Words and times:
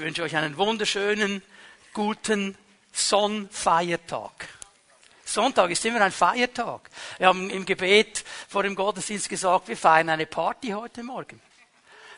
Ich 0.00 0.06
wünsche 0.06 0.22
euch 0.22 0.34
einen 0.34 0.56
wunderschönen, 0.56 1.42
guten 1.92 2.56
Sonnfeiertag. 2.90 4.48
Sonntag 5.26 5.70
ist 5.70 5.84
immer 5.84 6.00
ein 6.00 6.10
Feiertag. 6.10 6.88
Wir 7.18 7.26
haben 7.26 7.50
im 7.50 7.66
Gebet 7.66 8.24
vor 8.48 8.62
dem 8.62 8.74
Gottesdienst 8.74 9.28
gesagt, 9.28 9.68
wir 9.68 9.76
feiern 9.76 10.08
eine 10.08 10.24
Party 10.24 10.68
heute 10.68 11.02
Morgen. 11.02 11.38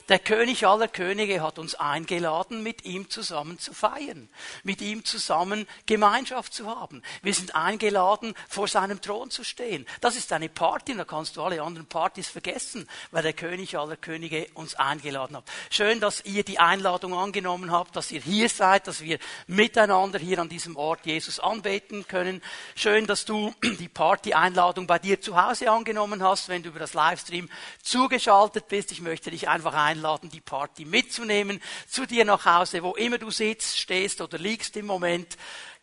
Der 0.08 0.18
König 0.18 0.66
aller 0.66 0.88
Könige 0.88 1.42
hat 1.42 1.58
uns 1.58 1.74
eingeladen, 1.74 2.62
mit 2.62 2.84
ihm 2.84 3.08
zusammen 3.08 3.58
zu 3.58 3.72
feiern, 3.72 4.28
mit 4.64 4.80
ihm 4.80 5.04
zusammen 5.04 5.66
Gemeinschaft 5.86 6.52
zu 6.52 6.66
haben. 6.66 7.02
Wir 7.22 7.32
sind 7.32 7.54
eingeladen, 7.54 8.34
vor 8.48 8.68
seinem 8.68 9.00
Thron 9.00 9.30
zu 9.30 9.44
stehen. 9.44 9.86
Das 10.00 10.16
ist 10.16 10.32
eine 10.32 10.48
Party, 10.48 10.96
da 10.96 11.04
kannst 11.04 11.36
du 11.36 11.42
alle 11.42 11.62
anderen 11.62 11.86
Partys 11.86 12.28
vergessen, 12.28 12.88
weil 13.10 13.22
der 13.22 13.32
König 13.32 13.78
aller 13.78 13.96
Könige 13.96 14.48
uns 14.54 14.74
eingeladen 14.74 15.36
hat. 15.36 15.44
Schön, 15.70 16.00
dass 16.00 16.24
ihr 16.24 16.44
die 16.44 16.58
Einladung 16.58 17.14
angenommen 17.14 17.70
habt, 17.70 17.94
dass 17.94 18.10
ihr 18.10 18.20
hier 18.20 18.48
seid, 18.48 18.88
dass 18.88 19.02
wir 19.02 19.18
miteinander 19.46 20.18
hier 20.18 20.40
an 20.40 20.48
diesem 20.48 20.76
Ort 20.76 21.06
Jesus 21.06 21.38
anbeten 21.38 22.06
können. 22.08 22.42
Schön, 22.74 23.06
dass 23.06 23.24
du 23.24 23.54
die 23.78 23.88
Party-Einladung 23.88 24.86
bei 24.86 24.98
dir 24.98 25.20
zu 25.20 25.40
Hause 25.40 25.70
angenommen 25.70 26.22
hast, 26.22 26.48
wenn 26.48 26.62
du 26.62 26.70
über 26.70 26.80
das 26.80 26.94
Livestream 26.94 27.48
zugeschaltet 27.82 28.68
bist. 28.68 28.92
Ich 28.92 29.00
möchte 29.00 29.30
dich 29.30 29.48
einfach 29.48 29.74
einladen, 29.74 30.01
einladen, 30.02 30.30
die 30.30 30.40
Party 30.40 30.84
mitzunehmen, 30.84 31.62
zu 31.86 32.06
dir 32.06 32.24
nach 32.24 32.44
Hause, 32.44 32.82
wo 32.82 32.94
immer 32.94 33.18
du 33.18 33.30
sitzt, 33.30 33.78
stehst 33.78 34.20
oder 34.20 34.36
liegst 34.36 34.76
im 34.76 34.86
Moment. 34.86 35.36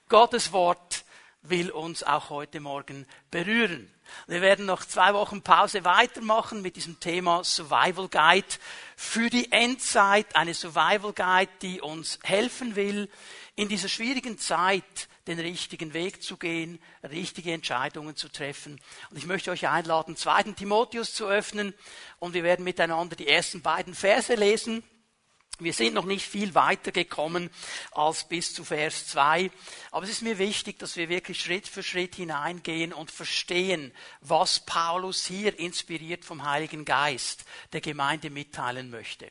Gottes 0.09 0.51
Wort 0.51 1.05
will 1.41 1.71
uns 1.71 2.03
auch 2.03 2.29
heute 2.29 2.59
Morgen 2.59 3.07
berühren. 3.31 3.89
Wir 4.27 4.41
werden 4.41 4.65
noch 4.65 4.83
zwei 4.83 5.13
Wochen 5.13 5.41
Pause 5.41 5.85
weitermachen 5.85 6.61
mit 6.61 6.75
diesem 6.75 6.99
Thema 6.99 7.45
Survival 7.45 8.09
Guide 8.09 8.47
für 8.97 9.29
die 9.29 9.51
Endzeit. 9.53 10.35
Eine 10.35 10.53
Survival 10.53 11.13
Guide, 11.13 11.51
die 11.61 11.79
uns 11.79 12.19
helfen 12.23 12.75
will, 12.75 13.09
in 13.55 13.69
dieser 13.69 13.87
schwierigen 13.87 14.37
Zeit 14.37 15.07
den 15.29 15.39
richtigen 15.39 15.93
Weg 15.93 16.23
zu 16.23 16.37
gehen, 16.37 16.79
richtige 17.03 17.53
Entscheidungen 17.53 18.15
zu 18.15 18.29
treffen. 18.29 18.81
Und 19.09 19.17
ich 19.17 19.25
möchte 19.25 19.51
euch 19.51 19.67
einladen, 19.67 20.15
zweiten 20.15 20.55
Timotheus 20.55 21.13
zu 21.13 21.27
öffnen 21.27 21.73
und 22.19 22.33
wir 22.33 22.43
werden 22.43 22.65
miteinander 22.65 23.15
die 23.15 23.27
ersten 23.27 23.61
beiden 23.61 23.93
Verse 23.93 24.33
lesen. 24.33 24.83
Wir 25.61 25.73
sind 25.73 25.93
noch 25.93 26.05
nicht 26.05 26.25
viel 26.25 26.55
weiter 26.55 26.91
gekommen 26.91 27.49
als 27.91 28.27
bis 28.27 28.53
zu 28.53 28.63
Vers 28.63 29.07
2. 29.07 29.51
Aber 29.91 30.05
es 30.05 30.09
ist 30.09 30.21
mir 30.21 30.39
wichtig, 30.39 30.79
dass 30.79 30.95
wir 30.95 31.09
wirklich 31.09 31.41
Schritt 31.41 31.67
für 31.67 31.83
Schritt 31.83 32.15
hineingehen 32.15 32.93
und 32.93 33.11
verstehen, 33.11 33.93
was 34.21 34.61
Paulus 34.61 35.25
hier 35.25 35.59
inspiriert 35.59 36.23
vom 36.23 36.45
Heiligen 36.45 36.85
Geist 36.85 37.43
der 37.73 37.81
Gemeinde 37.81 38.29
mitteilen 38.29 38.89
möchte. 38.89 39.29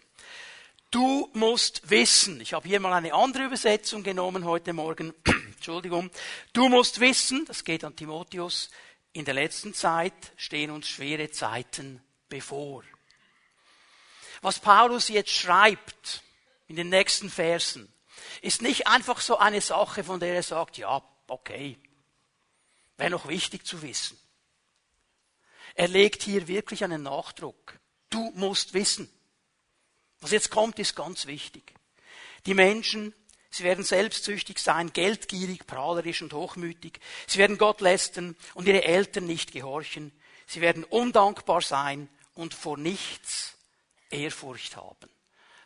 Du 0.91 1.29
musst 1.35 1.91
wissen, 1.91 2.41
ich 2.41 2.55
habe 2.55 2.67
hier 2.67 2.81
mal 2.81 2.95
eine 2.95 3.13
andere 3.13 3.45
Übersetzung 3.45 4.03
genommen 4.03 4.47
heute 4.47 4.73
Morgen, 4.73 5.13
Entschuldigung, 5.55 6.11
du 6.55 6.71
musst 6.71 6.99
wissen, 7.01 7.45
das 7.45 7.63
geht 7.65 7.85
an 7.85 7.95
Timotheus, 7.95 8.71
in 9.13 9.27
der 9.27 9.35
letzten 9.35 9.75
Zeit 9.75 10.33
stehen 10.37 10.71
uns 10.71 10.89
schwere 10.89 11.31
Zeiten 11.31 12.03
bevor. 12.31 12.85
Was 14.41 14.61
Paulus 14.61 15.09
jetzt 15.09 15.31
schreibt 15.31 16.23
in 16.69 16.77
den 16.77 16.89
nächsten 16.89 17.29
Versen, 17.29 17.93
ist 18.41 18.63
nicht 18.63 18.87
einfach 18.87 19.21
so 19.21 19.37
eine 19.37 19.61
Sache, 19.61 20.05
von 20.05 20.21
der 20.21 20.37
er 20.37 20.43
sagt, 20.43 20.79
ja, 20.79 21.03
okay, 21.27 21.79
wäre 22.97 23.11
noch 23.11 23.29
wichtig 23.29 23.67
zu 23.67 23.83
wissen. 23.83 24.19
Er 25.75 25.89
legt 25.89 26.23
hier 26.23 26.49
wirklich 26.49 26.83
einen 26.83 27.03
Nachdruck. 27.03 27.79
Du 28.09 28.33
musst 28.35 28.73
wissen. 28.73 29.13
Was 30.21 30.31
jetzt 30.31 30.51
kommt, 30.51 30.79
ist 30.79 30.97
ganz 30.97 31.27
wichtig. 31.27 31.75
Die 32.47 32.55
Menschen, 32.55 33.15
sie 33.51 33.65
werden 33.65 33.85
selbstsüchtig 33.85 34.59
sein, 34.59 34.93
geldgierig, 34.93 35.67
prahlerisch 35.67 36.23
und 36.23 36.33
hochmütig. 36.33 37.01
Sie 37.27 37.39
werden 37.39 37.59
Gott 37.59 37.81
lästern 37.81 38.37
und 38.55 38.67
ihre 38.67 38.85
Eltern 38.85 39.27
nicht 39.27 39.53
gehorchen. 39.53 40.13
Sie 40.47 40.61
werden 40.61 40.85
undankbar 40.85 41.61
sein 41.61 42.09
und 42.35 42.55
vor 42.55 42.79
nichts 42.79 43.55
Ehrfurcht 44.11 44.77
haben. 44.77 45.09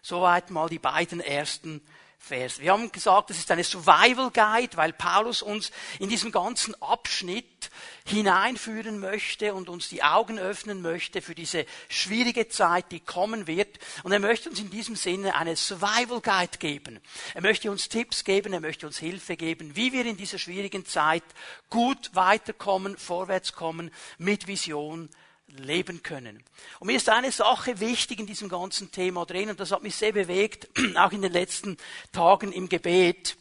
Soweit 0.03 0.51
mal 0.51 0.69
die 0.69 0.81
beiden 0.81 1.21
ersten 1.21 1.87
Vers. 2.25 2.61
Wir 2.61 2.71
haben 2.71 2.93
gesagt, 2.93 3.31
es 3.31 3.39
ist 3.39 3.51
eine 3.51 3.65
Survival 3.65 4.31
Guide, 4.31 4.77
weil 4.77 4.93
Paulus 4.93 5.43
uns 5.43 5.73
in 5.99 6.09
diesem 6.09 6.31
ganzen 6.31 6.81
Abschnitt 6.81 7.69
hineinführen 8.07 9.01
möchte 9.01 9.55
und 9.55 9.69
uns 9.69 9.89
die 9.89 10.05
Augen 10.05 10.39
öffnen 10.39 10.83
möchte 10.83 11.21
für 11.21 11.35
diese 11.35 11.67
schwierige 11.89 12.49
Zeit, 12.49 12.93
die 12.93 13.01
kommen 13.01 13.49
wird. 13.49 13.81
Und 14.05 14.13
er 14.13 14.21
möchte 14.21 14.49
uns 14.49 14.61
in 14.61 14.71
diesem 14.71 14.95
Sinne 14.95 15.35
eine 15.35 15.57
Survival 15.57 16.21
Guide 16.21 16.59
geben. 16.59 17.01
Er 17.35 17.43
möchte 17.43 17.73
uns 17.73 17.89
Tipps 17.89 18.23
geben, 18.23 18.53
er 18.53 18.61
möchte 18.61 18.87
uns 18.87 18.99
Hilfe 18.99 19.37
geben, 19.37 19.75
wie 19.75 19.93
wir 19.93 20.07
in 20.07 20.17
dieser 20.17 20.39
schwierigen 20.39 20.87
Zeit 20.87 21.25
gut 21.71 22.15
weiterkommen, 22.15 22.97
vorwärts 22.97 23.53
kommen, 23.53 23.91
mit 24.19 24.47
Vision 24.47 25.11
leben 25.59 26.03
können. 26.03 26.43
Und 26.81 26.87
mir 26.87 26.97
ist 26.97 27.09
eine 27.09 27.31
Sache 27.31 27.81
wichtig 27.81 28.21
in 28.21 28.27
diesem 28.27 28.49
ganzen 28.49 28.91
Thema 28.91 29.27
drin, 29.27 29.51
und 29.51 29.61
das 29.61 29.71
hat 29.71 29.83
mich 29.83 29.97
sehr 29.97 30.13
bewegt, 30.13 30.69
auch 30.97 31.13
in 31.13 31.23
den 31.23 31.33
letzten 31.33 31.77
Tagen 32.13 32.53
im 32.53 32.69
Gebet. 32.69 33.37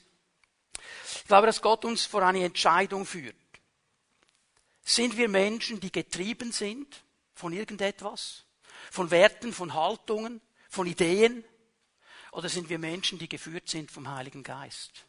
Ich 1.15 1.25
glaube, 1.25 1.47
dass 1.47 1.61
Gott 1.61 1.85
uns 1.85 2.05
vor 2.05 2.23
eine 2.23 2.43
Entscheidung 2.43 3.05
führt. 3.05 3.35
Sind 4.83 5.17
wir 5.17 5.29
Menschen, 5.29 5.79
die 5.79 5.91
getrieben 5.91 6.51
sind 6.51 7.03
von 7.33 7.53
irgendetwas? 7.53 8.45
Von 8.89 9.11
Werten, 9.11 9.53
von 9.53 9.73
Haltungen, 9.73 10.41
von 10.69 10.87
Ideen? 10.87 11.43
Oder 12.31 12.49
sind 12.49 12.69
wir 12.69 12.79
Menschen, 12.79 13.19
die 13.19 13.29
geführt 13.29 13.69
sind 13.69 13.91
vom 13.91 14.09
Heiligen 14.09 14.43
Geist? 14.43 15.05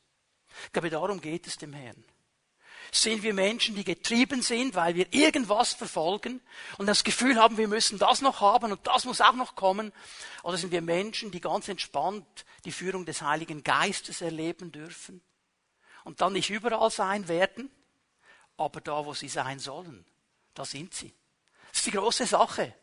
Ich 0.66 0.72
glaube, 0.72 0.90
darum 0.90 1.20
geht 1.20 1.46
es 1.46 1.56
dem 1.56 1.72
Herrn. 1.72 2.04
Sind 2.94 3.22
wir 3.22 3.32
Menschen, 3.32 3.74
die 3.74 3.84
getrieben 3.84 4.42
sind, 4.42 4.74
weil 4.74 4.94
wir 4.94 5.12
irgendwas 5.14 5.72
verfolgen 5.72 6.42
und 6.76 6.86
das 6.86 7.04
Gefühl 7.04 7.40
haben, 7.40 7.56
wir 7.56 7.66
müssen 7.66 7.98
das 7.98 8.20
noch 8.20 8.42
haben 8.42 8.70
und 8.70 8.86
das 8.86 9.06
muss 9.06 9.22
auch 9.22 9.32
noch 9.32 9.54
kommen? 9.54 9.92
Oder 10.42 10.58
sind 10.58 10.72
wir 10.72 10.82
Menschen, 10.82 11.30
die 11.30 11.40
ganz 11.40 11.68
entspannt 11.68 12.44
die 12.66 12.70
Führung 12.70 13.06
des 13.06 13.22
Heiligen 13.22 13.64
Geistes 13.64 14.20
erleben 14.20 14.72
dürfen 14.72 15.22
und 16.04 16.20
dann 16.20 16.34
nicht 16.34 16.50
überall 16.50 16.90
sein 16.90 17.28
werden, 17.28 17.70
aber 18.58 18.82
da, 18.82 19.06
wo 19.06 19.14
sie 19.14 19.28
sein 19.28 19.58
sollen, 19.58 20.04
da 20.52 20.66
sind 20.66 20.92
sie. 20.92 21.14
Das 21.70 21.78
ist 21.78 21.86
die 21.86 21.92
große 21.92 22.26
Sache. 22.26 22.74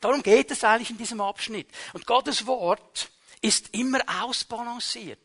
Darum 0.00 0.22
geht 0.22 0.52
es 0.52 0.62
eigentlich 0.62 0.90
in 0.90 0.98
diesem 0.98 1.20
Abschnitt. 1.20 1.68
Und 1.92 2.06
Gottes 2.06 2.46
Wort 2.46 3.10
ist 3.40 3.74
immer 3.74 4.00
ausbalanciert. 4.22 5.18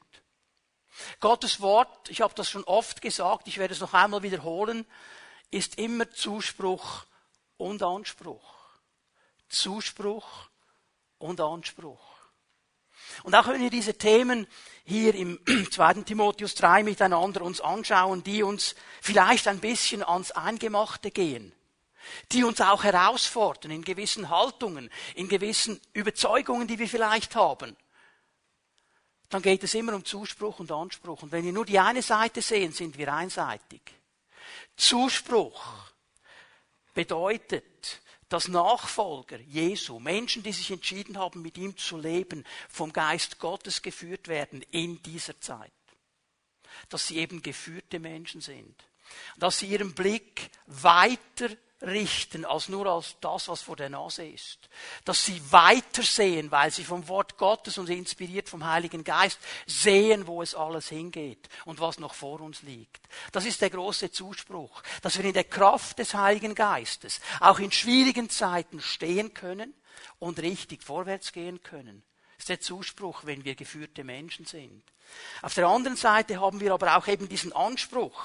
Gottes 1.19 1.61
Wort, 1.61 2.09
ich 2.09 2.21
habe 2.21 2.33
das 2.35 2.49
schon 2.49 2.63
oft 2.65 3.01
gesagt, 3.01 3.47
ich 3.47 3.57
werde 3.57 3.73
es 3.73 3.79
noch 3.79 3.93
einmal 3.93 4.23
wiederholen, 4.23 4.85
ist 5.49 5.77
immer 5.77 6.09
Zuspruch 6.11 7.05
und 7.57 7.83
Anspruch. 7.83 8.55
Zuspruch 9.49 10.49
und 11.17 11.39
Anspruch. 11.41 11.99
Und 13.23 13.35
auch 13.35 13.47
wenn 13.47 13.61
wir 13.61 13.69
diese 13.69 13.97
Themen 13.97 14.47
hier 14.85 15.13
im 15.15 15.39
2. 15.71 15.93
Timotheus 16.03 16.55
3 16.55 16.83
miteinander 16.83 17.41
uns 17.41 17.61
anschauen, 17.61 18.23
die 18.23 18.43
uns 18.43 18.75
vielleicht 19.01 19.47
ein 19.47 19.59
bisschen 19.59 20.03
ans 20.03 20.31
Eingemachte 20.31 21.11
gehen, 21.11 21.53
die 22.31 22.43
uns 22.43 22.61
auch 22.61 22.83
herausfordern 22.83 23.71
in 23.71 23.83
gewissen 23.83 24.29
Haltungen, 24.29 24.89
in 25.15 25.27
gewissen 25.27 25.81
Überzeugungen, 25.93 26.67
die 26.67 26.79
wir 26.79 26.87
vielleicht 26.87 27.35
haben, 27.35 27.75
dann 29.31 29.41
geht 29.41 29.63
es 29.63 29.73
immer 29.73 29.95
um 29.95 30.03
Zuspruch 30.03 30.59
und 30.59 30.71
Anspruch. 30.71 31.23
Und 31.23 31.31
wenn 31.31 31.45
wir 31.45 31.53
nur 31.53 31.65
die 31.65 31.79
eine 31.79 32.01
Seite 32.01 32.41
sehen, 32.41 32.73
sind 32.73 32.97
wir 32.97 33.13
einseitig. 33.13 33.81
Zuspruch 34.75 35.91
bedeutet, 36.93 38.01
dass 38.27 38.49
Nachfolger 38.49 39.39
Jesu, 39.39 39.99
Menschen, 39.99 40.43
die 40.43 40.51
sich 40.51 40.69
entschieden 40.71 41.17
haben, 41.17 41.41
mit 41.41 41.57
ihm 41.57 41.77
zu 41.77 41.97
leben, 41.97 42.45
vom 42.69 42.91
Geist 42.91 43.39
Gottes 43.39 43.81
geführt 43.81 44.27
werden 44.27 44.63
in 44.71 45.01
dieser 45.01 45.39
Zeit. 45.39 45.71
Dass 46.89 47.07
sie 47.07 47.17
eben 47.17 47.41
geführte 47.41 47.99
Menschen 47.99 48.41
sind. 48.41 48.75
Dass 49.37 49.59
sie 49.59 49.67
ihren 49.67 49.93
Blick 49.93 50.49
weiter 50.67 51.49
richten 51.81 52.45
als 52.45 52.69
nur 52.69 52.85
als 52.87 53.15
das, 53.21 53.47
was 53.47 53.61
vor 53.61 53.75
der 53.75 53.89
Nase 53.89 54.25
ist. 54.25 54.69
Dass 55.03 55.25
sie 55.25 55.41
weitersehen, 55.51 56.51
weil 56.51 56.71
sie 56.71 56.83
vom 56.83 57.07
Wort 57.07 57.37
Gottes 57.37 57.77
und 57.77 57.89
inspiriert 57.89 58.49
vom 58.49 58.65
Heiligen 58.65 59.03
Geist 59.03 59.39
sehen, 59.65 60.27
wo 60.27 60.41
es 60.41 60.55
alles 60.55 60.89
hingeht 60.89 61.49
und 61.65 61.79
was 61.79 61.99
noch 61.99 62.13
vor 62.13 62.41
uns 62.41 62.61
liegt. 62.61 63.01
Das 63.31 63.45
ist 63.45 63.61
der 63.61 63.69
große 63.69 64.11
Zuspruch, 64.11 64.83
dass 65.01 65.17
wir 65.17 65.25
in 65.25 65.33
der 65.33 65.43
Kraft 65.43 65.99
des 65.99 66.13
Heiligen 66.13 66.55
Geistes 66.55 67.19
auch 67.39 67.59
in 67.59 67.71
schwierigen 67.71 68.29
Zeiten 68.29 68.81
stehen 68.81 69.33
können 69.33 69.73
und 70.19 70.39
richtig 70.39 70.83
vorwärts 70.83 71.31
gehen 71.31 71.63
können. 71.63 72.03
Das 72.37 72.43
ist 72.43 72.49
der 72.49 72.61
Zuspruch, 72.61 73.25
wenn 73.25 73.45
wir 73.45 73.55
geführte 73.55 74.03
Menschen 74.03 74.45
sind. 74.45 74.83
Auf 75.41 75.53
der 75.53 75.67
anderen 75.67 75.97
Seite 75.97 76.39
haben 76.39 76.59
wir 76.59 76.73
aber 76.73 76.95
auch 76.95 77.07
eben 77.07 77.27
diesen 77.27 77.53
Anspruch, 77.53 78.23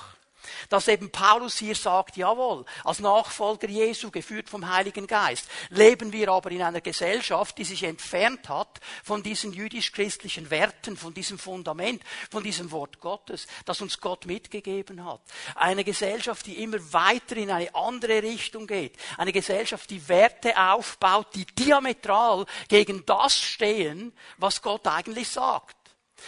dass 0.69 0.89
eben 0.89 1.11
Paulus 1.11 1.59
hier 1.59 1.75
sagt, 1.75 2.17
jawohl, 2.17 2.65
als 2.85 3.01
Nachfolger 3.01 3.69
Jesu, 3.69 4.11
geführt 4.11 4.49
vom 4.49 4.69
Heiligen 4.69 5.07
Geist, 5.07 5.49
leben 5.71 6.13
wir 6.13 6.31
aber 6.31 6.51
in 6.51 6.63
einer 6.63 6.81
Gesellschaft, 6.81 7.59
die 7.59 7.65
sich 7.65 7.83
entfernt 7.83 8.49
hat 8.49 8.81
von 9.05 9.23
diesen 9.23 9.53
jüdisch-christlichen 9.53 10.51
Werten, 10.51 10.97
von 10.97 11.15
diesem 11.15 11.39
Fundament, 11.39 12.03
von 12.31 12.43
diesem 12.43 12.71
Wort 12.71 13.01
Gottes, 13.01 13.47
das 13.65 13.81
uns 13.81 14.01
Gott 14.01 14.27
mitgegeben 14.27 15.05
hat. 15.05 15.21
Eine 15.55 15.85
Gesellschaft, 15.85 16.47
die 16.47 16.63
immer 16.63 16.79
weiter 16.93 17.37
in 17.37 17.51
eine 17.51 17.75
andere 17.75 18.23
Richtung 18.23 18.67
geht. 18.67 18.97
Eine 19.17 19.33
Gesellschaft, 19.33 19.91
die 19.91 20.09
Werte 20.09 20.57
aufbaut, 20.57 21.29
die 21.35 21.47
diametral 21.47 22.47
gegen 22.69 23.05
das 23.07 23.39
stehen, 23.39 24.13
was 24.39 24.63
Gott 24.63 24.87
eigentlich 24.87 25.29
sagt. 25.29 25.77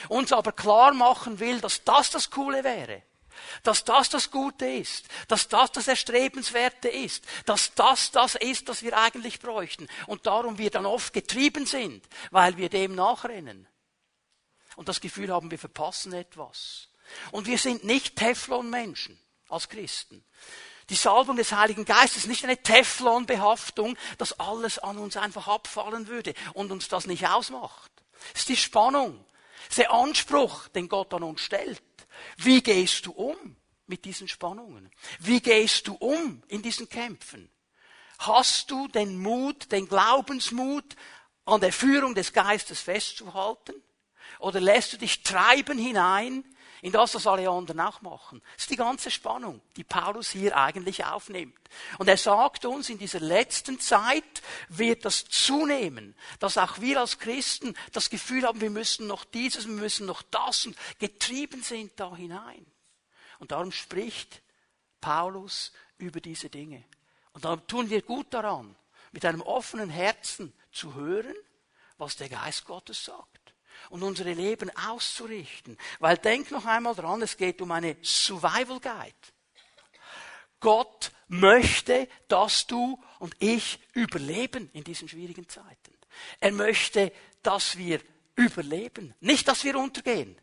Uns 0.09 0.33
aber 0.33 0.53
klar 0.53 0.93
machen 0.93 1.41
will, 1.41 1.61
dass 1.61 1.83
das 1.85 2.11
das 2.11 2.31
Coole 2.31 2.63
wäre 2.65 3.03
dass 3.63 3.85
das 3.85 4.09
das 4.09 4.31
Gute 4.31 4.67
ist, 4.67 5.07
dass 5.29 5.49
das 5.49 5.73
das 5.73 5.89
Erstrebenswerte 5.89 6.89
ist, 6.89 7.25
dass 7.47 7.75
das 7.75 8.11
das 8.11 8.35
ist, 8.35 8.69
was 8.69 8.83
wir 8.83 8.97
eigentlich 8.97 9.41
bräuchten 9.41 9.89
und 10.07 10.27
darum 10.27 10.59
wir 10.59 10.71
dann 10.71 10.87
oft 10.87 11.13
getrieben 11.13 11.67
sind, 11.67 12.07
weil 12.31 12.57
wir 12.57 12.69
dem 12.69 12.95
nachrennen 12.95 13.67
und 14.77 14.89
das 14.89 15.01
Gefühl 15.01 15.33
haben, 15.33 15.51
wir 15.51 15.59
verpassen 15.59 16.13
etwas. 16.13 16.89
Und 17.33 17.47
wir 17.47 17.59
sind 17.59 17.85
nicht 17.85 18.17
Teflon-Menschen 18.17 19.19
als 19.49 19.69
Christen. 19.69 20.25
Die 20.91 20.95
Salbung 20.95 21.37
des 21.37 21.53
Heiligen 21.53 21.85
Geistes 21.85 22.19
ist 22.19 22.29
nicht 22.29 22.45
eine 22.45 22.63
Teflon-Behaftung, 22.63 23.99
dass 24.17 24.39
alles 24.39 24.79
an 24.79 24.99
uns 24.99 25.17
einfach 25.17 25.49
abfallen 25.49 26.07
würde 26.07 26.33
und 26.55 26.71
uns 26.71 26.89
das 26.89 27.07
nicht 27.07 27.27
ausmacht. 27.27 27.91
Es 28.35 28.41
ist 28.41 28.49
die 28.49 28.57
Spannung, 28.57 29.25
es 29.63 29.71
ist 29.71 29.79
der 29.79 29.93
Anspruch, 29.93 30.69
den 30.69 30.89
Gott 30.89 31.13
an 31.13 31.23
uns 31.23 31.43
stellt. 31.43 31.83
Wie 32.37 32.63
gehst 32.63 33.07
du 33.07 33.13
um 33.13 33.57
mit 33.87 34.05
diesen 34.05 34.29
Spannungen? 34.29 34.91
Wie 35.19 35.41
gehst 35.41 35.89
du 35.89 35.95
um 35.95 36.43
in 36.49 36.63
diesen 36.63 36.89
Kämpfen? 36.89 37.51
Hast 38.19 38.71
du 38.71 38.89
den 38.89 39.19
Mut, 39.19 39.71
den 39.73 39.89
Glaubensmut, 39.89 40.97
an 41.45 41.61
der 41.61 41.73
Führung 41.73 42.15
des 42.15 42.33
Geistes 42.33 42.81
festzuhalten? 42.81 43.75
Oder 44.39 44.61
lässt 44.61 44.93
du 44.93 44.99
dich 44.99 45.23
treiben 45.23 45.79
hinein 45.79 46.45
in 46.83 46.93
das, 46.93 47.15
was 47.15 47.27
alle 47.27 47.49
anderen 47.49 47.81
auch 47.81 48.01
machen. 48.03 48.41
Das 48.55 48.63
ist 48.65 48.71
die 48.71 48.77
ganze 48.77 49.11
Spannung, 49.11 49.61
die 49.77 49.85
Paulus 49.85 50.31
hier 50.31 50.57
eigentlich 50.57 51.05
aufnimmt. 51.05 51.59
Und 51.99 52.09
er 52.09 52.17
sagt 52.17 52.65
uns, 52.65 52.89
in 52.89 52.99
dieser 52.99 53.21
letzten 53.21 53.81
Zeit 53.81 54.43
wird 54.69 55.05
das 55.05 55.25
zunehmen, 55.29 56.15
dass 56.39 56.59
auch 56.59 56.81
wir 56.81 57.01
als 57.01 57.19
Christen 57.19 57.75
das 57.93 58.11
Gefühl 58.11 58.45
haben, 58.45 58.61
wir 58.61 58.71
müssen 58.71 59.07
noch 59.07 59.25
dieses, 59.25 59.67
wir 59.67 59.75
müssen 59.75 60.07
noch 60.07 60.23
das 60.23 60.67
und 60.67 60.77
getrieben 60.99 61.63
sind 61.63 61.93
da 61.99 62.15
hinein. 62.15 62.65
Und 63.39 63.53
darum 63.53 63.73
spricht 63.73 64.43
Paulus 65.01 65.73
über 65.99 66.21
diese 66.21 66.49
Dinge. 66.49 66.85
Und 67.33 67.45
darum 67.45 67.67
tun 67.67 67.91
wir 67.91 68.03
gut 68.03 68.33
daran, 68.35 68.75
mit 69.13 69.25
einem 69.25 69.43
offenen 69.43 69.91
Herzen 69.91 70.53
zu 70.73 70.95
hören, 70.95 71.35
was 71.99 72.17
der 72.17 72.29
Geist 72.29 72.65
Gottes 72.65 73.05
sagt 73.05 73.38
und 73.91 74.03
unsere 74.03 74.33
Leben 74.33 74.71
auszurichten. 74.77 75.77
Weil 75.99 76.19
denk 76.19 76.51
noch 76.51 76.67
einmal 76.67 76.95
dran, 76.95 77.23
es 77.23 77.37
geht 77.37 77.61
um 77.63 77.71
eine 77.71 77.97
Survival 78.03 78.81
Guide. 78.81 79.15
Gott 80.61 81.13
möchte, 81.29 82.09
dass 82.27 82.67
du 82.67 82.99
und 83.19 83.35
ich 83.39 83.81
überleben 83.93 84.71
in 84.73 84.85
diesen 84.85 85.09
schwierigen 85.09 85.49
Zeiten. 85.49 85.95
Er 86.41 86.53
möchte, 86.53 87.13
dass 87.43 87.77
wir 87.77 88.01
überleben, 88.35 89.15
nicht, 89.21 89.47
dass 89.47 89.65
wir 89.65 89.77
untergehen, 89.77 90.37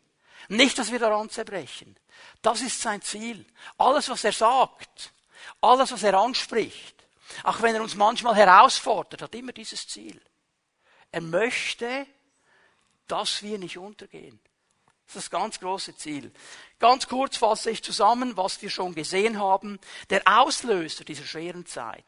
nicht, 0.48 0.78
dass 0.78 0.92
wir 0.92 0.98
daran 0.98 1.28
zerbrechen. 1.28 1.96
Das 2.40 2.60
ist 2.60 2.80
sein 2.80 3.02
Ziel. 3.02 3.46
Alles, 3.78 4.08
was 4.08 4.24
er 4.24 4.32
sagt, 4.32 5.12
alles, 5.60 5.92
was 5.92 6.02
er 6.02 6.14
anspricht, 6.14 6.94
auch 7.42 7.60
wenn 7.62 7.74
er 7.74 7.82
uns 7.82 7.94
manchmal 7.94 8.36
herausfordert, 8.36 9.22
hat 9.22 9.34
immer 9.34 9.52
dieses 9.52 9.86
Ziel. 9.88 10.20
Er 11.10 11.20
möchte, 11.20 12.06
dass 13.08 13.42
wir 13.42 13.58
nicht 13.58 13.78
untergehen. 13.78 14.40
Das 15.06 15.16
ist 15.16 15.26
das 15.26 15.30
ganz 15.30 15.60
große 15.60 15.96
Ziel. 15.96 16.32
Ganz 16.78 17.06
kurz 17.06 17.36
fasse 17.36 17.70
ich 17.70 17.82
zusammen, 17.82 18.36
was 18.36 18.60
wir 18.60 18.70
schon 18.70 18.94
gesehen 18.94 19.38
haben. 19.38 19.78
Der 20.10 20.22
Auslöser 20.26 21.04
dieser 21.04 21.24
schweren 21.24 21.64
Zeit 21.64 22.04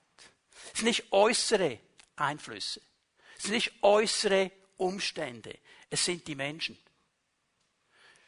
sind 0.74 0.86
nicht 0.86 1.12
äußere 1.12 1.78
Einflüsse, 2.16 2.80
sind 3.38 3.52
nicht 3.52 3.72
äußere 3.82 4.50
Umstände, 4.76 5.56
es 5.90 6.04
sind 6.04 6.26
die 6.26 6.34
Menschen. 6.34 6.76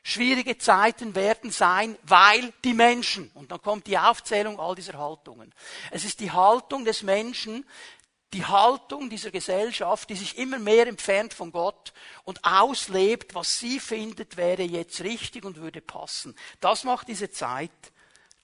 Schwierige 0.03 0.57
Zeiten 0.57 1.15
werden 1.15 1.51
sein, 1.51 1.97
weil 2.05 2.55
die 2.65 2.73
Menschen, 2.73 3.31
und 3.35 3.51
dann 3.51 3.61
kommt 3.61 3.87
die 3.87 3.99
Aufzählung 3.99 4.59
all 4.59 4.75
dieser 4.75 4.95
Haltungen. 4.95 5.53
Es 5.91 6.05
ist 6.05 6.21
die 6.21 6.31
Haltung 6.31 6.87
des 6.87 7.03
Menschen, 7.03 7.67
die 8.33 8.45
Haltung 8.45 9.11
dieser 9.11 9.31
Gesellschaft, 9.31 10.09
die 10.09 10.15
sich 10.15 10.39
immer 10.39 10.59
mehr 10.59 10.87
entfernt 10.87 11.35
von 11.35 11.51
Gott 11.51 11.93
und 12.25 12.45
auslebt, 12.45 13.35
was 13.35 13.59
sie 13.59 13.81
findet, 13.81 14.37
wäre 14.37 14.63
jetzt 14.63 15.01
richtig 15.01 15.45
und 15.45 15.57
würde 15.57 15.81
passen. 15.81 16.37
Das 16.61 16.85
macht 16.85 17.09
diese 17.09 17.31
Zeit 17.31 17.71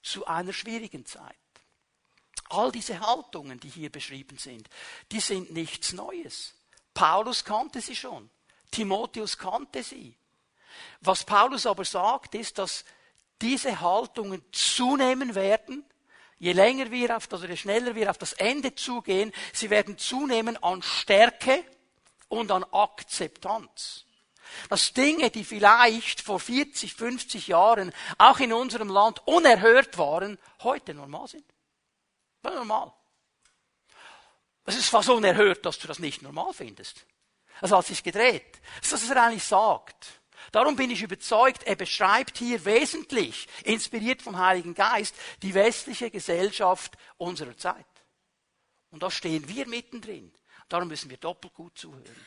zu 0.03 0.27
einer 0.27 0.53
schwierigen 0.53 1.07
Zeit. 1.07 1.37
All 2.49 2.73
diese 2.73 3.01
Haltungen, 3.01 3.61
die 3.61 3.69
hier 3.69 3.91
beschrieben 3.91 4.39
sind, 4.39 4.69
die 5.13 5.21
sind 5.21 5.53
nichts 5.53 5.93
Neues. 5.93 6.55
Paulus 6.95 7.45
kannte 7.45 7.81
sie 7.81 7.97
schon. 7.97 8.31
Timotheus 8.71 9.39
kannte 9.39 9.83
sie. 9.83 10.17
Was 11.01 11.25
Paulus 11.25 11.67
aber 11.67 11.85
sagt, 11.85 12.35
ist, 12.35 12.59
dass 12.59 12.85
diese 13.41 13.81
Haltungen 13.81 14.43
zunehmen 14.53 15.35
werden, 15.35 15.85
Je 16.39 16.53
länger 16.53 16.91
wir 16.91 17.17
auf, 17.17 17.33
also 17.33 17.47
je 17.47 17.57
schneller 17.57 17.95
wir 17.95 18.11
auf 18.11 18.19
das 18.19 18.35
Ende 18.35 18.75
zugehen, 18.75 19.33
sie 19.53 19.71
werden 19.71 19.97
zunehmen 19.97 20.63
an 20.63 20.83
Stärke 20.83 21.65
und 22.29 22.51
an 22.51 22.65
Akzeptanz. 22.65 24.05
Dass 24.69 24.93
Dinge, 24.93 25.31
die 25.31 25.45
vielleicht 25.45 26.21
vor 26.21 26.39
40, 26.39 26.95
50 26.95 27.49
Jahren 27.49 27.93
auch 28.19 28.39
in 28.39 28.53
unserem 28.53 28.89
Land 28.89 29.27
unerhört 29.27 29.99
waren, 29.99 30.39
heute 30.63 30.95
normal 30.95 31.29
sind. 31.29 31.45
Das 32.43 32.55
normal. 32.55 32.93
Es 34.67 34.77
ist 34.77 34.89
fast 34.89 35.09
unerhört, 35.09 35.65
dass 35.65 35.79
du 35.79 35.89
das 35.89 35.99
nicht 35.99 36.23
normal 36.23 36.53
findest. 36.53 37.07
Das 37.61 37.73
hat 37.73 37.87
sich 37.87 38.03
gedreht. 38.03 38.61
Das 38.81 38.93
ist, 38.93 39.09
was 39.09 39.17
er 39.17 39.23
eigentlich 39.25 39.45
sagt. 39.45 40.21
Darum 40.53 40.77
bin 40.77 40.91
ich 40.91 41.03
überzeugt, 41.03 41.65
er 41.65 41.77
beschreibt 41.77 42.39
hier 42.39 42.65
wesentlich, 42.65 43.49
inspiriert 43.65 44.23
vom 44.23 44.39
Heiligen 44.39 44.75
Geist, 44.75 45.15
die 45.43 45.55
westliche 45.55 46.11
Gesellschaft 46.11 46.97
unserer 47.17 47.57
Zeit. 47.57 47.87
Und 48.91 49.03
da 49.03 49.11
stehen 49.11 49.49
wir 49.49 49.67
mittendrin. 49.67 50.33
Darum 50.69 50.89
müssen 50.89 51.11
wir 51.11 51.17
doppelt 51.17 51.55
gut 51.55 51.79
zuhören. 51.79 52.27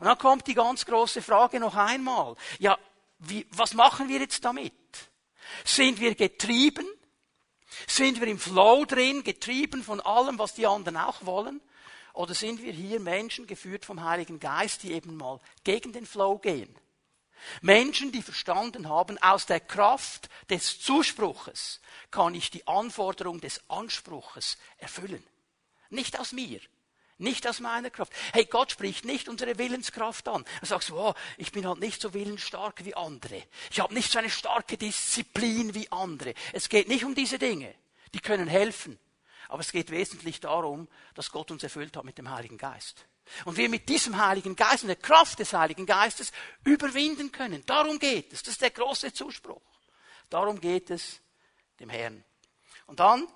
Und 0.00 0.06
dann 0.06 0.18
kommt 0.18 0.46
die 0.46 0.54
ganz 0.54 0.84
große 0.86 1.22
Frage 1.22 1.60
noch 1.60 1.74
einmal. 1.74 2.36
Ja, 2.58 2.78
wie, 3.18 3.46
was 3.50 3.74
machen 3.74 4.08
wir 4.08 4.20
jetzt 4.20 4.44
damit? 4.44 4.72
Sind 5.64 6.00
wir 6.00 6.14
getrieben? 6.14 6.86
Sind 7.86 8.20
wir 8.20 8.28
im 8.28 8.38
Flow 8.38 8.84
drin, 8.84 9.24
getrieben 9.24 9.82
von 9.82 10.00
allem, 10.00 10.38
was 10.38 10.54
die 10.54 10.66
anderen 10.66 10.96
auch 10.96 11.26
wollen? 11.26 11.60
Oder 12.12 12.34
sind 12.34 12.62
wir 12.62 12.72
hier 12.72 13.00
Menschen 13.00 13.46
geführt 13.46 13.84
vom 13.84 14.04
Heiligen 14.04 14.38
Geist, 14.38 14.84
die 14.84 14.92
eben 14.92 15.16
mal 15.16 15.40
gegen 15.64 15.92
den 15.92 16.06
Flow 16.06 16.38
gehen? 16.38 16.74
Menschen, 17.60 18.12
die 18.12 18.22
verstanden 18.22 18.88
haben, 18.88 19.18
aus 19.18 19.46
der 19.46 19.60
Kraft 19.60 20.28
des 20.50 20.80
Zuspruches 20.80 21.80
kann 22.10 22.34
ich 22.34 22.50
die 22.50 22.66
Anforderung 22.66 23.40
des 23.40 23.60
Anspruches 23.68 24.58
erfüllen. 24.78 25.24
Nicht 25.90 26.18
aus 26.18 26.32
mir, 26.32 26.60
nicht 27.18 27.46
aus 27.46 27.60
meiner 27.60 27.90
Kraft. 27.90 28.12
Hey, 28.32 28.44
Gott 28.44 28.72
spricht 28.72 29.04
nicht 29.04 29.28
unsere 29.28 29.58
Willenskraft 29.58 30.26
an. 30.28 30.44
Er 30.60 30.66
sagt 30.66 30.84
so, 30.84 30.98
oh, 30.98 31.14
ich 31.36 31.52
bin 31.52 31.66
halt 31.66 31.78
nicht 31.78 32.00
so 32.00 32.12
willensstark 32.12 32.84
wie 32.84 32.94
andere. 32.94 33.42
Ich 33.70 33.80
habe 33.80 33.94
nicht 33.94 34.10
so 34.10 34.18
eine 34.18 34.30
starke 34.30 34.76
Disziplin 34.76 35.74
wie 35.74 35.90
andere. 35.92 36.34
Es 36.52 36.68
geht 36.68 36.88
nicht 36.88 37.04
um 37.04 37.14
diese 37.14 37.38
Dinge. 37.38 37.74
Die 38.14 38.20
können 38.20 38.48
helfen. 38.48 38.98
Aber 39.48 39.60
es 39.60 39.70
geht 39.70 39.90
wesentlich 39.90 40.40
darum, 40.40 40.88
dass 41.14 41.30
Gott 41.30 41.50
uns 41.50 41.62
erfüllt 41.62 41.96
hat 41.96 42.04
mit 42.04 42.18
dem 42.18 42.30
Heiligen 42.30 42.58
Geist. 42.58 43.06
Und 43.44 43.56
wir 43.56 43.68
mit 43.68 43.88
diesem 43.88 44.18
Heiligen 44.18 44.54
Geist 44.56 44.82
und 44.82 44.88
der 44.88 44.96
Kraft 44.96 45.38
des 45.38 45.52
Heiligen 45.52 45.86
Geistes 45.86 46.32
überwinden 46.64 47.32
können. 47.32 47.64
Darum 47.66 47.98
geht 47.98 48.32
es. 48.32 48.42
Das 48.42 48.52
ist 48.52 48.62
der 48.62 48.70
große 48.70 49.12
Zuspruch. 49.12 49.62
Darum 50.30 50.60
geht 50.60 50.90
es 50.90 51.20
dem 51.80 51.88
Herrn. 51.88 52.24
Und 52.86 53.00
dann 53.00 53.26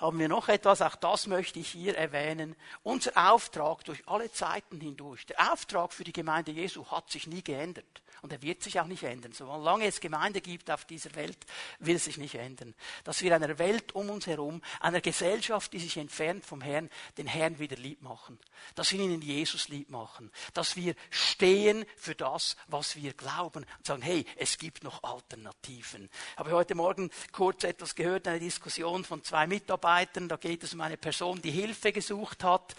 haben 0.00 0.18
wir 0.18 0.28
noch 0.28 0.48
etwas, 0.48 0.80
auch 0.80 0.96
das 0.96 1.26
möchte 1.26 1.58
ich 1.58 1.70
hier 1.70 1.96
erwähnen. 1.96 2.56
Unser 2.82 3.30
Auftrag 3.30 3.84
durch 3.84 4.08
alle 4.08 4.32
Zeiten 4.32 4.80
hindurch, 4.80 5.26
der 5.26 5.52
Auftrag 5.52 5.92
für 5.92 6.04
die 6.04 6.12
Gemeinde 6.12 6.52
Jesu 6.52 6.86
hat 6.86 7.10
sich 7.10 7.26
nie 7.26 7.42
geändert. 7.42 8.02
Und 8.22 8.32
er 8.32 8.42
wird 8.42 8.62
sich 8.62 8.78
auch 8.80 8.86
nicht 8.86 9.02
ändern. 9.02 9.32
Solange 9.32 9.86
es 9.86 10.00
Gemeinde 10.00 10.40
gibt 10.40 10.70
auf 10.70 10.84
dieser 10.84 11.14
Welt, 11.14 11.38
will 11.78 11.96
es 11.96 12.04
sich 12.04 12.18
nicht 12.18 12.34
ändern. 12.34 12.74
Dass 13.04 13.22
wir 13.22 13.34
einer 13.34 13.58
Welt 13.58 13.94
um 13.94 14.10
uns 14.10 14.26
herum, 14.26 14.60
einer 14.80 15.00
Gesellschaft, 15.00 15.72
die 15.72 15.78
sich 15.78 15.96
entfernt 15.96 16.44
vom 16.44 16.60
Herrn, 16.60 16.90
den 17.16 17.26
Herrn 17.26 17.58
wieder 17.58 17.76
lieb 17.76 18.02
machen. 18.02 18.38
Dass 18.74 18.92
wir 18.92 19.00
ihnen 19.00 19.22
Jesus 19.22 19.68
lieb 19.68 19.90
machen. 19.90 20.30
Dass 20.52 20.76
wir 20.76 20.94
stehen 21.10 21.86
für 21.96 22.14
das, 22.14 22.56
was 22.66 22.96
wir 22.96 23.14
glauben. 23.14 23.64
Und 23.78 23.86
sagen, 23.86 24.02
hey, 24.02 24.26
es 24.36 24.58
gibt 24.58 24.84
noch 24.84 25.02
Alternativen. 25.02 26.10
Ich 26.32 26.38
habe 26.38 26.52
heute 26.52 26.74
Morgen 26.74 27.10
kurz 27.32 27.64
etwas 27.64 27.94
gehört, 27.94 28.28
eine 28.28 28.40
Diskussion 28.40 29.04
von 29.04 29.24
zwei 29.24 29.46
Mitarbeitern. 29.46 30.28
Da 30.28 30.36
geht 30.36 30.62
es 30.62 30.74
um 30.74 30.80
eine 30.80 30.96
Person, 30.96 31.40
die 31.40 31.50
Hilfe 31.50 31.92
gesucht 31.92 32.44
hat. 32.44 32.76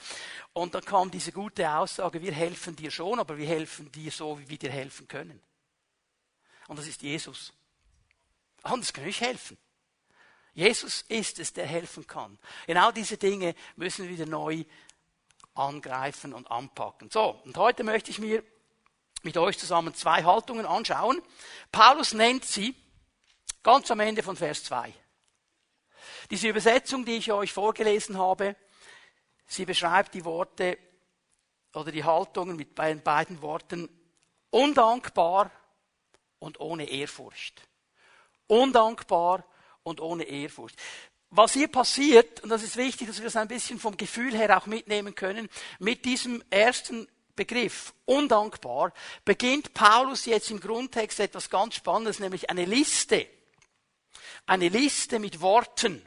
Und 0.54 0.76
dann 0.76 0.84
kam 0.84 1.10
diese 1.10 1.32
gute 1.32 1.70
Aussage, 1.72 2.22
wir 2.22 2.34
helfen 2.34 2.76
dir 2.76 2.92
schon, 2.92 3.20
aber 3.20 3.38
wir 3.38 3.48
helfen 3.48 3.92
dir 3.92 4.12
so, 4.12 4.38
wie 4.40 4.50
wir 4.50 4.58
dir 4.58 4.72
helfen 4.72 5.08
können. 5.08 5.31
Und 6.68 6.80
das 6.80 6.88
ist 6.88 7.02
Jesus. 7.02 7.54
Anders 8.64 8.96
wir 8.96 9.04
nicht 9.04 9.22
helfen. 9.22 9.58
Jesus 10.54 11.04
ist 11.08 11.40
es, 11.40 11.54
der 11.54 11.66
helfen 11.66 12.06
kann. 12.06 12.38
Genau 12.68 12.92
diese 12.92 13.18
Dinge 13.18 13.56
müssen 13.76 14.04
wir 14.04 14.12
wieder 14.12 14.26
neu 14.26 14.64
angreifen 15.54 16.34
und 16.34 16.50
anpacken. 16.52 17.10
So, 17.10 17.42
und 17.46 17.58
heute 17.58 17.84
möchte 17.84 18.12
ich 18.12 18.20
mir 18.20 18.44
mit 19.24 19.38
euch 19.38 19.58
zusammen 19.58 19.94
zwei 19.94 20.24
Haltungen 20.24 20.66
anschauen. 20.66 21.22
Paulus 21.72 22.14
nennt 22.14 22.46
sie 22.46 22.76
ganz 23.64 23.90
am 23.92 24.00
Ende 24.00 24.24
von 24.24 24.36
Vers 24.36 24.64
2. 24.66 24.94
Diese 26.30 26.48
Übersetzung, 26.48 27.06
die 27.06 27.18
ich 27.18 27.32
euch 27.32 27.54
vorgelesen 27.54 28.18
habe, 28.18 28.56
Sie 29.52 29.66
beschreibt 29.66 30.14
die 30.14 30.24
Worte 30.24 30.78
oder 31.74 31.92
die 31.92 32.06
Haltungen 32.06 32.56
mit 32.56 32.74
beiden 32.74 33.42
Worten 33.42 33.90
undankbar 34.50 35.52
und 36.42 36.60
ohne 36.60 36.90
Ehrfurcht. 36.90 37.62
Undankbar 38.48 39.46
und 39.84 40.02
ohne 40.02 40.24
Ehrfurcht. 40.24 40.76
Was 41.30 41.54
hier 41.54 41.70
passiert, 41.70 42.42
und 42.42 42.50
das 42.50 42.64
ist 42.64 42.76
wichtig, 42.76 43.08
dass 43.08 43.20
wir 43.20 43.26
das 43.26 43.38
ein 43.38 43.48
bisschen 43.48 43.80
vom 43.80 43.96
Gefühl 43.96 44.36
her 44.36 44.58
auch 44.58 44.66
mitnehmen 44.66 45.16
können, 45.16 45.48
mit 45.80 46.04
diesem 46.04 46.44
ersten 46.50 47.08
Begriff, 47.38 47.94
undankbar, 48.04 48.92
beginnt 49.24 49.74
Paulus 49.74 50.26
jetzt 50.26 50.52
im 50.52 50.60
Grundtext 50.60 51.22
etwas 51.22 51.50
ganz 51.50 51.76
Spannendes, 51.76 52.20
nämlich 52.20 52.50
eine 52.50 52.66
Liste. 52.66 53.26
Eine 54.46 54.68
Liste 54.68 55.20
mit 55.20 55.40
Worten. 55.40 56.06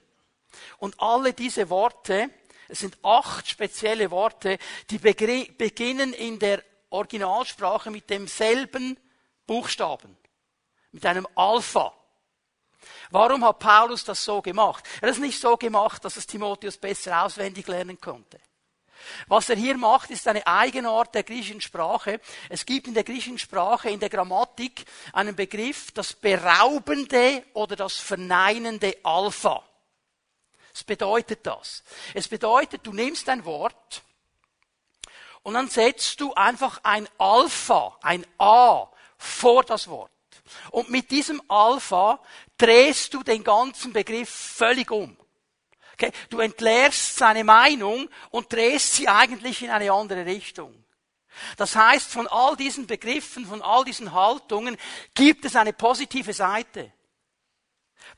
Und 0.78 1.00
alle 1.00 1.32
diese 1.32 1.70
Worte 1.70 2.28
es 2.68 2.80
sind 2.80 2.98
acht 3.02 3.48
spezielle 3.48 4.10
Worte, 4.10 4.58
die 4.90 4.98
beginnen 4.98 6.12
in 6.12 6.38
der 6.38 6.62
Originalsprache 6.90 7.90
mit 7.90 8.08
demselben 8.08 8.98
Buchstaben, 9.46 10.16
mit 10.94 11.04
einem 11.04 11.26
Alpha. 11.34 11.92
Warum 13.10 13.44
hat 13.44 13.58
Paulus 13.58 14.04
das 14.04 14.24
so 14.24 14.40
gemacht? 14.40 14.84
Er 15.00 15.08
hat 15.08 15.16
es 15.16 15.20
nicht 15.20 15.40
so 15.40 15.56
gemacht, 15.56 16.04
dass 16.04 16.16
es 16.16 16.26
Timotheus 16.26 16.76
besser 16.78 17.24
auswendig 17.24 17.66
lernen 17.66 18.00
konnte. 18.00 18.40
Was 19.26 19.50
er 19.50 19.56
hier 19.56 19.76
macht, 19.76 20.10
ist 20.10 20.26
eine 20.28 20.46
Eigenart 20.46 21.14
der 21.14 21.24
griechischen 21.24 21.60
Sprache. 21.60 22.20
Es 22.48 22.64
gibt 22.64 22.86
in 22.86 22.94
der 22.94 23.04
griechischen 23.04 23.38
Sprache, 23.38 23.90
in 23.90 24.00
der 24.00 24.08
Grammatik, 24.08 24.84
einen 25.12 25.34
Begriff, 25.34 25.90
das 25.90 26.12
beraubende 26.14 27.44
oder 27.52 27.76
das 27.76 27.96
verneinende 27.96 28.96
Alpha. 29.02 29.62
Was 30.72 30.84
bedeutet 30.84 31.44
das? 31.44 31.82
Es 32.14 32.28
bedeutet, 32.28 32.86
du 32.86 32.92
nimmst 32.92 33.28
ein 33.28 33.44
Wort 33.44 34.02
und 35.42 35.54
dann 35.54 35.68
setzt 35.68 36.20
du 36.20 36.32
einfach 36.34 36.80
ein 36.84 37.08
Alpha, 37.18 37.98
ein 38.00 38.24
A 38.38 38.88
vor 39.18 39.64
das 39.64 39.88
Wort. 39.88 40.13
Und 40.70 40.90
mit 40.90 41.10
diesem 41.10 41.42
Alpha 41.48 42.20
drehst 42.58 43.14
du 43.14 43.22
den 43.22 43.42
ganzen 43.42 43.92
Begriff 43.92 44.28
völlig 44.28 44.90
um. 44.90 45.16
Okay? 45.94 46.12
Du 46.28 46.40
entleerst 46.40 47.16
seine 47.16 47.44
Meinung 47.44 48.08
und 48.30 48.52
drehst 48.52 48.94
sie 48.94 49.08
eigentlich 49.08 49.62
in 49.62 49.70
eine 49.70 49.92
andere 49.92 50.26
Richtung. 50.26 50.84
Das 51.56 51.74
heißt, 51.74 52.10
von 52.10 52.28
all 52.28 52.56
diesen 52.56 52.86
Begriffen, 52.86 53.46
von 53.46 53.62
all 53.62 53.84
diesen 53.84 54.12
Haltungen 54.12 54.76
gibt 55.14 55.44
es 55.44 55.56
eine 55.56 55.72
positive 55.72 56.32
Seite. 56.32 56.92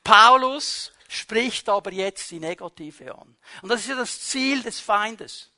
Paulus 0.03 0.91
spricht 1.07 1.69
aber 1.69 1.91
jetzt 1.91 2.29
die 2.31 2.39
negative 2.39 3.15
an. 3.15 3.37
Und 3.61 3.69
das 3.69 3.81
ist 3.81 3.89
ja 3.89 3.95
das 3.95 4.21
Ziel 4.21 4.61
des 4.61 4.79
Feindes, 4.79 5.51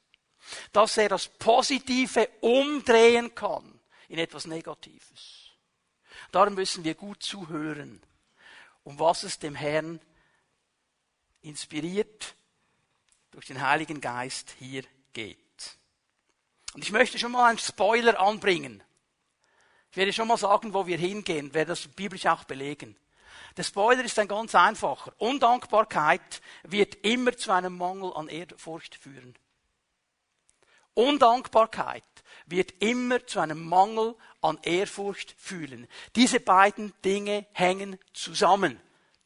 dass 0.72 0.98
er 0.98 1.10
das 1.10 1.28
Positive 1.28 2.30
umdrehen 2.42 3.34
kann 3.36 3.80
in 4.08 4.20
etwas 4.20 4.46
Negatives. 4.46 5.39
Darum 6.32 6.56
müssen 6.56 6.84
wir 6.84 6.96
gut 6.96 7.24
zuhören, 7.24 8.02
um 8.84 9.00
was 9.00 9.24
es 9.24 9.40
dem 9.40 9.56
Herrn 9.56 10.00
inspiriert 11.42 12.36
durch 13.32 13.46
den 13.46 13.62
Heiligen 13.62 14.02
Geist 14.02 14.56
hier 14.60 14.84
geht. 15.14 15.38
Und 16.74 16.84
ich 16.84 16.92
möchte 16.92 17.18
schon 17.18 17.32
mal 17.32 17.50
einen 17.50 17.58
Spoiler 17.58 18.20
anbringen. 18.20 18.84
Ich 19.92 19.98
werde 19.98 20.14
schon 20.14 20.28
mal 20.28 20.38
sagen, 20.38 20.74
wo 20.74 20.86
wir 20.86 20.98
hingehen, 20.98 21.54
werde 21.54 21.70
das 21.70 21.88
biblisch 21.88 22.28
auch 22.28 22.44
belegen. 22.44 22.96
Der 23.58 23.64
Spoiler 23.64 24.04
ist 24.04 24.20
ein 24.20 24.28
ganz 24.28 24.54
einfacher. 24.54 25.14
Undankbarkeit 25.18 26.42
wird 26.64 26.96
immer 27.04 27.36
zu 27.36 27.52
einem 27.52 27.76
Mangel 27.76 28.14
an 28.14 28.28
Ehrfurcht 28.28 28.96
führen. 28.96 29.36
Undankbarkeit 30.94 32.04
wird 32.46 32.74
immer 32.80 33.26
zu 33.26 33.40
einem 33.40 33.68
Mangel 33.68 34.16
an 34.42 34.58
Ehrfurcht 34.64 35.36
fühlen. 35.38 35.88
Diese 36.16 36.40
beiden 36.40 36.94
Dinge 37.04 37.46
hängen 37.54 38.00
zusammen. 38.14 38.80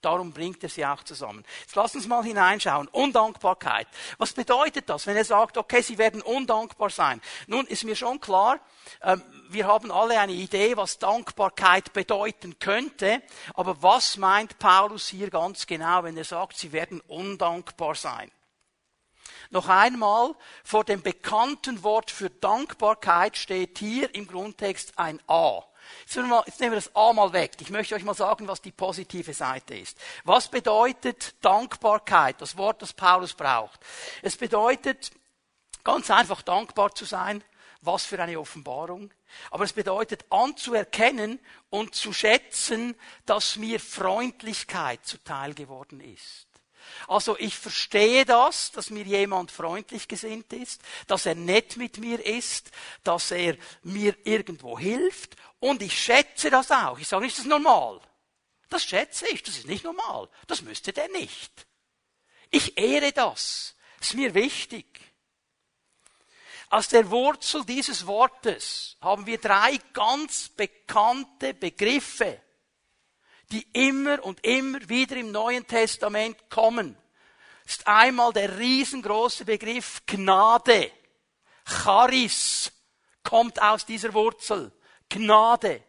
Darum 0.03 0.34
bringt 0.34 0.62
er 0.62 0.70
sie 0.70 0.86
auch 0.86 1.01
zusammen. 1.03 1.46
Jetzt 1.62 1.75
lass 1.75 1.96
uns 1.96 2.08
mal 2.08 2.24
hineinschauen. 2.24 2.89
Undankbarkeit. 2.89 3.88
Was 4.17 4.34
bedeutet 4.34 4.89
das, 4.89 5.08
wenn 5.08 5.15
er 5.15 5.24
sagt, 5.24 5.58
okay, 5.58 5.82
sie 5.82 5.98
werden 5.98 6.22
undankbar 6.22 6.89
sein? 6.89 7.22
Nun 7.48 7.65
ist 7.67 7.86
mir 7.86 7.96
schon 7.96 8.20
klar, 8.20 8.60
ähm, 9.01 9.24
wir 9.48 9.65
haben 9.65 9.91
alle 9.91 10.20
eine 10.20 10.34
Idee, 10.34 10.75
was 10.75 11.00
Dankbarkeit 11.00 11.93
bedeuten 11.93 12.60
könnte. 12.60 13.22
Aber 13.53 13.82
was 13.82 14.17
meint 14.17 14.60
Paulus 14.60 15.08
hier 15.08 15.29
ganz 15.29 15.67
genau, 15.67 16.03
wenn 16.03 16.17
er 16.17 16.25
sagt, 16.25 16.58
sie 16.58 16.74
werden 16.74 17.00
undankbar 17.08 17.96
sein? 17.96 18.29
Noch 19.53 19.69
einmal, 19.69 20.33
vor 20.63 20.83
dem 20.83 21.03
bekannten 21.03 21.83
Wort 21.83 22.10
für 22.10 22.31
Dankbarkeit 22.31 23.38
steht 23.38 23.77
hier 23.77 24.13
im 24.15 24.25
Grundtext 24.27 24.98
ein 24.98 25.19
A. 25.27 25.62
Jetzt 26.00 26.15
nehmen, 26.15 26.29
wir, 26.29 26.43
jetzt 26.48 26.60
nehmen 26.60 26.72
wir 26.72 26.77
das 26.79 26.95
A 26.95 27.13
mal 27.13 27.33
weg. 27.33 27.51
Ich 27.60 27.69
möchte 27.69 27.93
euch 27.93 28.03
mal 28.03 28.15
sagen, 28.15 28.48
was 28.48 28.63
die 28.63 28.72
positive 28.72 29.31
Seite 29.31 29.75
ist. 29.75 29.95
Was 30.24 30.48
bedeutet 30.48 31.36
Dankbarkeit? 31.45 32.41
Das 32.41 32.57
Wort, 32.57 32.81
das 32.81 32.93
Paulus 32.93 33.36
braucht. 33.36 33.79
Es 34.24 34.38
bedeutet, 34.38 35.12
ganz 35.83 36.10
einfach 36.10 36.41
dankbar 36.41 36.95
zu 36.95 37.05
sein. 37.05 37.43
Was 37.81 38.05
für 38.05 38.19
eine 38.19 38.39
Offenbarung. 38.39 39.13
Aber 39.51 39.65
es 39.65 39.74
bedeutet 39.74 40.25
anzuerkennen 40.31 41.39
und 41.69 41.93
zu 41.93 42.12
schätzen, 42.12 42.95
dass 43.27 43.57
mir 43.57 43.79
Freundlichkeit 43.79 45.05
zuteil 45.05 45.53
geworden 45.53 46.00
ist. 46.00 46.48
Also 47.07 47.37
ich 47.37 47.57
verstehe 47.57 48.25
das, 48.25 48.71
dass 48.71 48.89
mir 48.89 49.03
jemand 49.03 49.51
freundlich 49.51 50.07
gesinnt 50.07 50.51
ist, 50.53 50.81
dass 51.07 51.25
er 51.25 51.35
nett 51.35 51.77
mit 51.77 51.97
mir 51.97 52.25
ist, 52.25 52.71
dass 53.03 53.31
er 53.31 53.57
mir 53.83 54.15
irgendwo 54.23 54.77
hilft 54.77 55.35
und 55.59 55.81
ich 55.81 55.97
schätze 55.97 56.49
das 56.49 56.71
auch. 56.71 56.99
Ich 56.99 57.07
sage 57.07 57.25
nicht, 57.25 57.37
das 57.37 57.45
ist 57.45 57.49
normal. 57.49 57.99
Das 58.69 58.83
schätze 58.83 59.27
ich, 59.27 59.43
das 59.43 59.57
ist 59.57 59.67
nicht 59.67 59.83
normal. 59.83 60.29
Das 60.47 60.61
müsste 60.61 60.93
der 60.93 61.07
nicht. 61.09 61.67
Ich 62.49 62.77
ehre 62.77 63.11
das. 63.11 63.75
Das 63.99 64.09
ist 64.09 64.15
mir 64.15 64.33
wichtig. 64.33 64.85
Aus 66.69 66.87
der 66.87 67.09
Wurzel 67.11 67.63
dieses 67.65 68.07
Wortes 68.07 68.97
haben 68.99 69.27
wir 69.27 69.37
drei 69.37 69.77
ganz 69.93 70.49
bekannte 70.49 71.53
Begriffe, 71.53 72.41
die 73.53 73.67
immer 73.72 74.24
und 74.25 74.43
immer 74.43 74.79
wieder 74.89 75.15
im 75.15 75.31
Neuen 75.31 75.67
Testament 75.67 76.50
kommen. 76.50 76.98
Ist 77.65 77.88
einmal 77.88 78.33
der 78.33 78.57
riesengroße 78.57 79.45
Begriff 79.45 80.01
Gnade. 80.07 80.91
Charis 81.63 82.72
kommt 83.22 83.62
aus 83.62 83.86
dieser 83.86 84.13
Wurzel. 84.13 84.72
Gnade. 85.07 85.83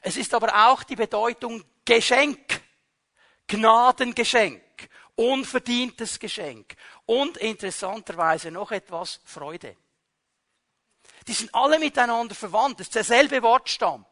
Es 0.00 0.16
ist 0.16 0.32
aber 0.32 0.68
auch 0.68 0.82
die 0.84 0.96
Bedeutung 0.96 1.62
Geschenk, 1.84 2.62
Gnadengeschenk, 3.46 4.62
unverdientes 5.16 6.18
Geschenk 6.18 6.76
und 7.04 7.36
interessanterweise 7.36 8.50
noch 8.50 8.72
etwas 8.72 9.20
Freude. 9.24 9.76
Die 11.28 11.34
sind 11.34 11.54
alle 11.54 11.78
miteinander 11.78 12.34
verwandt. 12.34 12.80
Das 12.80 12.86
ist 12.86 12.94
derselbe 12.94 13.42
Wortstamm. 13.42 14.06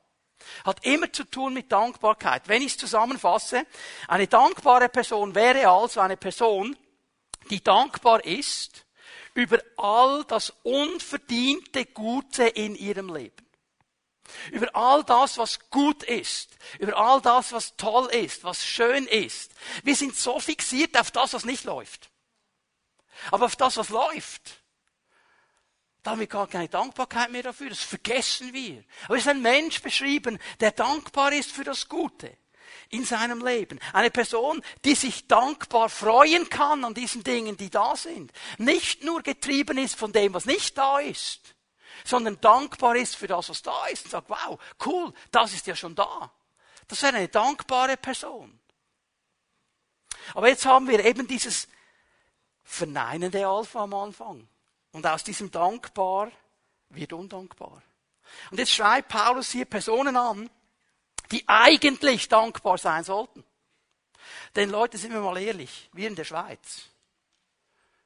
Hat 0.65 0.85
immer 0.85 1.13
zu 1.13 1.25
tun 1.25 1.55
mit 1.55 1.71
Dankbarkeit. 1.73 2.49
Wenn 2.49 2.63
ich 2.63 2.73
es 2.73 2.79
zusammenfasse, 2.79 3.67
eine 4.09 4.27
dankbare 4.27 4.89
Person 4.89 5.35
wäre 5.35 5.69
also 5.69 6.01
eine 6.01 6.17
Person, 6.17 6.77
die 7.51 7.63
dankbar 7.63 8.25
ist 8.25 8.85
über 9.35 9.59
all 9.77 10.25
das 10.25 10.53
unverdiente 10.63 11.87
Gute 11.87 12.45
in 12.45 12.77
ihrem 12.77 13.13
Leben. 13.13 13.45
Über 14.53 14.75
all 14.75 15.05
das, 15.05 15.39
was 15.39 15.71
gut 15.71 16.03
ist. 16.03 16.57
Über 16.79 16.97
all 16.97 17.21
das, 17.21 17.53
was 17.53 17.77
toll 17.77 18.07
ist, 18.07 18.45
was 18.45 18.65
schön 18.65 19.07
ist. 19.07 19.53
Wir 19.83 19.95
sind 19.95 20.17
so 20.17 20.41
fixiert 20.41 20.99
auf 20.99 21.11
das, 21.11 21.35
was 21.35 21.45
nicht 21.45 21.65
läuft. 21.65 22.11
Aber 23.31 23.47
auf 23.47 23.57
das, 23.57 23.77
was 23.77 23.91
läuft, 23.91 24.63
da 26.05 26.11
haben 26.11 26.21
wir 26.21 26.27
gar 26.27 26.47
keine 26.47 26.69
Dankbarkeit 26.69 27.33
mehr 27.33 27.43
dafür. 27.43 27.71
Das 27.71 27.81
vergessen 27.81 28.53
wir. 28.53 28.85
Aber 29.07 29.17
es 29.17 29.23
ist 29.23 29.29
ein 29.29 29.41
Mensch 29.41 29.81
beschrieben, 29.81 30.39
der 30.61 30.71
dankbar 30.71 31.33
ist 31.33 31.51
für 31.51 31.65
das 31.65 31.89
Gute 31.89 32.37
in 32.91 33.07
seinem 33.07 33.43
Leben. 33.43 33.81
Eine 33.95 34.11
Person, 34.11 34.63
die 34.85 34.95
sich 34.95 35.27
dankbar 35.29 35.89
freuen 35.89 36.51
kann 36.51 36.85
an 36.85 36.93
diesen 36.93 37.25
Dingen, 37.25 37.57
die 37.57 37.71
da 37.71 37.97
sind. 37.97 38.33
Nicht 38.59 39.03
nur 39.03 39.23
getrieben 39.23 39.79
ist 39.79 39.97
von 39.97 40.13
dem, 40.13 40.35
was 40.35 40.45
nicht 40.45 40.77
da 40.77 40.99
ist, 40.99 41.55
sondern 42.05 42.39
dankbar 42.39 42.97
ist 42.97 43.17
für 43.17 43.27
das, 43.27 43.49
was 43.49 43.63
da 43.63 43.87
ist 43.87 44.05
und 44.05 44.11
sagt, 44.11 44.29
wow, 44.29 44.61
cool, 44.85 45.11
das 45.31 45.55
ist 45.55 45.67
ja 45.67 45.75
schon 45.75 45.95
da. 45.95 46.31
Das 46.87 47.01
wäre 47.03 47.17
eine 47.17 47.29
dankbare 47.29 47.97
Person. 47.97 48.61
Aber 50.35 50.49
jetzt 50.49 50.67
haben 50.67 50.87
wir 50.87 51.03
eben 51.03 51.27
dieses 51.27 51.67
verneinende 52.63 53.47
Alpha 53.47 53.85
am 53.85 53.95
Anfang. 53.95 54.47
Und 54.95 55.09
aus 55.09 55.25
diesem 55.25 55.51
dankbar 55.51 56.31
wird 56.91 57.13
undankbar. 57.13 57.83
Und 58.53 58.59
jetzt 58.59 58.71
schreibt 58.71 59.09
Paulus 59.09 59.51
hier 59.51 59.65
Personen 59.65 60.17
an, 60.17 60.49
die 61.33 61.43
eigentlich 61.49 62.29
dankbar 62.29 62.79
sein 62.79 63.03
sollten. 63.03 63.45
Denn 64.55 64.71
Leute, 64.71 64.97
sind 64.97 65.13
wir 65.13 65.21
mal 65.21 65.37
ehrlich, 65.37 65.91
wir 65.93 66.07
in 66.07 66.15
der 66.15 66.23
Schweiz, 66.23 66.85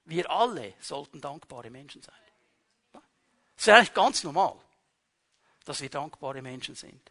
wir 0.06 0.30
alle 0.30 0.72
sollten 0.80 1.20
dankbare 1.20 1.68
Menschen 1.68 2.00
sein. 2.00 2.14
Das 2.94 3.66
ist 3.66 3.68
eigentlich 3.68 3.92
ganz 3.92 4.24
normal, 4.24 4.56
dass 5.66 5.82
wir 5.82 5.90
dankbare 5.90 6.40
Menschen 6.40 6.74
sind. 6.74 7.02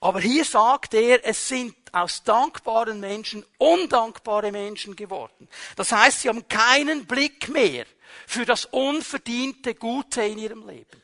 Aber 0.00 0.18
hier 0.20 0.44
sagt 0.44 0.94
er, 0.94 1.24
es 1.24 1.46
sind 1.46 1.76
aus 1.92 2.24
dankbaren 2.24 2.98
Menschen 2.98 3.46
undankbare 3.58 4.50
Menschen 4.50 4.96
geworden. 4.96 5.48
Das 5.76 5.92
heißt, 5.92 6.22
sie 6.22 6.28
haben 6.28 6.48
keinen 6.48 7.06
Blick 7.06 7.48
mehr 7.50 7.86
für 8.26 8.44
das 8.44 8.66
unverdiente 8.66 9.74
Gute 9.74 10.22
in 10.22 10.38
ihrem 10.38 10.66
Leben. 10.68 11.02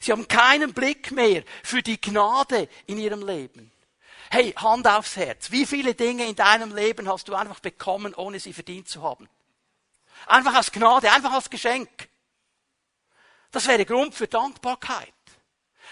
Sie 0.00 0.12
haben 0.12 0.28
keinen 0.28 0.72
Blick 0.72 1.10
mehr 1.10 1.44
für 1.62 1.82
die 1.82 2.00
Gnade 2.00 2.68
in 2.86 2.98
ihrem 2.98 3.26
Leben. 3.26 3.70
Hey, 4.30 4.52
Hand 4.52 4.86
aufs 4.86 5.16
Herz. 5.16 5.50
Wie 5.50 5.66
viele 5.66 5.94
Dinge 5.94 6.26
in 6.26 6.34
deinem 6.34 6.74
Leben 6.74 7.08
hast 7.08 7.28
du 7.28 7.34
einfach 7.34 7.60
bekommen, 7.60 8.14
ohne 8.14 8.40
sie 8.40 8.52
verdient 8.52 8.88
zu 8.88 9.02
haben? 9.02 9.28
Einfach 10.26 10.54
als 10.54 10.72
Gnade, 10.72 11.12
einfach 11.12 11.32
als 11.32 11.50
Geschenk. 11.50 12.08
Das 13.50 13.68
wäre 13.68 13.84
Grund 13.84 14.14
für 14.14 14.26
Dankbarkeit. 14.26 15.12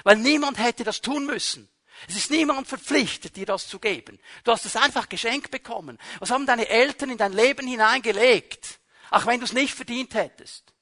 Weil 0.05 0.17
niemand 0.17 0.59
hätte 0.59 0.85
das 0.85 1.01
tun 1.01 1.27
müssen. 1.27 1.69
Es 2.09 2.17
ist 2.17 2.31
niemand 2.31 2.67
verpflichtet, 2.67 3.37
dir 3.37 3.47
das 3.47 3.69
zu 3.69 3.79
geben. 3.79 4.19
Du 4.45 4.51
hast 4.51 4.65
es 4.65 4.75
einfach 4.75 5.09
geschenkt 5.09 5.51
bekommen. 5.51 5.99
Was 6.19 6.31
haben 6.31 6.47
deine 6.47 6.69
Eltern 6.69 7.11
in 7.11 7.19
dein 7.19 7.33
Leben 7.33 7.67
hineingelegt? 7.67 8.81
Auch 9.13 9.27
wenn 9.27 9.39
du 9.39 9.45
es 9.45 9.53
nicht 9.53 9.75
verdient 9.75 10.15
hättest. 10.15 10.73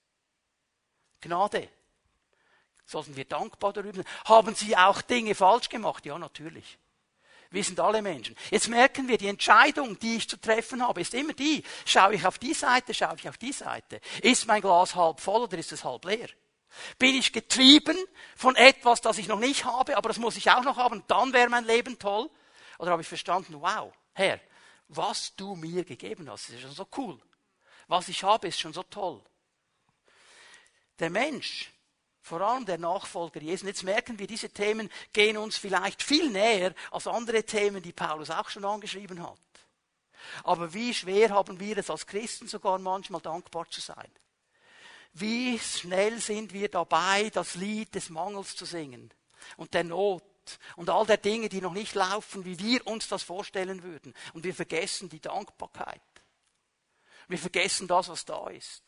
Gnade. 1.20 1.68
Sollten 2.86 3.16
wir 3.16 3.24
dankbar 3.24 3.72
darüber 3.72 3.96
sein. 3.96 4.04
Haben 4.24 4.54
sie 4.54 4.76
auch 4.76 5.02
Dinge 5.02 5.34
falsch 5.34 5.68
gemacht? 5.68 6.06
Ja, 6.06 6.16
natürlich. 6.16 6.78
Wir 7.50 7.64
sind 7.64 7.80
alle 7.80 8.00
Menschen. 8.00 8.36
Jetzt 8.52 8.68
merken 8.68 9.08
wir, 9.08 9.18
die 9.18 9.26
Entscheidung, 9.26 9.98
die 9.98 10.18
ich 10.18 10.28
zu 10.28 10.40
treffen 10.40 10.86
habe, 10.86 11.00
ist 11.00 11.12
immer 11.14 11.32
die, 11.32 11.64
schaue 11.84 12.14
ich 12.14 12.24
auf 12.24 12.38
die 12.38 12.54
Seite, 12.54 12.94
schaue 12.94 13.16
ich 13.16 13.28
auf 13.28 13.36
die 13.36 13.52
Seite. 13.52 14.00
Ist 14.22 14.46
mein 14.46 14.60
Glas 14.60 14.94
halb 14.94 15.18
voll 15.18 15.42
oder 15.42 15.58
ist 15.58 15.72
es 15.72 15.82
halb 15.82 16.04
leer? 16.04 16.28
Bin 17.00 17.16
ich 17.16 17.32
getrieben 17.32 17.98
von 18.36 18.54
etwas, 18.54 19.00
das 19.00 19.18
ich 19.18 19.26
noch 19.26 19.40
nicht 19.40 19.64
habe, 19.64 19.96
aber 19.96 20.08
das 20.08 20.18
muss 20.18 20.36
ich 20.36 20.48
auch 20.52 20.62
noch 20.62 20.76
haben, 20.76 21.02
dann 21.08 21.32
wäre 21.32 21.48
mein 21.48 21.64
Leben 21.64 21.98
toll? 21.98 22.30
Oder 22.78 22.92
habe 22.92 23.02
ich 23.02 23.08
verstanden, 23.08 23.56
wow, 23.60 23.92
Herr, 24.12 24.38
was 24.86 25.34
du 25.34 25.56
mir 25.56 25.82
gegeben 25.84 26.30
hast, 26.30 26.50
ist 26.50 26.60
schon 26.60 26.70
so 26.70 26.86
cool. 26.96 27.20
Was 27.90 28.08
ich 28.08 28.22
habe, 28.22 28.46
ist 28.46 28.60
schon 28.60 28.72
so 28.72 28.84
toll. 28.84 29.20
Der 31.00 31.10
Mensch, 31.10 31.72
vor 32.22 32.40
allem 32.40 32.64
der 32.64 32.78
Nachfolger 32.78 33.42
Jesu, 33.42 33.66
jetzt 33.66 33.82
merken 33.82 34.16
wir, 34.16 34.28
diese 34.28 34.50
Themen 34.50 34.88
gehen 35.12 35.36
uns 35.36 35.56
vielleicht 35.56 36.00
viel 36.00 36.30
näher 36.30 36.72
als 36.92 37.08
andere 37.08 37.42
Themen, 37.42 37.82
die 37.82 37.92
Paulus 37.92 38.30
auch 38.30 38.48
schon 38.48 38.64
angeschrieben 38.64 39.20
hat. 39.20 39.40
Aber 40.44 40.72
wie 40.72 40.94
schwer 40.94 41.30
haben 41.30 41.58
wir 41.58 41.78
es 41.78 41.90
als 41.90 42.06
Christen 42.06 42.46
sogar 42.46 42.78
manchmal 42.78 43.22
dankbar 43.22 43.68
zu 43.68 43.80
sein? 43.80 44.12
Wie 45.12 45.58
schnell 45.58 46.20
sind 46.20 46.52
wir 46.52 46.68
dabei, 46.68 47.28
das 47.30 47.56
Lied 47.56 47.92
des 47.96 48.08
Mangels 48.08 48.54
zu 48.54 48.66
singen 48.66 49.12
und 49.56 49.74
der 49.74 49.82
Not 49.82 50.22
und 50.76 50.90
all 50.90 51.06
der 51.06 51.16
Dinge, 51.16 51.48
die 51.48 51.60
noch 51.60 51.72
nicht 51.72 51.96
laufen, 51.96 52.44
wie 52.44 52.56
wir 52.60 52.86
uns 52.86 53.08
das 53.08 53.24
vorstellen 53.24 53.82
würden. 53.82 54.14
Und 54.32 54.44
wir 54.44 54.54
vergessen 54.54 55.08
die 55.08 55.18
Dankbarkeit. 55.18 56.00
Wir 57.30 57.38
vergessen 57.38 57.86
das, 57.86 58.08
was 58.08 58.24
da 58.24 58.48
ist. 58.48 58.82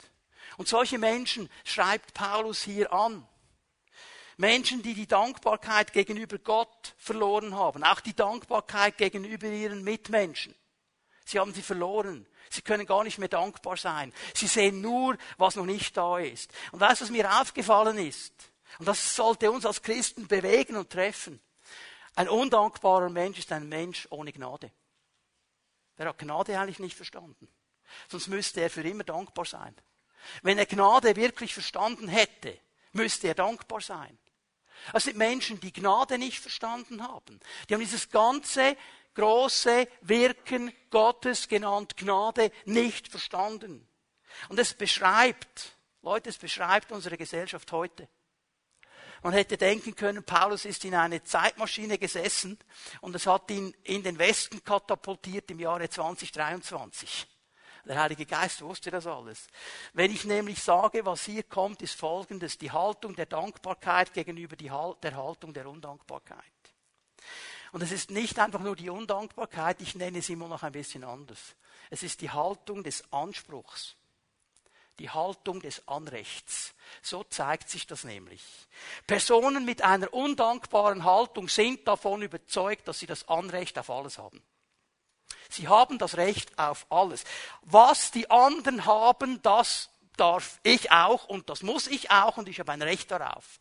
Und 0.56 0.66
solche 0.66 0.98
Menschen 0.98 1.48
schreibt 1.64 2.12
Paulus 2.12 2.60
hier 2.62 2.92
an. 2.92 3.26
Menschen, 4.36 4.82
die 4.82 4.94
die 4.94 5.06
Dankbarkeit 5.06 5.92
gegenüber 5.92 6.38
Gott 6.38 6.94
verloren 6.98 7.54
haben, 7.54 7.84
auch 7.84 8.00
die 8.00 8.16
Dankbarkeit 8.16 8.98
gegenüber 8.98 9.46
ihren 9.46 9.84
Mitmenschen. 9.84 10.56
Sie 11.24 11.38
haben 11.38 11.54
sie 11.54 11.62
verloren. 11.62 12.26
Sie 12.50 12.62
können 12.62 12.84
gar 12.84 13.04
nicht 13.04 13.18
mehr 13.18 13.28
dankbar 13.28 13.76
sein. 13.76 14.12
Sie 14.34 14.48
sehen 14.48 14.80
nur, 14.80 15.16
was 15.38 15.54
noch 15.54 15.64
nicht 15.64 15.96
da 15.96 16.18
ist. 16.18 16.52
Und 16.72 16.80
weißt 16.80 17.00
was 17.00 17.10
mir 17.10 17.40
aufgefallen 17.40 17.96
ist? 17.96 18.34
Und 18.80 18.88
das 18.88 19.14
sollte 19.14 19.52
uns 19.52 19.64
als 19.64 19.82
Christen 19.82 20.26
bewegen 20.26 20.76
und 20.76 20.90
treffen. 20.90 21.40
Ein 22.16 22.28
undankbarer 22.28 23.08
Mensch 23.08 23.38
ist 23.38 23.52
ein 23.52 23.68
Mensch 23.68 24.08
ohne 24.10 24.32
Gnade. 24.32 24.72
Der 25.96 26.08
hat 26.08 26.18
Gnade 26.18 26.58
eigentlich 26.58 26.80
nicht 26.80 26.96
verstanden. 26.96 27.46
Sonst 28.08 28.28
müsste 28.28 28.60
er 28.60 28.70
für 28.70 28.82
immer 28.82 29.04
dankbar 29.04 29.44
sein. 29.44 29.74
Wenn 30.42 30.58
er 30.58 30.66
Gnade 30.66 31.16
wirklich 31.16 31.54
verstanden 31.54 32.08
hätte, 32.08 32.58
müsste 32.92 33.28
er 33.28 33.34
dankbar 33.34 33.80
sein. 33.80 34.18
Es 34.92 35.04
sind 35.04 35.16
Menschen, 35.16 35.60
die 35.60 35.72
Gnade 35.72 36.18
nicht 36.18 36.38
verstanden 36.38 37.02
haben. 37.02 37.40
Die 37.68 37.74
haben 37.74 37.80
dieses 37.80 38.10
ganze 38.10 38.76
große 39.14 39.88
Wirken 40.00 40.72
Gottes, 40.90 41.48
genannt 41.48 41.96
Gnade, 41.96 42.50
nicht 42.64 43.08
verstanden. 43.08 43.86
Und 44.48 44.58
es 44.58 44.74
beschreibt, 44.74 45.76
Leute, 46.00 46.30
es 46.30 46.38
beschreibt 46.38 46.90
unsere 46.90 47.16
Gesellschaft 47.16 47.70
heute. 47.72 48.08
Man 49.22 49.34
hätte 49.34 49.56
denken 49.56 49.94
können, 49.94 50.24
Paulus 50.24 50.64
ist 50.64 50.84
in 50.84 50.96
eine 50.96 51.22
Zeitmaschine 51.22 51.96
gesessen 51.96 52.58
und 53.00 53.14
es 53.14 53.26
hat 53.26 53.50
ihn 53.52 53.72
in 53.84 54.02
den 54.02 54.18
Westen 54.18 54.64
katapultiert 54.64 55.48
im 55.52 55.60
Jahre 55.60 55.88
2023. 55.88 57.28
Der 57.84 58.00
Heilige 58.00 58.26
Geist 58.26 58.62
wusste 58.62 58.90
das 58.90 59.06
alles. 59.06 59.48
Wenn 59.92 60.12
ich 60.12 60.24
nämlich 60.24 60.62
sage, 60.62 61.04
was 61.04 61.24
hier 61.24 61.42
kommt, 61.42 61.82
ist 61.82 61.98
Folgendes. 61.98 62.58
Die 62.58 62.70
Haltung 62.70 63.16
der 63.16 63.26
Dankbarkeit 63.26 64.12
gegenüber 64.12 64.54
der 64.56 65.16
Haltung 65.16 65.52
der 65.52 65.68
Undankbarkeit. 65.68 66.44
Und 67.72 67.82
es 67.82 67.90
ist 67.90 68.10
nicht 68.10 68.38
einfach 68.38 68.60
nur 68.60 68.76
die 68.76 68.90
Undankbarkeit, 68.90 69.80
ich 69.80 69.94
nenne 69.94 70.18
es 70.18 70.28
immer 70.28 70.46
noch 70.46 70.62
ein 70.62 70.72
bisschen 70.72 71.04
anders. 71.04 71.56
Es 71.90 72.02
ist 72.02 72.20
die 72.20 72.30
Haltung 72.30 72.84
des 72.84 73.02
Anspruchs. 73.12 73.96
Die 74.98 75.08
Haltung 75.08 75.60
des 75.60 75.88
Anrechts. 75.88 76.74
So 77.00 77.24
zeigt 77.24 77.70
sich 77.70 77.86
das 77.86 78.04
nämlich. 78.04 78.44
Personen 79.06 79.64
mit 79.64 79.82
einer 79.82 80.12
undankbaren 80.12 81.04
Haltung 81.04 81.48
sind 81.48 81.88
davon 81.88 82.20
überzeugt, 82.22 82.86
dass 82.86 82.98
sie 82.98 83.06
das 83.06 83.26
Anrecht 83.26 83.78
auf 83.78 83.88
alles 83.88 84.18
haben. 84.18 84.42
Sie 85.52 85.68
haben 85.68 85.98
das 85.98 86.16
Recht 86.16 86.58
auf 86.58 86.86
alles. 86.90 87.24
Was 87.62 88.10
die 88.10 88.30
anderen 88.30 88.86
haben, 88.86 89.42
das 89.42 89.90
darf 90.16 90.60
ich 90.62 90.90
auch 90.90 91.26
und 91.26 91.50
das 91.50 91.62
muss 91.62 91.86
ich 91.86 92.10
auch 92.10 92.36
und 92.36 92.48
ich 92.48 92.58
habe 92.58 92.72
ein 92.72 92.82
Recht 92.82 93.10
darauf. 93.10 93.60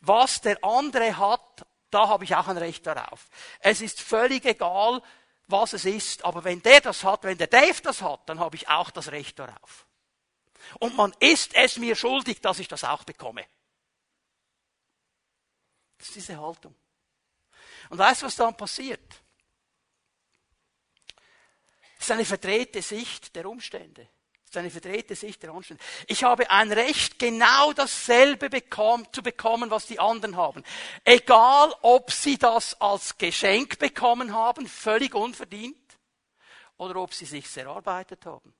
Was 0.00 0.40
der 0.40 0.62
andere 0.64 1.16
hat, 1.18 1.66
da 1.90 2.08
habe 2.08 2.24
ich 2.24 2.34
auch 2.34 2.48
ein 2.48 2.58
Recht 2.58 2.86
darauf. 2.86 3.28
Es 3.60 3.80
ist 3.80 4.00
völlig 4.00 4.44
egal, 4.44 5.02
was 5.46 5.72
es 5.72 5.84
ist, 5.84 6.24
aber 6.24 6.44
wenn 6.44 6.62
der 6.62 6.80
das 6.80 7.04
hat, 7.04 7.24
wenn 7.24 7.38
der 7.38 7.46
Dave 7.46 7.80
das 7.82 8.02
hat, 8.02 8.28
dann 8.28 8.40
habe 8.40 8.56
ich 8.56 8.68
auch 8.68 8.90
das 8.90 9.10
Recht 9.10 9.38
darauf. 9.38 9.86
Und 10.78 10.96
man 10.96 11.12
ist 11.18 11.54
es 11.54 11.76
mir 11.76 11.96
schuldig, 11.96 12.40
dass 12.40 12.58
ich 12.58 12.68
das 12.68 12.84
auch 12.84 13.04
bekomme. 13.04 13.44
Das 15.98 16.08
ist 16.08 16.16
diese 16.16 16.40
Haltung. 16.40 16.74
Und 17.90 17.98
weißt 17.98 18.22
du, 18.22 18.26
was 18.26 18.36
dann 18.36 18.56
passiert? 18.56 19.21
Das 22.02 22.08
ist 22.08 22.14
eine 22.14 22.24
verdrehte 22.24 22.82
Sicht 22.82 23.36
der 23.36 23.48
Umstände. 23.48 24.08
Das 24.42 24.50
ist 24.50 24.56
eine 24.56 24.70
verdrehte 24.70 25.14
Sicht 25.14 25.40
der 25.40 25.54
Umstände. 25.54 25.80
Ich 26.08 26.24
habe 26.24 26.50
ein 26.50 26.72
Recht, 26.72 27.16
genau 27.16 27.72
dasselbe 27.74 28.50
zu 28.50 29.22
bekommen, 29.22 29.70
was 29.70 29.86
die 29.86 30.00
anderen 30.00 30.34
haben. 30.34 30.64
Egal, 31.04 31.72
ob 31.82 32.10
sie 32.10 32.38
das 32.38 32.80
als 32.80 33.16
Geschenk 33.18 33.78
bekommen 33.78 34.34
haben, 34.34 34.66
völlig 34.66 35.14
unverdient, 35.14 35.78
oder 36.76 36.96
ob 36.96 37.14
sie 37.14 37.24
sich 37.24 37.56
erarbeitet 37.56 38.26
haben. 38.26 38.52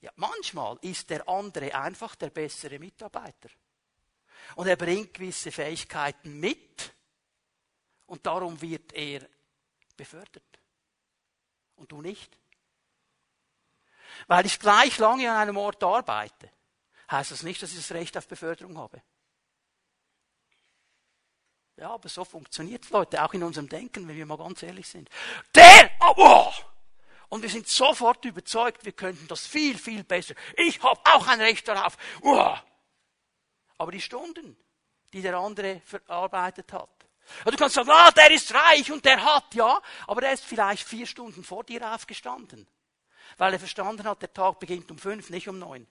Ja, 0.00 0.10
manchmal 0.16 0.78
ist 0.80 1.10
der 1.10 1.28
andere 1.28 1.74
einfach 1.74 2.14
der 2.14 2.30
bessere 2.30 2.78
Mitarbeiter. 2.78 3.50
Und 4.56 4.68
er 4.68 4.76
bringt 4.76 5.12
gewisse 5.12 5.52
Fähigkeiten 5.52 6.40
mit 6.40 6.94
und 8.06 8.24
darum 8.24 8.58
wird 8.62 8.94
er 8.94 9.28
befördert. 9.98 10.58
Und 11.76 11.92
du 11.92 12.00
nicht. 12.00 12.38
Weil 14.26 14.46
ich 14.46 14.58
gleich 14.58 14.96
lange 14.96 15.30
an 15.30 15.36
einem 15.36 15.58
Ort 15.58 15.84
arbeite, 15.84 16.50
heißt 17.10 17.30
das 17.30 17.42
nicht, 17.42 17.62
dass 17.62 17.70
ich 17.72 17.76
das 17.76 17.92
Recht 17.92 18.16
auf 18.16 18.26
Beförderung 18.26 18.78
habe. 18.78 19.02
Ja, 21.76 21.90
aber 21.90 22.08
so 22.08 22.24
funktioniert 22.24 22.84
es, 22.84 22.90
Leute, 22.90 23.22
auch 23.22 23.34
in 23.34 23.42
unserem 23.42 23.68
Denken, 23.68 24.08
wenn 24.08 24.16
wir 24.16 24.26
mal 24.26 24.38
ganz 24.38 24.62
ehrlich 24.62 24.88
sind. 24.88 25.08
Der, 25.54 25.90
oh, 26.00 26.50
und 27.28 27.42
wir 27.42 27.50
sind 27.50 27.68
sofort 27.68 28.24
überzeugt, 28.24 28.84
wir 28.84 28.92
könnten 28.92 29.28
das 29.28 29.46
viel, 29.46 29.78
viel 29.78 30.02
besser. 30.02 30.34
Ich 30.56 30.82
habe 30.82 31.00
auch 31.04 31.26
ein 31.28 31.40
Recht 31.40 31.68
darauf. 31.68 31.96
Oh. 32.22 32.54
Aber 33.76 33.92
die 33.92 34.00
Stunden, 34.00 34.56
die 35.12 35.22
der 35.22 35.36
andere 35.36 35.80
verarbeitet 35.84 36.72
hat. 36.72 37.07
Und 37.44 37.52
du 37.52 37.56
kannst 37.58 37.74
sagen, 37.74 37.90
ah, 37.90 38.10
der 38.10 38.30
ist 38.30 38.52
reich 38.52 38.90
und 38.90 39.04
der 39.04 39.22
hat, 39.22 39.54
ja, 39.54 39.80
aber 40.06 40.20
der 40.20 40.32
ist 40.32 40.44
vielleicht 40.44 40.86
vier 40.86 41.06
Stunden 41.06 41.44
vor 41.44 41.64
dir 41.64 41.92
aufgestanden. 41.92 42.66
Weil 43.36 43.52
er 43.52 43.58
verstanden 43.58 44.06
hat, 44.06 44.22
der 44.22 44.32
Tag 44.32 44.58
beginnt 44.58 44.90
um 44.90 44.98
fünf, 44.98 45.30
nicht 45.30 45.48
um 45.48 45.58
neun. 45.58 45.86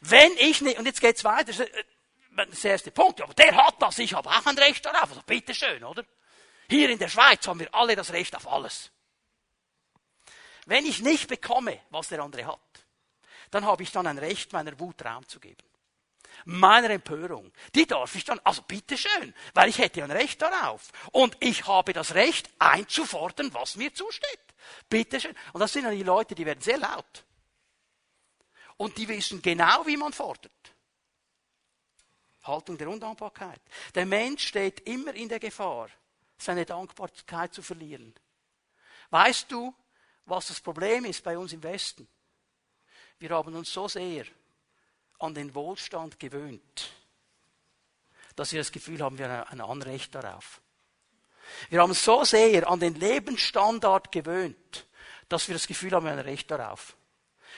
Wenn 0.00 0.32
ich 0.38 0.60
nicht, 0.60 0.78
und 0.78 0.86
jetzt 0.86 1.00
geht's 1.00 1.24
weiter, 1.24 1.52
das 2.36 2.64
erste 2.64 2.90
Punkt, 2.90 3.20
aber 3.20 3.34
der 3.34 3.54
hat 3.54 3.80
das, 3.80 3.98
ich 3.98 4.14
habe 4.14 4.28
auch 4.28 4.46
ein 4.46 4.58
Recht 4.58 4.84
darauf, 4.84 5.10
also 5.10 5.22
bitteschön, 5.22 5.84
oder? 5.84 6.04
Hier 6.68 6.88
in 6.88 6.98
der 6.98 7.08
Schweiz 7.08 7.46
haben 7.46 7.60
wir 7.60 7.74
alle 7.74 7.96
das 7.96 8.12
Recht 8.12 8.34
auf 8.36 8.46
alles. 8.46 8.90
Wenn 10.66 10.86
ich 10.86 11.00
nicht 11.00 11.28
bekomme, 11.28 11.80
was 11.90 12.08
der 12.08 12.20
andere 12.22 12.46
hat, 12.46 12.60
dann 13.50 13.66
habe 13.66 13.82
ich 13.82 13.90
dann 13.90 14.06
ein 14.06 14.18
Recht, 14.18 14.52
meiner 14.52 14.78
Wut 14.78 15.04
Raum 15.04 15.26
zu 15.26 15.40
geben. 15.40 15.69
Meiner 16.44 16.90
Empörung. 16.90 17.52
Die 17.74 17.86
darf 17.86 18.14
ich 18.14 18.24
dann, 18.24 18.40
also 18.44 18.62
bitteschön, 18.62 19.34
weil 19.54 19.68
ich 19.68 19.78
hätte 19.78 20.02
ein 20.02 20.10
Recht 20.10 20.40
darauf. 20.40 20.90
Und 21.12 21.36
ich 21.40 21.66
habe 21.66 21.92
das 21.92 22.14
Recht 22.14 22.48
einzufordern, 22.58 23.52
was 23.52 23.76
mir 23.76 23.92
zusteht. 23.92 24.40
Bitteschön. 24.88 25.34
Und 25.52 25.60
das 25.60 25.72
sind 25.72 25.84
dann 25.84 25.96
die 25.96 26.02
Leute, 26.02 26.34
die 26.34 26.46
werden 26.46 26.60
sehr 26.60 26.78
laut. 26.78 27.24
Und 28.76 28.96
die 28.96 29.08
wissen 29.08 29.42
genau, 29.42 29.86
wie 29.86 29.96
man 29.96 30.12
fordert. 30.12 30.52
Haltung 32.44 32.78
der 32.78 32.88
Undankbarkeit. 32.88 33.60
Der 33.94 34.06
Mensch 34.06 34.46
steht 34.46 34.80
immer 34.88 35.14
in 35.14 35.28
der 35.28 35.38
Gefahr, 35.38 35.88
seine 36.38 36.64
Dankbarkeit 36.64 37.52
zu 37.52 37.62
verlieren. 37.62 38.14
Weißt 39.10 39.50
du, 39.52 39.74
was 40.24 40.46
das 40.46 40.60
Problem 40.60 41.04
ist 41.04 41.22
bei 41.22 41.36
uns 41.36 41.52
im 41.52 41.62
Westen? 41.62 42.08
Wir 43.18 43.30
haben 43.30 43.54
uns 43.54 43.72
so 43.72 43.88
sehr 43.88 44.24
an 45.20 45.34
den 45.34 45.54
Wohlstand 45.54 46.18
gewöhnt, 46.18 46.90
dass 48.36 48.52
wir 48.52 48.60
das 48.60 48.72
Gefühl 48.72 49.00
haben, 49.00 49.18
wir 49.18 49.28
haben 49.28 49.50
ein 49.50 49.60
Anrecht 49.60 50.14
darauf. 50.14 50.60
Wir 51.68 51.80
haben 51.80 51.94
so 51.94 52.24
sehr 52.24 52.68
an 52.68 52.80
den 52.80 52.94
Lebensstandard 52.94 54.12
gewöhnt, 54.12 54.86
dass 55.28 55.48
wir 55.48 55.54
das 55.54 55.66
Gefühl 55.66 55.92
haben, 55.92 56.04
wir 56.04 56.12
haben 56.12 56.18
ein 56.18 56.24
Recht 56.24 56.50
darauf. 56.50 56.96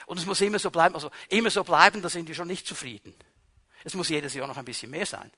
Und 0.06 0.18
es 0.18 0.26
muss 0.26 0.40
immer 0.40 0.58
so 0.58 0.70
bleiben, 0.70 0.94
also 0.94 1.10
immer 1.28 1.50
so 1.50 1.62
bleiben, 1.62 2.02
da 2.02 2.08
sind 2.08 2.26
wir 2.26 2.34
schon 2.34 2.48
nicht 2.48 2.66
zufrieden. 2.66 3.14
Es 3.84 3.94
muss 3.94 4.08
jedes 4.08 4.34
Jahr 4.34 4.46
noch 4.46 4.56
ein 4.56 4.64
bisschen 4.64 4.90
mehr 4.90 5.06
sein. 5.06 5.30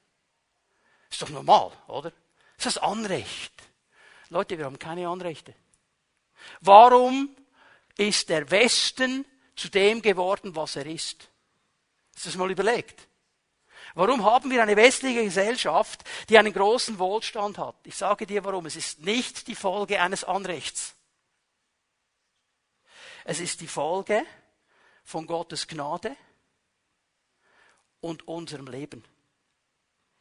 Ist 1.11 1.23
doch 1.23 1.29
normal, 1.29 1.73
oder? 1.89 2.13
Das 2.57 2.67
ist 2.67 2.77
das 2.77 2.79
Anrecht. 2.79 3.53
Leute, 4.31 4.57
wir 4.59 4.65
haben 4.65 4.79
keine 4.79 5.09
Anrechte. 5.09 5.55
Warum 6.61 7.35
ist 7.97 8.29
der 8.29 8.51
Westen 8.51 9.25
zu 9.57 9.69
dem 9.69 10.03
geworden, 10.03 10.57
was 10.57 10.77
er 10.77 10.87
ist? 10.87 11.29
Du 12.14 12.20
das 12.24 12.37
mal 12.37 12.50
überlegt? 12.50 13.09
Warum 13.94 14.24
haben 14.24 14.50
wir 14.50 14.62
eine 14.62 14.77
westliche 14.77 15.22
Gesellschaft, 15.22 16.03
die 16.29 16.38
einen 16.38 16.53
großen 16.53 16.98
Wohlstand 16.98 17.59
hat? 17.59 17.77
Ich 17.85 17.94
sage 17.94 18.27
dir 18.27 18.44
warum. 18.44 18.66
Es 18.66 18.77
ist 18.77 19.00
nicht 19.00 19.46
die 19.46 19.55
Folge 19.55 20.00
eines 20.00 20.24
Anrechts. 20.24 20.94
Es 23.24 23.40
ist 23.40 23.61
die 23.61 23.68
Folge 23.68 24.24
von 25.05 25.27
Gottes 25.27 25.66
Gnade 25.68 26.16
und 28.00 28.27
unserem 28.27 28.66
Leben. 28.66 29.05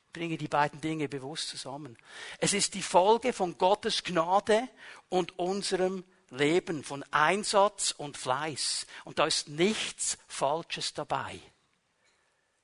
Ich 0.08 0.14
bringe 0.14 0.38
die 0.38 0.48
beiden 0.48 0.80
Dinge 0.80 1.10
bewusst 1.10 1.50
zusammen. 1.50 1.98
Es 2.38 2.54
ist 2.54 2.76
die 2.76 2.84
Folge 2.84 3.34
von 3.34 3.58
Gottes 3.58 4.04
Gnade 4.04 4.70
und 5.10 5.40
unserem 5.40 6.04
Leben, 6.30 6.84
von 6.84 7.04
Einsatz 7.12 7.92
und 7.92 8.18
Fleiß. 8.18 8.86
Und 9.04 9.18
da 9.20 9.26
ist 9.26 9.50
nichts 9.50 10.18
Falsches 10.28 10.94
dabei. 10.94 11.40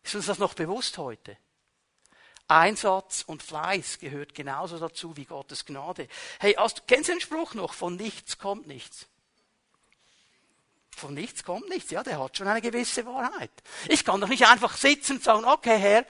Ist 0.04 0.16
uns 0.16 0.26
das 0.26 0.40
noch 0.40 0.54
bewusst 0.54 0.98
heute? 0.98 1.38
Einsatz 2.48 3.24
und 3.28 3.44
Fleiß 3.44 4.00
gehört 4.00 4.34
genauso 4.34 4.80
dazu 4.80 5.16
wie 5.16 5.26
Gottes 5.26 5.66
Gnade. 5.66 6.08
Hey, 6.40 6.54
hast, 6.58 6.88
kennst 6.88 7.10
du 7.10 7.14
den 7.14 7.22
Spruch 7.22 7.54
noch? 7.54 7.74
Von 7.74 7.96
nichts 7.96 8.40
kommt 8.40 8.66
nichts 8.66 9.08
von 11.00 11.14
nichts 11.14 11.44
kommt 11.44 11.70
nichts. 11.70 11.90
Ja, 11.90 12.04
der 12.04 12.20
hat 12.20 12.38
schon 12.38 12.48
eine 12.48 12.62
gewisse 12.62 13.06
Wahrheit. 13.06 13.52
Ich 13.88 14.06
kann 14.06 14.22
doch 14.22 14.28
nicht 14.28 14.46
einfach 14.46 14.78
sitzen 14.78 15.14
und 15.14 15.24
sagen, 15.24 15.46
okay, 15.46 15.78
Herr, 15.78 16.06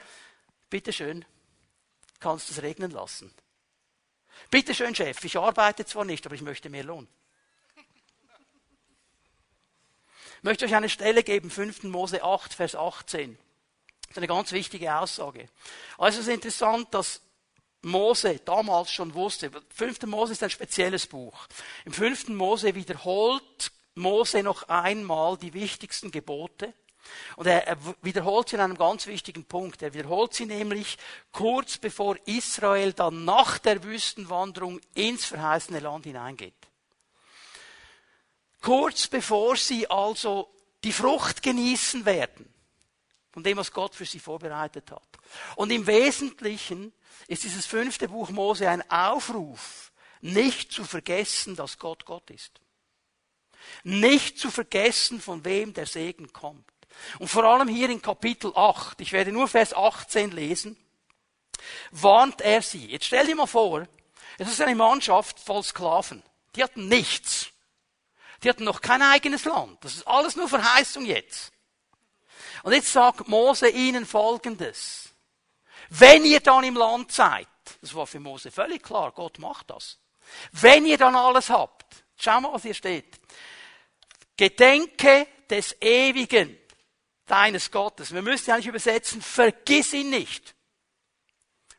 bitteschön, 0.70 1.24
kannst 2.20 2.50
du 2.50 2.54
es 2.54 2.62
regnen 2.62 2.92
lassen. 2.92 3.34
Bitteschön, 4.50 4.96
Chef, 4.96 5.24
ich 5.24 5.38
arbeite 5.38 5.86
zwar 5.86 6.06
nicht, 6.06 6.26
aber 6.26 6.36
ich 6.36 6.42
möchte 6.42 6.70
mehr 6.70 6.84
Lohn. 6.84 7.08
Ich 10.38 10.44
möchte 10.44 10.66
euch 10.66 10.76
eine 10.76 10.90
Stelle 10.90 11.24
geben, 11.24 11.50
5. 11.50 11.84
Mose 11.84 12.24
8, 12.24 12.54
Vers 12.54 12.76
18. 12.76 13.38
Das 14.10 14.14
ist 14.14 14.18
eine 14.18 14.28
ganz 14.28 14.52
wichtige 14.52 14.96
Aussage. 14.96 15.50
Also 16.00 16.20
es 16.20 16.28
ist 16.28 16.34
interessant, 16.34 16.88
dass 16.92 17.22
Mose 17.84 18.40
damals 18.44 18.92
schon 18.92 19.14
wusste. 19.14 19.52
5. 19.76 20.02
Mose 20.08 20.34
ist 20.34 20.42
ein 20.42 20.50
spezielles 20.50 21.06
Buch. 21.06 21.48
Im 21.86 21.94
5. 21.94 22.30
Mose 22.30 22.74
wiederholt 22.74 23.72
Mose 23.94 24.42
noch 24.42 24.64
einmal 24.64 25.38
die 25.38 25.54
wichtigsten 25.54 26.10
Gebote. 26.10 26.74
Und 27.36 27.46
er, 27.46 27.78
wiederholt 28.02 28.50
sie 28.50 28.56
in 28.56 28.62
einem 28.62 28.78
ganz 28.78 29.06
wichtigen 29.06 29.46
Punkt. 29.46 29.84
Er 29.84 29.94
wiederholt 29.94 30.34
sie 30.34 30.48
nämlich 30.48 30.98
kurz 31.32 31.78
bevor 31.78 32.18
Israel 32.26 32.94
dann 32.94 33.26
nach 33.26 33.60
der 33.60 33.84
Wüstenwanderung 33.84 34.82
ins 34.96 35.26
verheißene 35.26 35.80
Land 35.82 36.06
hineingeht. 36.06 36.54
Kurz 38.60 39.08
bevor 39.08 39.56
sie 39.56 39.88
also 39.88 40.50
die 40.84 40.94
Frucht 40.94 41.44
genießen 41.44 42.06
werden 42.06 42.54
von 43.32 43.44
dem, 43.44 43.58
was 43.58 43.72
Gott 43.72 43.96
für 43.96 44.06
sie 44.06 44.20
vorbereitet 44.20 44.92
hat. 44.92 45.08
Und 45.56 45.72
im 45.72 45.86
Wesentlichen 45.88 46.94
ist 47.28 47.44
dieses 47.44 47.66
fünfte 47.66 48.08
Buch 48.08 48.30
Mose 48.30 48.70
ein 48.70 48.90
Aufruf, 48.90 49.92
nicht 50.22 50.72
zu 50.72 50.84
vergessen, 50.84 51.56
dass 51.56 51.78
Gott 51.78 52.06
Gott 52.06 52.30
ist. 52.32 52.60
Nicht 53.84 54.40
zu 54.40 54.50
vergessen, 54.52 55.22
von 55.22 55.46
wem 55.46 55.74
der 55.74 55.86
Segen 55.86 56.32
kommt. 56.34 56.66
Und 57.20 57.28
vor 57.28 57.44
allem 57.44 57.68
hier 57.68 57.90
in 57.90 58.02
Kapitel 58.02 58.52
8, 58.56 59.00
ich 59.02 59.12
werde 59.12 59.32
nur 59.32 59.48
Vers 59.48 59.74
18 59.74 60.32
lesen, 60.32 60.78
warnt 61.92 62.42
er 62.42 62.62
sie. 62.62 62.88
Jetzt 62.88 63.06
stell 63.06 63.26
dir 63.26 63.36
mal 63.36 63.46
vor, 63.46 63.88
es 64.38 64.50
ist 64.50 64.62
eine 64.62 64.76
Mannschaft 64.76 65.40
voll 65.40 65.64
Sklaven. 65.64 66.24
Die 66.56 66.64
hatten 66.64 66.88
nichts. 66.88 67.50
Die 68.44 68.50
hatten 68.50 68.64
noch 68.64 68.82
kein 68.82 69.02
eigenes 69.02 69.46
Land. 69.46 69.84
Das 69.84 69.96
ist 69.96 70.08
alles 70.08 70.36
nur 70.36 70.48
Verheißung 70.48 71.06
jetzt. 71.06 71.52
Und 72.64 72.74
jetzt 72.74 72.92
sagt 72.92 73.28
Mose 73.28 73.70
ihnen 73.70 74.06
Folgendes. 74.06 75.10
Wenn 75.90 76.26
ihr 76.26 76.40
dann 76.40 76.64
im 76.64 76.76
Land 76.76 77.12
seid, 77.12 77.48
das 77.82 77.94
war 77.96 78.06
für 78.06 78.20
Mose 78.20 78.52
völlig 78.52 78.84
klar, 78.84 79.12
Gott 79.12 79.40
macht 79.40 79.70
das. 79.70 80.00
Wenn 80.52 80.86
ihr 80.86 80.98
dann 80.98 81.16
alles 81.16 81.50
habt, 81.50 82.04
schau 82.18 82.42
mal, 82.42 82.54
was 82.54 82.64
hier 82.64 82.74
steht. 82.74 83.20
Gedenke 84.38 85.28
des 85.50 85.76
Ewigen, 85.82 86.58
deines 87.26 87.72
Gottes. 87.72 88.14
Wir 88.14 88.22
müssen 88.22 88.52
eigentlich 88.52 88.68
übersetzen, 88.68 89.22
vergiss 89.22 89.94
ihn 89.94 90.10
nicht. 90.10 90.56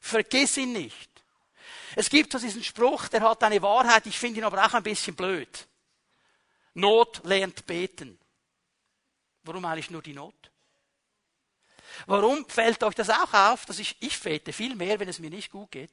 Vergiss 0.01 0.57
ihn 0.57 0.73
nicht. 0.73 1.11
Es 1.97 2.09
gibt 2.09 2.33
so 2.33 2.38
diesen 2.38 2.64
Spruch, 2.64 3.09
der 3.09 3.23
hat 3.23 3.43
eine 3.43 3.61
Wahrheit, 3.62 4.07
ich 4.07 4.19
finde 4.19 4.40
ihn 4.40 4.45
aber 4.45 4.64
auch 4.64 4.75
ein 4.75 4.83
bisschen 4.83 5.14
blöd. 5.14 5.69
Not 6.75 7.23
lernt 7.25 7.66
beten. 7.66 8.19
Warum 9.43 9.64
eigentlich 9.64 9.90
nur 9.90 10.03
die 10.03 10.12
Not? 10.12 10.50
Warum 12.07 12.47
fällt 12.49 12.83
euch 12.83 12.95
das 12.95 13.11
auch 13.11 13.33
auf, 13.33 13.67
dass 13.67 13.79
ich, 13.79 13.97
ich 14.01 14.19
bete 14.21 14.53
viel 14.53 14.75
mehr, 14.75 14.99
wenn 15.01 15.09
es 15.09 15.19
mir 15.19 15.31
nicht 15.31 15.51
gut 15.51 15.71
geht, 15.71 15.93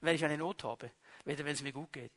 wenn 0.00 0.16
ich 0.16 0.24
eine 0.24 0.38
Not 0.38 0.64
habe, 0.64 0.90
weder 1.24 1.44
wenn 1.44 1.54
es 1.54 1.62
mir 1.62 1.72
gut 1.72 1.92
geht. 1.92 2.12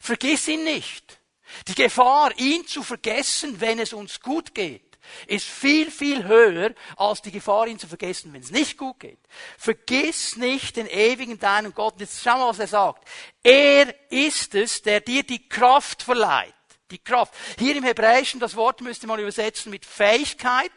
Vergiss 0.00 0.48
ihn 0.48 0.64
nicht. 0.64 1.20
Die 1.68 1.74
Gefahr, 1.74 2.32
ihn 2.38 2.66
zu 2.66 2.82
vergessen, 2.82 3.60
wenn 3.60 3.78
es 3.78 3.92
uns 3.92 4.20
gut 4.20 4.54
geht, 4.54 4.98
ist 5.26 5.46
viel, 5.46 5.90
viel 5.90 6.24
höher 6.24 6.74
als 6.96 7.20
die 7.20 7.30
Gefahr, 7.30 7.66
ihn 7.66 7.78
zu 7.78 7.86
vergessen, 7.86 8.32
wenn 8.32 8.40
es 8.40 8.50
nicht 8.50 8.78
gut 8.78 9.00
geht. 9.00 9.18
Vergiss 9.58 10.36
nicht 10.36 10.76
den 10.76 10.86
ewigen 10.86 11.38
deinen 11.38 11.74
Gott. 11.74 12.00
Jetzt 12.00 12.22
schau 12.22 12.38
mal, 12.38 12.48
was 12.48 12.58
er 12.58 12.68
sagt. 12.68 13.06
Er 13.42 13.94
ist 14.10 14.54
es, 14.54 14.80
der 14.80 15.00
dir 15.00 15.22
die 15.22 15.46
Kraft 15.46 16.02
verleiht. 16.02 16.54
Die 16.90 16.98
Kraft. 16.98 17.34
Hier 17.58 17.76
im 17.76 17.84
Hebräischen, 17.84 18.40
das 18.40 18.56
Wort 18.56 18.80
müsste 18.80 19.06
man 19.06 19.20
übersetzen 19.20 19.70
mit 19.70 19.84
Fähigkeit, 19.84 20.72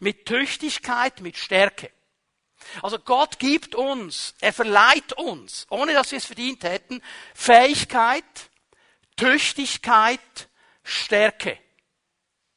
mit 0.00 0.26
Tüchtigkeit, 0.26 1.20
mit 1.20 1.36
Stärke. 1.36 1.90
Also 2.82 2.98
Gott 2.98 3.38
gibt 3.38 3.74
uns, 3.74 4.34
er 4.40 4.52
verleiht 4.52 5.12
uns, 5.14 5.66
ohne 5.70 5.92
dass 5.92 6.10
wir 6.10 6.18
es 6.18 6.26
verdient 6.26 6.64
hätten, 6.64 7.02
Fähigkeit, 7.34 8.24
Tüchtigkeit, 9.16 10.48
Stärke. 10.82 11.58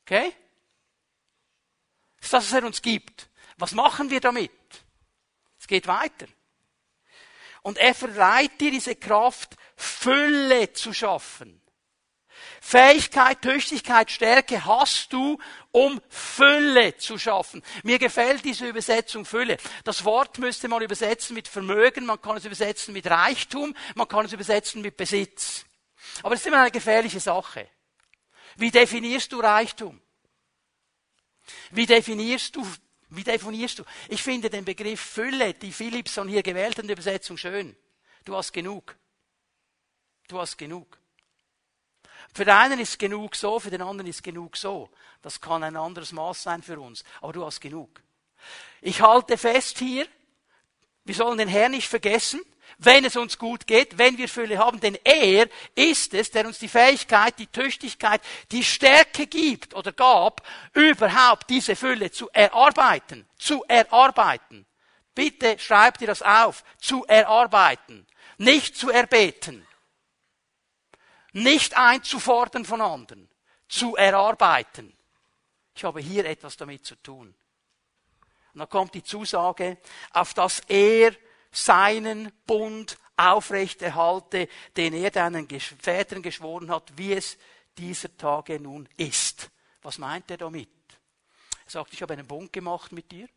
Okay? 0.01 0.33
Das 2.17 2.25
ist 2.25 2.33
das, 2.33 2.45
was 2.45 2.53
er 2.53 2.65
uns 2.65 2.81
gibt. 2.81 3.29
Was 3.57 3.73
machen 3.73 4.09
wir 4.09 4.19
damit? 4.19 4.51
Es 5.59 5.67
geht 5.67 5.87
weiter. 5.87 6.27
Und 7.61 7.77
er 7.77 7.95
verleiht 7.95 8.59
dir 8.59 8.71
diese 8.71 8.95
Kraft, 8.95 9.55
Fülle 9.75 10.73
zu 10.73 10.93
schaffen. 10.93 11.61
Fähigkeit, 12.65 13.41
Tüchtigkeit, 13.41 14.09
Stärke 14.09 14.63
hast 14.63 15.11
du, 15.11 15.37
um 15.71 16.01
Fülle 16.07 16.95
zu 16.95 17.19
schaffen. 17.19 17.61
Mir 17.83 17.99
gefällt 17.99 18.45
diese 18.45 18.65
Übersetzung 18.65 19.25
Fülle. 19.25 19.57
Das 19.83 20.05
Wort 20.05 20.39
müsste 20.39 20.69
man 20.69 20.81
übersetzen 20.81 21.33
mit 21.33 21.49
Vermögen, 21.49 22.05
man 22.05 22.21
kann 22.21 22.37
es 22.37 22.45
übersetzen 22.45 22.93
mit 22.93 23.05
Reichtum, 23.05 23.75
man 23.95 24.07
kann 24.07 24.25
es 24.25 24.31
übersetzen 24.31 24.81
mit 24.81 24.95
Besitz. 24.95 25.65
Aber 26.23 26.35
es 26.35 26.39
ist 26.39 26.47
immer 26.47 26.61
eine 26.61 26.71
gefährliche 26.71 27.19
Sache. 27.19 27.67
Wie 28.55 28.71
definierst 28.71 29.33
du 29.33 29.41
Reichtum? 29.41 30.01
Wie 31.71 31.85
definierst 31.85 32.55
du, 32.55 32.65
wie 33.09 33.25
definierst 33.25 33.79
du? 33.79 33.83
Ich 34.07 34.23
finde 34.23 34.49
den 34.49 34.63
Begriff 34.63 35.01
Fülle, 35.01 35.53
die 35.53 35.73
Philipson 35.73 36.29
hier 36.29 36.41
gewählt 36.41 36.77
hat, 36.77 36.85
Übersetzung 36.85 37.35
schön. 37.35 37.75
Du 38.23 38.37
hast 38.37 38.53
genug. 38.53 38.95
Du 40.29 40.39
hast 40.39 40.57
genug. 40.57 41.02
Für 42.33 42.45
den 42.45 42.53
einen 42.53 42.79
ist 42.79 42.97
genug 42.97 43.35
so, 43.35 43.59
für 43.59 43.69
den 43.69 43.81
anderen 43.81 44.09
ist 44.09 44.23
genug 44.23 44.57
so. 44.57 44.89
Das 45.21 45.39
kann 45.39 45.63
ein 45.63 45.75
anderes 45.75 46.11
Maß 46.11 46.43
sein 46.43 46.63
für 46.63 46.79
uns. 46.79 47.03
Aber 47.21 47.33
du 47.33 47.45
hast 47.45 47.61
genug. 47.61 48.01
Ich 48.81 49.01
halte 49.01 49.37
fest 49.37 49.77
hier, 49.77 50.07
wir 51.05 51.15
sollen 51.15 51.37
den 51.37 51.47
Herrn 51.47 51.71
nicht 51.71 51.87
vergessen 51.87 52.41
wenn 52.77 53.05
es 53.05 53.15
uns 53.15 53.37
gut 53.37 53.67
geht, 53.67 53.97
wenn 53.97 54.17
wir 54.17 54.27
Fülle 54.27 54.57
haben, 54.57 54.79
denn 54.79 54.97
er 55.03 55.47
ist 55.75 56.13
es, 56.13 56.31
der 56.31 56.45
uns 56.45 56.59
die 56.59 56.67
Fähigkeit, 56.67 57.37
die 57.37 57.47
Tüchtigkeit, 57.47 58.21
die 58.51 58.63
Stärke 58.63 59.27
gibt 59.27 59.73
oder 59.73 59.91
gab, 59.91 60.41
überhaupt 60.73 61.49
diese 61.49 61.75
Fülle 61.75 62.11
zu 62.11 62.29
erarbeiten, 62.31 63.27
zu 63.37 63.63
erarbeiten. 63.67 64.65
Bitte 65.15 65.59
schreibt 65.59 66.01
ihr 66.01 66.07
das 66.07 66.21
auf, 66.21 66.63
zu 66.79 67.05
erarbeiten, 67.05 68.07
nicht 68.37 68.75
zu 68.75 68.89
erbeten, 68.89 69.65
nicht 71.33 71.75
einzufordern 71.75 72.65
von 72.65 72.81
anderen, 72.81 73.29
zu 73.67 73.95
erarbeiten. 73.95 74.95
Ich 75.75 75.83
habe 75.83 75.99
hier 75.99 76.25
etwas 76.25 76.55
damit 76.57 76.85
zu 76.85 76.95
tun. 76.95 77.33
Und 78.53 78.59
dann 78.59 78.69
kommt 78.69 78.93
die 78.93 79.03
Zusage, 79.03 79.77
auf 80.11 80.33
dass 80.33 80.59
er 80.67 81.15
seinen 81.51 82.31
Bund 82.45 82.97
aufrechterhalte, 83.17 84.47
den 84.75 84.93
er 84.93 85.11
deinen 85.11 85.47
Vätern 85.49 86.21
geschworen 86.21 86.69
hat, 86.69 86.97
wie 86.97 87.13
es 87.13 87.37
dieser 87.77 88.15
Tage 88.17 88.59
nun 88.59 88.87
ist. 88.97 89.49
Was 89.81 89.97
meint 89.97 90.29
er 90.31 90.37
damit? 90.37 90.69
Er 91.65 91.71
sagt, 91.71 91.93
ich 91.93 92.01
habe 92.01 92.13
einen 92.13 92.27
Bund 92.27 92.53
gemacht 92.53 92.91
mit 92.91 93.11
dir 93.11 93.27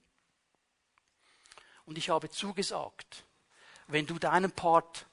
und 1.86 1.96
ich 1.96 2.10
habe 2.10 2.30
zugesagt, 2.30 3.24
wenn 3.86 4.06
du 4.06 4.18
deinen 4.18 4.52
Part 4.52 5.06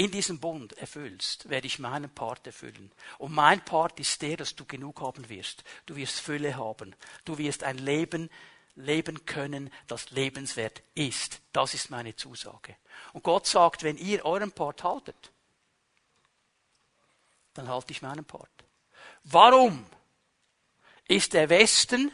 in 0.00 0.10
diesem 0.10 0.40
Bund 0.40 0.72
erfüllst, 0.78 1.50
werde 1.50 1.66
ich 1.66 1.78
meinen 1.78 2.08
Part 2.08 2.46
erfüllen. 2.46 2.90
Und 3.18 3.34
mein 3.34 3.62
Part 3.62 4.00
ist 4.00 4.22
der, 4.22 4.38
dass 4.38 4.56
du 4.56 4.64
genug 4.64 5.02
haben 5.02 5.28
wirst. 5.28 5.62
Du 5.84 5.94
wirst 5.94 6.20
Fülle 6.20 6.56
haben. 6.56 6.96
Du 7.26 7.36
wirst 7.36 7.64
ein 7.64 7.76
Leben 7.76 8.30
leben 8.76 9.26
können, 9.26 9.70
das 9.88 10.10
lebenswert 10.10 10.82
ist. 10.94 11.42
Das 11.52 11.74
ist 11.74 11.90
meine 11.90 12.16
Zusage. 12.16 12.76
Und 13.12 13.24
Gott 13.24 13.46
sagt, 13.46 13.82
wenn 13.82 13.98
ihr 13.98 14.24
euren 14.24 14.52
Part 14.52 14.84
haltet, 14.84 15.32
dann 17.52 17.68
halte 17.68 17.92
ich 17.92 18.00
meinen 18.00 18.24
Part. 18.24 18.48
Warum 19.24 19.84
ist 21.08 21.34
der 21.34 21.50
Westen 21.50 22.10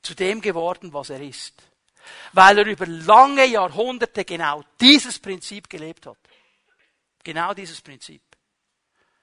zu 0.00 0.14
dem 0.14 0.40
geworden, 0.40 0.92
was 0.92 1.10
er 1.10 1.20
ist? 1.20 1.60
Weil 2.34 2.58
er 2.58 2.66
über 2.66 2.86
lange 2.86 3.46
Jahrhunderte 3.46 4.24
genau 4.24 4.62
dieses 4.80 5.18
Prinzip 5.18 5.68
gelebt 5.68 6.06
hat. 6.06 6.18
Genau 7.24 7.54
dieses 7.54 7.80
Prinzip. 7.80 8.22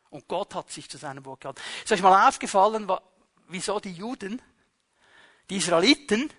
Und 0.10 0.28
Gott 0.28 0.54
hat 0.56 0.70
sich 0.72 0.90
zu 0.90 0.98
seinem 0.98 1.24
Wort 1.26 1.42
gehalten. 1.42 1.62
Ist 1.84 1.92
euch 1.92 2.02
mal 2.02 2.28
aufgefallen, 2.28 2.92
wieso 3.48 3.80
die 3.80 3.94
Juden, 3.94 4.42
die 5.50 5.58
Israeliten, 5.58 6.32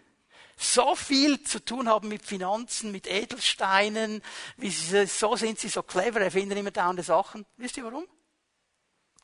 so 0.56 0.94
viel 0.94 1.42
zu 1.42 1.64
tun 1.64 1.88
haben 1.88 2.08
mit 2.08 2.24
Finanzen, 2.24 2.92
mit 2.92 3.06
Edelsteinen, 3.06 4.22
wie 4.56 4.70
sie, 4.70 5.06
so 5.06 5.36
sind 5.36 5.58
sie 5.58 5.68
so 5.68 5.82
clever, 5.82 6.20
erfinden 6.20 6.58
immer 6.58 6.70
dauernde 6.70 7.02
Sachen. 7.02 7.46
Wisst 7.56 7.78
ihr 7.78 7.84
warum? 7.84 8.06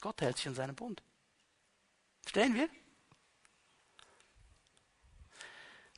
Gott 0.00 0.20
hält 0.20 0.38
sich 0.38 0.48
an 0.48 0.54
seinen 0.54 0.74
Bund. 0.74 1.02
Verstehen 2.22 2.54
wir? 2.54 2.68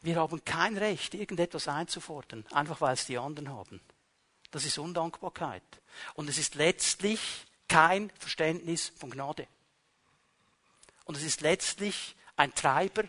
Wir 0.02 0.16
haben 0.16 0.44
kein 0.44 0.76
Recht, 0.76 1.14
irgendetwas 1.14 1.68
einzufordern, 1.68 2.46
einfach 2.52 2.80
weil 2.80 2.94
es 2.94 3.06
die 3.06 3.18
anderen 3.18 3.50
haben. 3.50 3.80
Das 4.50 4.64
ist 4.64 4.78
Undankbarkeit. 4.78 5.62
Und 6.14 6.28
es 6.28 6.38
ist 6.38 6.54
letztlich 6.54 7.20
kein 7.68 8.10
Verständnis 8.18 8.92
von 8.96 9.10
Gnade. 9.10 9.46
Und 11.04 11.16
es 11.16 11.22
ist 11.22 11.40
letztlich 11.40 12.16
ein 12.36 12.54
Treiber 12.54 13.04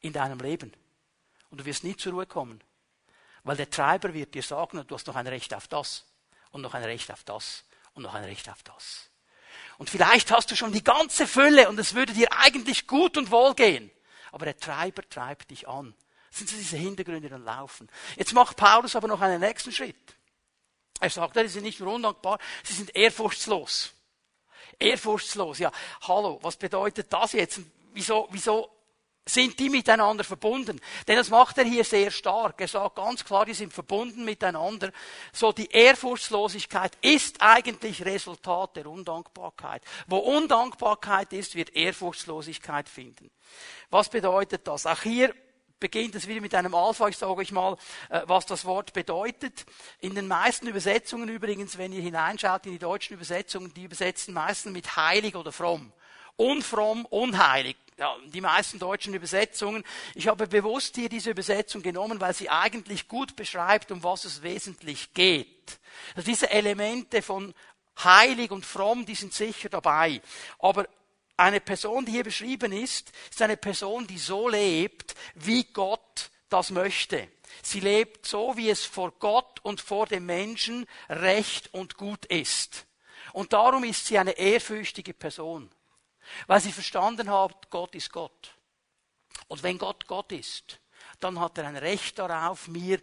in 0.00 0.12
deinem 0.12 0.38
Leben. 0.38 0.72
Und 1.50 1.60
du 1.60 1.64
wirst 1.64 1.84
nie 1.84 1.96
zur 1.96 2.12
Ruhe 2.12 2.26
kommen. 2.26 2.62
Weil 3.44 3.56
der 3.56 3.70
Treiber 3.70 4.14
wird 4.14 4.34
dir 4.34 4.42
sagen, 4.42 4.84
du 4.86 4.94
hast 4.94 5.06
noch 5.06 5.16
ein 5.16 5.26
Recht 5.26 5.52
auf 5.54 5.68
das 5.68 6.04
und 6.50 6.62
noch 6.62 6.74
ein 6.74 6.84
Recht 6.84 7.10
auf 7.10 7.24
das 7.24 7.64
und 7.94 8.02
noch 8.02 8.14
ein 8.14 8.24
Recht 8.24 8.48
auf 8.48 8.62
das. 8.62 9.10
Und 9.78 9.90
vielleicht 9.90 10.30
hast 10.30 10.50
du 10.50 10.56
schon 10.56 10.72
die 10.72 10.84
ganze 10.84 11.26
Fülle 11.26 11.68
und 11.68 11.78
es 11.78 11.94
würde 11.94 12.12
dir 12.12 12.28
eigentlich 12.32 12.86
gut 12.86 13.16
und 13.16 13.30
wohl 13.30 13.54
gehen. 13.54 13.90
Aber 14.30 14.44
der 14.44 14.56
Treiber 14.56 15.02
treibt 15.08 15.50
dich 15.50 15.68
an. 15.68 15.94
Sind 16.30 16.50
diese 16.50 16.76
Hintergründe, 16.76 17.28
dann 17.28 17.44
laufen. 17.44 17.88
Jetzt 18.16 18.32
macht 18.32 18.56
Paulus 18.56 18.96
aber 18.96 19.08
noch 19.08 19.20
einen 19.20 19.40
nächsten 19.40 19.72
Schritt. 19.72 20.11
Er 21.02 21.10
sagt, 21.10 21.34
sie 21.34 21.48
sind 21.48 21.64
nicht 21.64 21.80
nur 21.80 21.94
undankbar, 21.94 22.38
sie 22.62 22.74
sind 22.74 22.94
ehrfurchtslos. 22.94 23.92
Ehrfurchtslos, 24.78 25.58
ja. 25.58 25.72
Hallo, 26.02 26.38
was 26.42 26.56
bedeutet 26.56 27.12
das 27.12 27.32
jetzt? 27.32 27.60
Wieso, 27.92 28.28
wieso 28.30 28.70
sind 29.24 29.58
die 29.58 29.68
miteinander 29.68 30.22
verbunden. 30.22 30.80
Denn 31.08 31.16
das 31.16 31.28
macht 31.28 31.58
er 31.58 31.64
hier 31.64 31.82
sehr 31.82 32.12
stark. 32.12 32.60
Er 32.60 32.68
sagt 32.68 32.94
ganz 32.94 33.24
klar, 33.24 33.44
die 33.44 33.54
sind 33.54 33.72
verbunden 33.72 34.24
miteinander. 34.24 34.92
So 35.32 35.50
die 35.50 35.70
Ehrfurchtslosigkeit 35.70 36.96
ist 37.00 37.40
eigentlich 37.40 38.04
Resultat 38.04 38.76
der 38.76 38.86
Undankbarkeit. 38.86 39.82
Wo 40.06 40.18
Undankbarkeit 40.18 41.32
ist, 41.32 41.56
wird 41.56 41.74
Ehrfurchtslosigkeit 41.74 42.88
finden. 42.88 43.28
Was 43.90 44.08
bedeutet 44.08 44.68
das? 44.68 44.86
Auch 44.86 45.02
hier 45.02 45.34
beginnt 45.82 46.14
es 46.14 46.28
wieder 46.28 46.40
mit 46.40 46.54
einem 46.54 46.74
Alpha. 46.74 47.08
Ich 47.08 47.18
sage 47.18 47.34
euch 47.34 47.50
mal, 47.50 47.76
äh, 48.08 48.22
was 48.26 48.46
das 48.46 48.64
Wort 48.64 48.92
bedeutet. 48.92 49.66
In 49.98 50.14
den 50.14 50.28
meisten 50.28 50.68
Übersetzungen 50.68 51.28
übrigens, 51.28 51.76
wenn 51.76 51.92
ihr 51.92 52.00
hineinschaut 52.00 52.66
in 52.66 52.72
die 52.72 52.78
deutschen 52.78 53.14
Übersetzungen, 53.14 53.74
die 53.74 53.82
übersetzen 53.82 54.32
meistens 54.32 54.72
mit 54.72 54.96
heilig 54.96 55.34
oder 55.34 55.50
fromm. 55.50 55.92
Unfromm, 56.36 57.04
unheilig 57.06 57.76
ja, 57.98 58.16
die 58.26 58.40
meisten 58.40 58.78
deutschen 58.78 59.12
Übersetzungen. 59.12 59.84
Ich 60.14 60.28
habe 60.28 60.46
bewusst 60.46 60.96
hier 60.96 61.08
diese 61.08 61.30
Übersetzung 61.30 61.82
genommen, 61.82 62.20
weil 62.20 62.32
sie 62.32 62.48
eigentlich 62.48 63.06
gut 63.06 63.36
beschreibt, 63.36 63.92
um 63.92 64.02
was 64.02 64.24
es 64.24 64.42
wesentlich 64.42 65.12
geht. 65.14 65.78
Also 66.16 66.30
diese 66.30 66.50
Elemente 66.50 67.22
von 67.22 67.52
heilig 68.02 68.50
und 68.50 68.64
fromm, 68.64 69.04
die 69.04 69.14
sind 69.14 69.34
sicher 69.34 69.68
dabei. 69.68 70.22
Aber 70.58 70.86
eine 71.42 71.60
Person, 71.60 72.04
die 72.04 72.12
hier 72.12 72.24
beschrieben 72.24 72.72
ist, 72.72 73.12
ist 73.30 73.42
eine 73.42 73.56
Person, 73.56 74.06
die 74.06 74.18
so 74.18 74.48
lebt, 74.48 75.14
wie 75.34 75.64
Gott 75.64 76.30
das 76.48 76.70
möchte. 76.70 77.28
Sie 77.62 77.80
lebt 77.80 78.26
so, 78.26 78.56
wie 78.56 78.70
es 78.70 78.84
vor 78.84 79.12
Gott 79.12 79.60
und 79.60 79.80
vor 79.80 80.06
dem 80.06 80.26
Menschen 80.26 80.86
recht 81.08 81.72
und 81.74 81.96
gut 81.96 82.24
ist. 82.26 82.86
Und 83.32 83.52
darum 83.52 83.84
ist 83.84 84.06
sie 84.06 84.18
eine 84.18 84.32
ehrfürchtige 84.32 85.14
Person. 85.14 85.70
Weil 86.46 86.60
sie 86.60 86.72
verstanden 86.72 87.28
haben, 87.28 87.54
Gott 87.70 87.94
ist 87.94 88.12
Gott. 88.12 88.54
Und 89.48 89.62
wenn 89.62 89.78
Gott 89.78 90.06
Gott 90.06 90.32
ist, 90.32 90.80
dann 91.20 91.40
hat 91.40 91.58
er 91.58 91.66
ein 91.66 91.76
Recht 91.76 92.18
darauf, 92.18 92.68
mir 92.68 93.00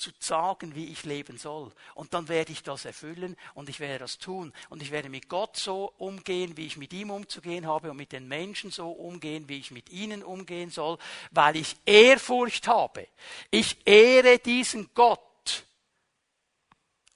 zu 0.00 0.10
sagen, 0.18 0.74
wie 0.74 0.86
ich 0.86 1.04
leben 1.04 1.38
soll. 1.38 1.72
Und 1.94 2.14
dann 2.14 2.28
werde 2.28 2.52
ich 2.52 2.62
das 2.62 2.84
erfüllen 2.84 3.36
und 3.54 3.68
ich 3.68 3.78
werde 3.78 3.98
das 3.98 4.18
tun. 4.18 4.52
Und 4.68 4.82
ich 4.82 4.90
werde 4.90 5.08
mit 5.08 5.28
Gott 5.28 5.56
so 5.56 5.92
umgehen, 5.98 6.56
wie 6.56 6.66
ich 6.66 6.76
mit 6.76 6.92
ihm 6.92 7.10
umzugehen 7.10 7.66
habe 7.66 7.90
und 7.90 7.96
mit 7.96 8.12
den 8.12 8.26
Menschen 8.26 8.70
so 8.70 8.90
umgehen, 8.90 9.48
wie 9.48 9.58
ich 9.58 9.70
mit 9.70 9.90
ihnen 9.90 10.22
umgehen 10.22 10.70
soll, 10.70 10.98
weil 11.30 11.56
ich 11.56 11.76
Ehrfurcht 11.86 12.66
habe. 12.66 13.06
Ich 13.50 13.86
ehre 13.86 14.38
diesen 14.38 14.90
Gott 14.94 15.66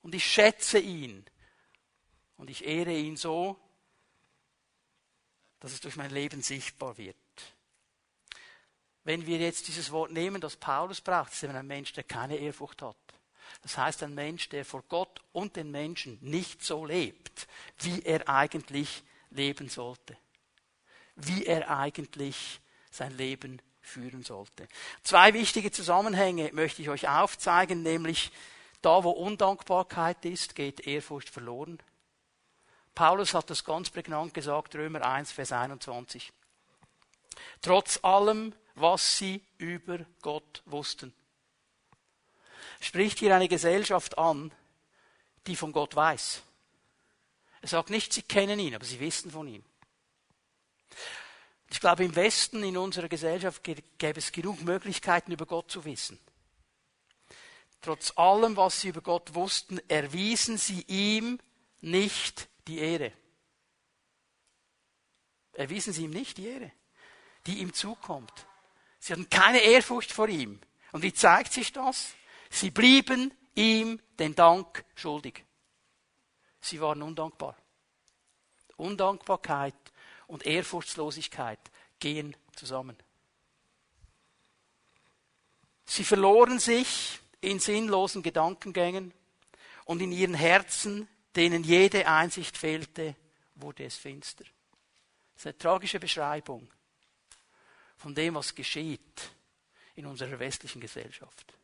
und 0.02 0.14
ich 0.14 0.24
schätze 0.24 0.78
ihn. 0.78 1.24
Und 2.36 2.50
ich 2.50 2.64
ehre 2.64 2.92
ihn 2.92 3.16
so, 3.16 3.58
dass 5.60 5.72
es 5.72 5.80
durch 5.80 5.96
mein 5.96 6.10
Leben 6.10 6.42
sichtbar 6.42 6.98
wird. 6.98 7.16
Wenn 9.04 9.26
wir 9.26 9.38
jetzt 9.38 9.68
dieses 9.68 9.92
Wort 9.92 10.10
nehmen, 10.10 10.40
das 10.40 10.56
Paulus 10.56 11.00
braucht, 11.00 11.32
ist 11.32 11.42
er 11.42 11.54
ein 11.54 11.66
Mensch, 11.66 11.92
der 11.92 12.04
keine 12.04 12.36
Ehrfurcht 12.36 12.82
hat. 12.82 12.96
Das 13.62 13.76
heißt, 13.78 14.02
ein 14.02 14.14
Mensch, 14.14 14.48
der 14.48 14.64
vor 14.64 14.82
Gott 14.88 15.22
und 15.32 15.56
den 15.56 15.70
Menschen 15.70 16.18
nicht 16.22 16.64
so 16.64 16.84
lebt, 16.84 17.46
wie 17.78 18.02
er 18.02 18.28
eigentlich 18.28 19.02
leben 19.30 19.68
sollte. 19.68 20.16
Wie 21.16 21.46
er 21.46 21.70
eigentlich 21.70 22.60
sein 22.90 23.16
Leben 23.16 23.60
führen 23.80 24.22
sollte. 24.22 24.66
Zwei 25.02 25.34
wichtige 25.34 25.70
Zusammenhänge 25.70 26.50
möchte 26.52 26.82
ich 26.82 26.88
euch 26.88 27.08
aufzeigen, 27.08 27.82
nämlich 27.82 28.32
da, 28.80 29.04
wo 29.04 29.10
Undankbarkeit 29.10 30.24
ist, 30.24 30.54
geht 30.54 30.86
Ehrfurcht 30.86 31.28
verloren. 31.28 31.78
Paulus 32.94 33.34
hat 33.34 33.50
das 33.50 33.64
ganz 33.64 33.90
prägnant 33.90 34.34
gesagt, 34.34 34.74
Römer 34.74 35.04
1, 35.04 35.32
Vers 35.32 35.52
21. 35.52 36.32
Trotz 37.60 37.98
allem 38.02 38.54
was 38.74 39.18
sie 39.18 39.42
über 39.58 40.04
Gott 40.20 40.62
wussten. 40.66 41.14
Spricht 42.80 43.18
hier 43.18 43.34
eine 43.34 43.48
Gesellschaft 43.48 44.18
an, 44.18 44.52
die 45.46 45.56
von 45.56 45.72
Gott 45.72 45.94
weiß. 45.94 46.42
Er 47.60 47.68
sagt 47.68 47.90
nicht, 47.90 48.12
sie 48.12 48.22
kennen 48.22 48.58
ihn, 48.58 48.74
aber 48.74 48.84
sie 48.84 49.00
wissen 49.00 49.30
von 49.30 49.48
ihm. 49.48 49.64
Ich 51.70 51.80
glaube, 51.80 52.04
im 52.04 52.14
Westen, 52.14 52.62
in 52.62 52.76
unserer 52.76 53.08
Gesellschaft, 53.08 53.62
gäbe 53.64 54.18
es 54.18 54.32
genug 54.32 54.62
Möglichkeiten, 54.62 55.32
über 55.32 55.46
Gott 55.46 55.70
zu 55.70 55.84
wissen. 55.84 56.18
Trotz 57.80 58.12
allem, 58.16 58.56
was 58.56 58.80
sie 58.80 58.88
über 58.88 59.02
Gott 59.02 59.34
wussten, 59.34 59.78
erwiesen 59.88 60.56
sie 60.56 60.82
ihm 60.82 61.38
nicht 61.80 62.48
die 62.66 62.78
Ehre. 62.78 63.12
Erwiesen 65.52 65.92
sie 65.92 66.04
ihm 66.04 66.10
nicht 66.10 66.38
die 66.38 66.46
Ehre, 66.46 66.72
die 67.46 67.58
ihm 67.58 67.72
zukommt. 67.72 68.46
Sie 69.04 69.12
hatten 69.12 69.28
keine 69.28 69.58
Ehrfurcht 69.58 70.10
vor 70.10 70.28
ihm. 70.28 70.58
Und 70.92 71.02
wie 71.02 71.12
zeigt 71.12 71.52
sich 71.52 71.74
das? 71.74 72.14
Sie 72.48 72.70
blieben 72.70 73.34
ihm 73.54 74.00
den 74.18 74.34
Dank 74.34 74.82
schuldig. 74.94 75.44
Sie 76.58 76.80
waren 76.80 77.02
undankbar. 77.02 77.54
Undankbarkeit 78.78 79.74
und 80.26 80.46
Ehrfurchtslosigkeit 80.46 81.58
gehen 82.00 82.34
zusammen. 82.56 82.96
Sie 85.84 86.02
verloren 86.04 86.58
sich 86.58 87.20
in 87.42 87.58
sinnlosen 87.58 88.22
Gedankengängen 88.22 89.12
und 89.84 90.00
in 90.00 90.12
ihren 90.12 90.32
Herzen, 90.32 91.08
denen 91.36 91.62
jede 91.62 92.08
Einsicht 92.08 92.56
fehlte, 92.56 93.14
wurde 93.54 93.84
es 93.84 93.98
finster. 93.98 94.44
Das 94.44 95.42
ist 95.42 95.46
eine 95.46 95.58
tragische 95.58 96.00
Beschreibung 96.00 96.70
von 98.04 98.14
dem, 98.14 98.34
was 98.34 98.54
geschieht 98.54 99.30
in 99.94 100.04
unserer 100.04 100.38
westlichen 100.38 100.78
Gesellschaft. 100.78 101.54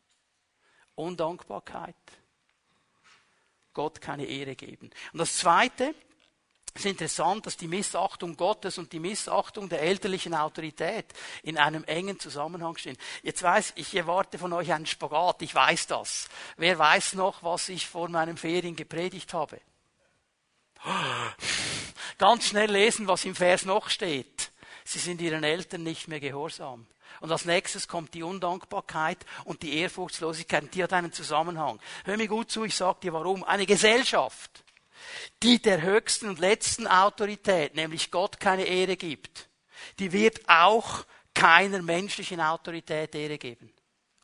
Undankbarkeit. 0.94 1.94
Gott 3.74 4.00
keine 4.00 4.24
Ehre 4.24 4.56
geben. 4.56 4.88
Und 5.12 5.18
das 5.18 5.36
Zweite 5.36 5.94
ist 6.72 6.86
interessant, 6.86 7.44
dass 7.44 7.58
die 7.58 7.68
Missachtung 7.68 8.38
Gottes 8.38 8.78
und 8.78 8.90
die 8.94 9.00
Missachtung 9.00 9.68
der 9.68 9.82
elterlichen 9.82 10.32
Autorität 10.32 11.12
in 11.42 11.58
einem 11.58 11.84
engen 11.84 12.18
Zusammenhang 12.18 12.74
stehen. 12.78 12.96
Jetzt 13.22 13.42
weiß 13.42 13.74
ich, 13.76 13.94
erwarte 13.94 14.38
von 14.38 14.54
euch 14.54 14.72
einen 14.72 14.86
Spagat, 14.86 15.42
ich 15.42 15.54
weiß 15.54 15.88
das. 15.88 16.30
Wer 16.56 16.78
weiß 16.78 17.14
noch, 17.16 17.42
was 17.42 17.68
ich 17.68 17.86
vor 17.86 18.08
meinem 18.08 18.38
Ferien 18.38 18.76
gepredigt 18.76 19.34
habe? 19.34 19.60
Ganz 22.16 22.46
schnell 22.46 22.70
lesen, 22.70 23.08
was 23.08 23.26
im 23.26 23.34
Vers 23.34 23.66
noch 23.66 23.90
steht. 23.90 24.49
Sie 24.90 24.98
sind 24.98 25.20
ihren 25.20 25.44
Eltern 25.44 25.84
nicht 25.84 26.08
mehr 26.08 26.18
gehorsam. 26.18 26.84
Und 27.20 27.30
als 27.30 27.44
nächstes 27.44 27.86
kommt 27.86 28.12
die 28.12 28.24
Undankbarkeit 28.24 29.24
und 29.44 29.62
die 29.62 29.76
Ehrfurchtslosigkeit. 29.78 30.74
Die 30.74 30.82
hat 30.82 30.92
einen 30.92 31.12
Zusammenhang. 31.12 31.78
Hör 32.04 32.16
mir 32.16 32.26
gut 32.26 32.50
zu, 32.50 32.64
ich 32.64 32.74
sage 32.74 32.98
dir 33.02 33.12
warum. 33.12 33.44
Eine 33.44 33.66
Gesellschaft, 33.66 34.64
die 35.44 35.62
der 35.62 35.82
höchsten 35.82 36.28
und 36.28 36.40
letzten 36.40 36.88
Autorität, 36.88 37.76
nämlich 37.76 38.10
Gott, 38.10 38.40
keine 38.40 38.64
Ehre 38.64 38.96
gibt, 38.96 39.48
die 40.00 40.10
wird 40.10 40.40
auch 40.48 41.04
keiner 41.34 41.82
menschlichen 41.82 42.40
Autorität 42.40 43.14
Ehre 43.14 43.38
geben. 43.38 43.72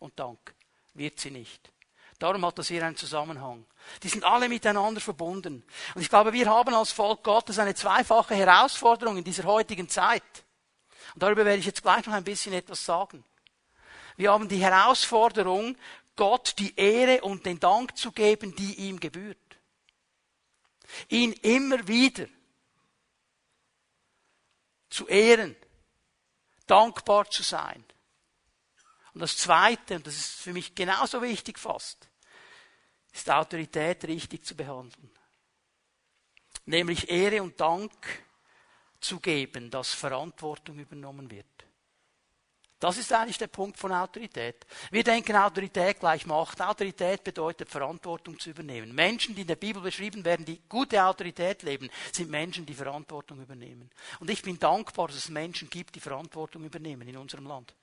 Und 0.00 0.18
Dank 0.18 0.52
wird 0.94 1.20
sie 1.20 1.30
nicht. 1.30 1.70
Darum 2.18 2.44
hat 2.44 2.58
das 2.58 2.66
hier 2.66 2.84
einen 2.84 2.96
Zusammenhang. 2.96 3.64
Die 4.02 4.08
sind 4.08 4.24
alle 4.24 4.48
miteinander 4.48 5.00
verbunden. 5.00 5.64
Und 5.94 6.02
ich 6.02 6.08
glaube, 6.08 6.32
wir 6.32 6.50
haben 6.50 6.74
als 6.74 6.90
Volk 6.90 7.22
Gottes 7.22 7.60
eine 7.60 7.76
zweifache 7.76 8.34
Herausforderung 8.34 9.16
in 9.16 9.22
dieser 9.22 9.44
heutigen 9.44 9.88
Zeit. 9.88 10.42
Und 11.16 11.22
darüber 11.22 11.46
werde 11.46 11.60
ich 11.60 11.64
jetzt 11.64 11.80
gleich 11.80 12.04
noch 12.04 12.12
ein 12.12 12.24
bisschen 12.24 12.52
etwas 12.52 12.84
sagen. 12.84 13.24
Wir 14.18 14.32
haben 14.32 14.50
die 14.50 14.58
Herausforderung, 14.58 15.74
Gott 16.14 16.54
die 16.58 16.76
Ehre 16.76 17.22
und 17.22 17.46
den 17.46 17.58
Dank 17.58 17.96
zu 17.96 18.12
geben, 18.12 18.54
die 18.54 18.74
ihm 18.74 19.00
gebührt. 19.00 19.38
Ihn 21.08 21.32
immer 21.32 21.88
wieder 21.88 22.26
zu 24.90 25.08
ehren, 25.08 25.56
dankbar 26.66 27.30
zu 27.30 27.42
sein. 27.42 27.82
Und 29.14 29.20
das 29.22 29.38
Zweite, 29.38 29.96
und 29.96 30.06
das 30.06 30.16
ist 30.16 30.42
für 30.42 30.52
mich 30.52 30.74
genauso 30.74 31.22
wichtig 31.22 31.58
fast, 31.58 32.10
ist 33.10 33.30
Autorität 33.30 34.04
richtig 34.04 34.44
zu 34.44 34.54
behandeln. 34.54 35.10
Nämlich 36.66 37.08
Ehre 37.08 37.42
und 37.42 37.58
Dank 37.58 38.25
zu 39.00 39.20
geben, 39.20 39.70
dass 39.70 39.92
Verantwortung 39.92 40.78
übernommen 40.78 41.30
wird. 41.30 41.46
Das 42.78 42.98
ist 42.98 43.10
eigentlich 43.10 43.38
der 43.38 43.46
Punkt 43.46 43.78
von 43.78 43.90
Autorität. 43.90 44.66
Wir 44.90 45.02
denken, 45.02 45.34
Autorität 45.34 45.98
gleich 45.98 46.26
Macht. 46.26 46.60
Autorität 46.60 47.24
bedeutet, 47.24 47.70
Verantwortung 47.70 48.38
zu 48.38 48.50
übernehmen. 48.50 48.94
Menschen, 48.94 49.34
die 49.34 49.40
in 49.42 49.46
der 49.46 49.56
Bibel 49.56 49.80
beschrieben 49.80 50.22
werden, 50.26 50.44
die 50.44 50.60
gute 50.68 51.02
Autorität 51.02 51.62
leben, 51.62 51.88
sind 52.12 52.30
Menschen, 52.30 52.66
die 52.66 52.74
Verantwortung 52.74 53.40
übernehmen. 53.40 53.90
Und 54.20 54.28
ich 54.28 54.42
bin 54.42 54.58
dankbar, 54.58 55.06
dass 55.08 55.16
es 55.16 55.30
Menschen 55.30 55.70
gibt, 55.70 55.94
die 55.94 56.00
Verantwortung 56.00 56.64
übernehmen 56.64 57.08
in 57.08 57.16
unserem 57.16 57.46
Land. 57.46 57.74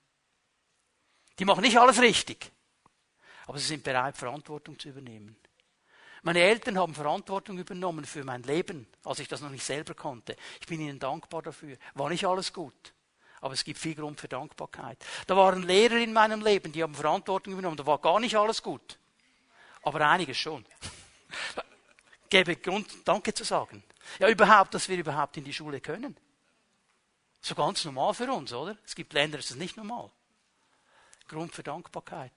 Die 1.40 1.46
machen 1.46 1.64
nicht 1.64 1.80
alles 1.80 2.00
richtig, 2.00 2.52
aber 3.48 3.58
sie 3.58 3.66
sind 3.66 3.84
bereit, 3.84 4.16
Verantwortung 4.16 4.78
zu 4.78 4.90
übernehmen. 4.90 5.36
Meine 6.24 6.40
Eltern 6.40 6.78
haben 6.78 6.96
Verantwortung 6.96 7.58
übernommen 7.58 8.06
für 8.06 8.24
mein 8.24 8.44
Leben, 8.44 8.88
als 9.04 9.20
ich 9.20 9.28
das 9.28 9.42
noch 9.42 9.50
nicht 9.50 9.66
selber 9.66 9.94
konnte. 9.94 10.38
Ich 10.62 10.68
bin 10.68 10.80
ihnen 10.80 10.98
dankbar 10.98 11.42
dafür. 11.42 11.78
War 11.96 12.10
nicht 12.10 12.26
alles 12.26 12.54
gut. 12.54 12.94
Aber 13.42 13.54
es 13.54 13.66
gibt 13.66 13.78
viel 13.78 13.94
Grund 13.94 14.22
für 14.22 14.30
Dankbarkeit. 14.30 14.98
Da 15.28 15.36
waren 15.36 15.64
Lehrer 15.64 15.98
in 15.98 16.14
meinem 16.14 16.42
Leben, 16.42 16.72
die 16.72 16.82
haben 16.82 16.96
Verantwortung 16.96 17.52
übernommen. 17.52 17.76
Da 17.76 17.86
war 17.86 18.00
gar 18.00 18.22
nicht 18.22 18.38
alles 18.38 18.64
gut. 18.64 18.98
Aber 19.82 20.10
einiges 20.10 20.38
schon. 20.38 20.66
Gäbe 22.30 22.56
Grund, 22.56 22.88
Danke 23.04 23.34
zu 23.34 23.44
sagen. 23.44 23.84
Ja, 24.18 24.30
überhaupt, 24.30 24.74
dass 24.74 24.88
wir 24.88 24.98
überhaupt 24.98 25.36
in 25.36 25.44
die 25.44 25.54
Schule 25.54 25.82
können. 25.82 26.16
So 27.42 27.54
ganz 27.54 27.84
normal 27.84 28.14
für 28.14 28.32
uns, 28.32 28.54
oder? 28.54 28.78
Es 28.86 28.96
gibt 28.96 29.12
Länder, 29.12 29.38
das 29.38 29.52
ist 29.52 29.58
nicht 29.58 29.76
normal. 29.76 30.10
Grund 31.28 31.54
für 31.54 31.64
Dankbarkeit. 31.64 32.32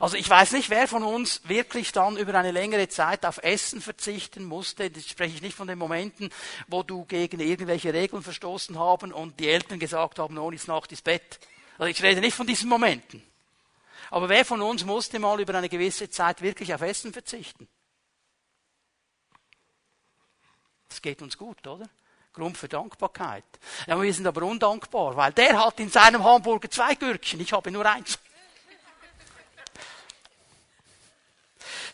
Also 0.00 0.16
ich 0.16 0.28
weiß 0.28 0.52
nicht, 0.52 0.70
wer 0.70 0.88
von 0.88 1.02
uns 1.02 1.42
wirklich 1.48 1.92
dann 1.92 2.16
über 2.16 2.34
eine 2.34 2.50
längere 2.50 2.88
Zeit 2.88 3.24
auf 3.26 3.38
Essen 3.42 3.80
verzichten 3.80 4.44
musste. 4.44 4.84
Jetzt 4.84 5.08
spreche 5.08 5.34
ich 5.34 5.42
nicht 5.42 5.56
von 5.56 5.68
den 5.68 5.78
Momenten, 5.78 6.30
wo 6.66 6.82
du 6.82 7.04
gegen 7.04 7.40
irgendwelche 7.40 7.92
Regeln 7.92 8.22
verstoßen 8.22 8.78
haben 8.78 9.12
und 9.12 9.40
die 9.40 9.48
Eltern 9.48 9.78
gesagt 9.78 10.18
haben, 10.18 10.38
ohne 10.38 10.56
ist 10.56 10.68
Nacht 10.68 10.90
ins 10.90 11.02
Bett. 11.02 11.40
Also 11.78 11.90
ich 11.90 12.02
rede 12.02 12.20
nicht 12.20 12.34
von 12.34 12.46
diesen 12.46 12.68
Momenten. 12.68 13.22
Aber 14.10 14.28
wer 14.28 14.44
von 14.44 14.60
uns 14.62 14.84
musste 14.84 15.18
mal 15.18 15.40
über 15.40 15.54
eine 15.54 15.68
gewisse 15.68 16.08
Zeit 16.10 16.42
wirklich 16.42 16.72
auf 16.74 16.80
Essen 16.80 17.12
verzichten? 17.12 17.68
Das 20.88 21.02
geht 21.02 21.20
uns 21.20 21.36
gut, 21.36 21.66
oder? 21.66 21.88
Grund 22.32 22.56
für 22.56 22.68
Dankbarkeit. 22.68 23.44
Ja, 23.86 24.00
wir 24.00 24.14
sind 24.14 24.26
aber 24.26 24.42
undankbar, 24.42 25.16
weil 25.16 25.32
der 25.32 25.64
hat 25.64 25.80
in 25.80 25.90
seinem 25.90 26.24
Hamburger 26.24 26.70
zwei 26.70 26.94
Gürkchen, 26.94 27.40
ich 27.40 27.52
habe 27.52 27.70
nur 27.70 27.84
eins. 27.84 28.18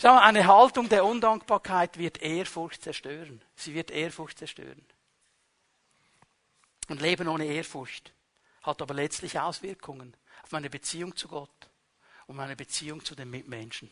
Schau, 0.05 0.19
eine 0.19 0.47
Haltung 0.47 0.91
der 0.91 1.03
Undankbarkeit 1.03 1.97
wird 1.97 2.21
Ehrfurcht 2.21 2.83
zerstören. 2.83 3.41
Sie 3.57 3.73
wird 3.73 3.91
Ehrfurcht 3.91 4.39
zerstören. 4.39 4.85
Und 6.91 7.01
Leben 7.01 7.27
ohne 7.27 7.47
Ehrfurcht 7.47 8.13
hat 8.63 8.83
aber 8.83 8.93
letztlich 8.93 9.41
Auswirkungen 9.41 10.15
auf 10.43 10.53
meine 10.53 10.69
Beziehung 10.69 11.17
zu 11.17 11.27
Gott 11.29 11.71
um 12.27 12.39
eine 12.39 12.55
Beziehung 12.55 13.03
zu 13.03 13.15
den 13.15 13.31
Mitmenschen. 13.31 13.91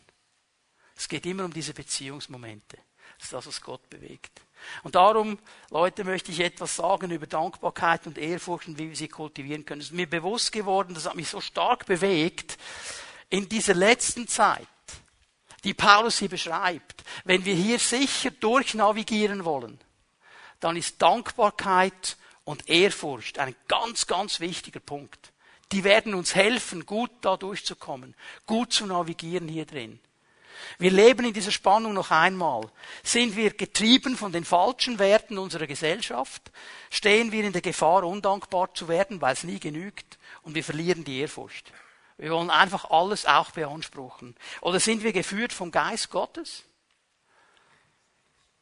Es 0.96 1.08
geht 1.08 1.24
immer 1.24 1.46
um 1.46 1.52
diese 1.52 1.72
Beziehungsmomente. 1.72 2.76
Das 3.16 3.24
ist 3.24 3.32
das, 3.32 3.46
was 3.46 3.60
Gott 3.62 3.88
bewegt. 3.88 4.42
Und 4.82 4.94
darum, 4.94 5.38
Leute, 5.70 6.04
möchte 6.04 6.30
ich 6.30 6.40
etwas 6.40 6.76
sagen 6.76 7.10
über 7.10 7.26
Dankbarkeit 7.26 8.06
und 8.06 8.18
Ehrfurcht 8.18 8.68
und 8.68 8.78
wie 8.78 8.88
wir 8.88 8.96
sie 8.96 9.08
kultivieren 9.08 9.64
können. 9.64 9.80
Es 9.80 9.88
ist 9.88 9.94
mir 9.94 10.08
bewusst 10.08 10.52
geworden, 10.52 10.92
das 10.92 11.06
hat 11.06 11.14
mich 11.14 11.28
so 11.28 11.40
stark 11.40 11.86
bewegt, 11.86 12.58
in 13.30 13.48
dieser 13.48 13.74
letzten 13.74 14.28
Zeit, 14.28 14.66
die 15.64 15.74
Paulus 15.74 16.18
hier 16.18 16.28
beschreibt, 16.28 17.04
wenn 17.24 17.44
wir 17.44 17.54
hier 17.54 17.78
sicher 17.78 18.30
durchnavigieren 18.30 19.44
wollen, 19.44 19.78
dann 20.60 20.76
ist 20.76 21.00
Dankbarkeit 21.00 22.16
und 22.44 22.68
Ehrfurcht 22.68 23.38
ein 23.38 23.54
ganz, 23.68 24.06
ganz 24.06 24.40
wichtiger 24.40 24.80
Punkt. 24.80 25.32
Die 25.72 25.84
werden 25.84 26.14
uns 26.14 26.34
helfen, 26.34 26.84
gut 26.84 27.10
da 27.22 27.36
durchzukommen, 27.36 28.14
gut 28.46 28.72
zu 28.72 28.86
navigieren 28.86 29.48
hier 29.48 29.64
drin. 29.64 30.00
Wir 30.78 30.90
leben 30.90 31.26
in 31.26 31.32
dieser 31.32 31.50
Spannung 31.50 31.94
noch 31.94 32.10
einmal. 32.10 32.70
Sind 33.02 33.36
wir 33.36 33.50
getrieben 33.50 34.16
von 34.16 34.32
den 34.32 34.44
falschen 34.44 34.98
Werten 34.98 35.38
unserer 35.38 35.66
Gesellschaft? 35.66 36.52
Stehen 36.90 37.32
wir 37.32 37.44
in 37.44 37.52
der 37.52 37.62
Gefahr, 37.62 38.04
undankbar 38.04 38.72
zu 38.74 38.88
werden, 38.88 39.20
weil 39.20 39.32
es 39.32 39.44
nie 39.44 39.58
genügt? 39.58 40.18
Und 40.42 40.54
wir 40.54 40.64
verlieren 40.64 41.04
die 41.04 41.20
Ehrfurcht. 41.20 41.72
Wir 42.18 42.30
wollen 42.30 42.50
einfach 42.50 42.90
alles 42.90 43.26
auch 43.26 43.50
beanspruchen. 43.50 44.36
Oder 44.60 44.80
sind 44.80 45.02
wir 45.02 45.12
geführt 45.12 45.52
vom 45.52 45.70
Geist 45.70 46.10
Gottes? 46.10 46.64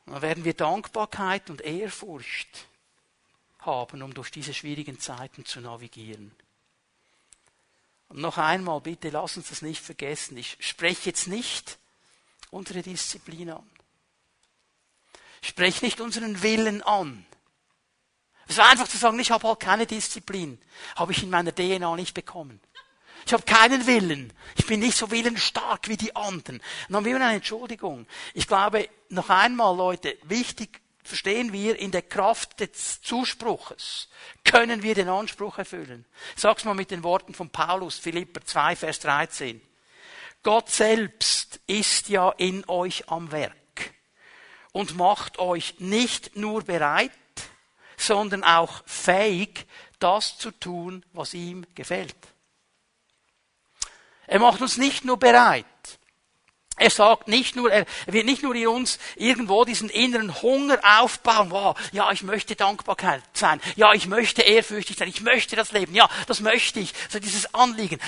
Dann 0.06 0.22
werden 0.22 0.44
wir 0.44 0.54
Dankbarkeit 0.54 1.50
und 1.50 1.60
Ehrfurcht 1.60 2.66
haben, 3.60 4.02
um 4.02 4.14
durch 4.14 4.30
diese 4.30 4.54
schwierigen 4.54 4.98
Zeiten 4.98 5.44
zu 5.44 5.60
navigieren. 5.60 6.34
Und 8.08 8.20
noch 8.20 8.38
einmal, 8.38 8.80
bitte 8.80 9.10
lass 9.10 9.36
uns 9.36 9.50
das 9.50 9.62
nicht 9.62 9.82
vergessen. 9.82 10.36
Ich 10.36 10.56
spreche 10.60 11.10
jetzt 11.10 11.28
nicht 11.28 11.78
unsere 12.50 12.82
Disziplin 12.82 13.50
an. 13.50 13.70
Sprech 15.42 15.80
nicht 15.80 16.00
unseren 16.00 16.42
Willen 16.42 16.82
an. 16.82 17.24
Es 18.48 18.56
war 18.56 18.68
einfach 18.68 18.88
zu 18.88 18.98
sagen, 18.98 19.18
ich 19.20 19.30
habe 19.30 19.46
halt 19.46 19.60
keine 19.60 19.86
Disziplin. 19.86 20.60
Habe 20.96 21.12
ich 21.12 21.22
in 21.22 21.30
meiner 21.30 21.54
DNA 21.54 21.94
nicht 21.94 22.14
bekommen. 22.14 22.60
Ich 23.26 23.32
habe 23.32 23.42
keinen 23.44 23.86
Willen. 23.86 24.32
Ich 24.56 24.66
bin 24.66 24.80
nicht 24.80 24.96
so 24.96 25.10
willensstark 25.10 25.88
wie 25.88 25.96
die 25.96 26.14
anderen. 26.16 26.56
Und 26.56 26.64
dann 26.88 26.96
haben 26.96 27.04
wir 27.04 27.16
eine 27.16 27.34
Entschuldigung. 27.34 28.06
Ich 28.34 28.46
glaube, 28.46 28.88
noch 29.08 29.28
einmal, 29.28 29.76
Leute, 29.76 30.16
wichtig 30.24 30.80
verstehen 31.02 31.52
wir, 31.52 31.78
in 31.78 31.90
der 31.90 32.02
Kraft 32.02 32.60
des 32.60 33.02
Zuspruches 33.02 34.08
können 34.44 34.82
wir 34.82 34.94
den 34.94 35.08
Anspruch 35.08 35.58
erfüllen. 35.58 36.04
Sag's 36.36 36.64
mal 36.64 36.74
mit 36.74 36.90
den 36.90 37.02
Worten 37.02 37.34
von 37.34 37.50
Paulus, 37.50 37.98
Philipper 37.98 38.44
2, 38.44 38.76
Vers 38.76 39.00
13. 39.00 39.60
Gott 40.42 40.70
selbst 40.70 41.60
ist 41.66 42.08
ja 42.08 42.30
in 42.30 42.66
euch 42.68 43.08
am 43.08 43.30
Werk 43.32 43.54
und 44.72 44.96
macht 44.96 45.38
euch 45.38 45.80
nicht 45.80 46.36
nur 46.36 46.62
bereit, 46.62 47.10
sondern 47.96 48.44
auch 48.44 48.82
fähig, 48.86 49.66
das 49.98 50.38
zu 50.38 50.50
tun, 50.50 51.04
was 51.12 51.34
ihm 51.34 51.66
gefällt. 51.74 52.16
Er 54.30 54.38
macht 54.38 54.62
uns 54.62 54.76
nicht 54.76 55.04
nur 55.04 55.16
bereit, 55.16 55.66
er 56.76 56.90
sagt 56.90 57.26
nicht 57.26 57.56
nur, 57.56 57.72
er 57.72 57.84
wird 58.06 58.26
nicht 58.26 58.44
nur 58.44 58.54
in 58.54 58.68
uns 58.68 59.00
irgendwo 59.16 59.64
diesen 59.64 59.90
inneren 59.90 60.40
Hunger 60.40 60.78
aufbauen, 61.00 61.50
wow, 61.50 61.76
ja, 61.90 62.12
ich 62.12 62.22
möchte 62.22 62.54
Dankbarkeit 62.54 63.24
sein, 63.32 63.60
ja, 63.74 63.92
ich 63.92 64.06
möchte 64.06 64.42
ehrfürchtig 64.42 64.96
sein, 64.96 65.08
ich 65.08 65.20
möchte 65.20 65.56
das 65.56 65.72
Leben, 65.72 65.96
ja, 65.96 66.08
das 66.28 66.38
möchte 66.38 66.78
ich, 66.78 66.94
so 67.08 67.18
dieses 67.18 67.52
Anliegen. 67.54 67.98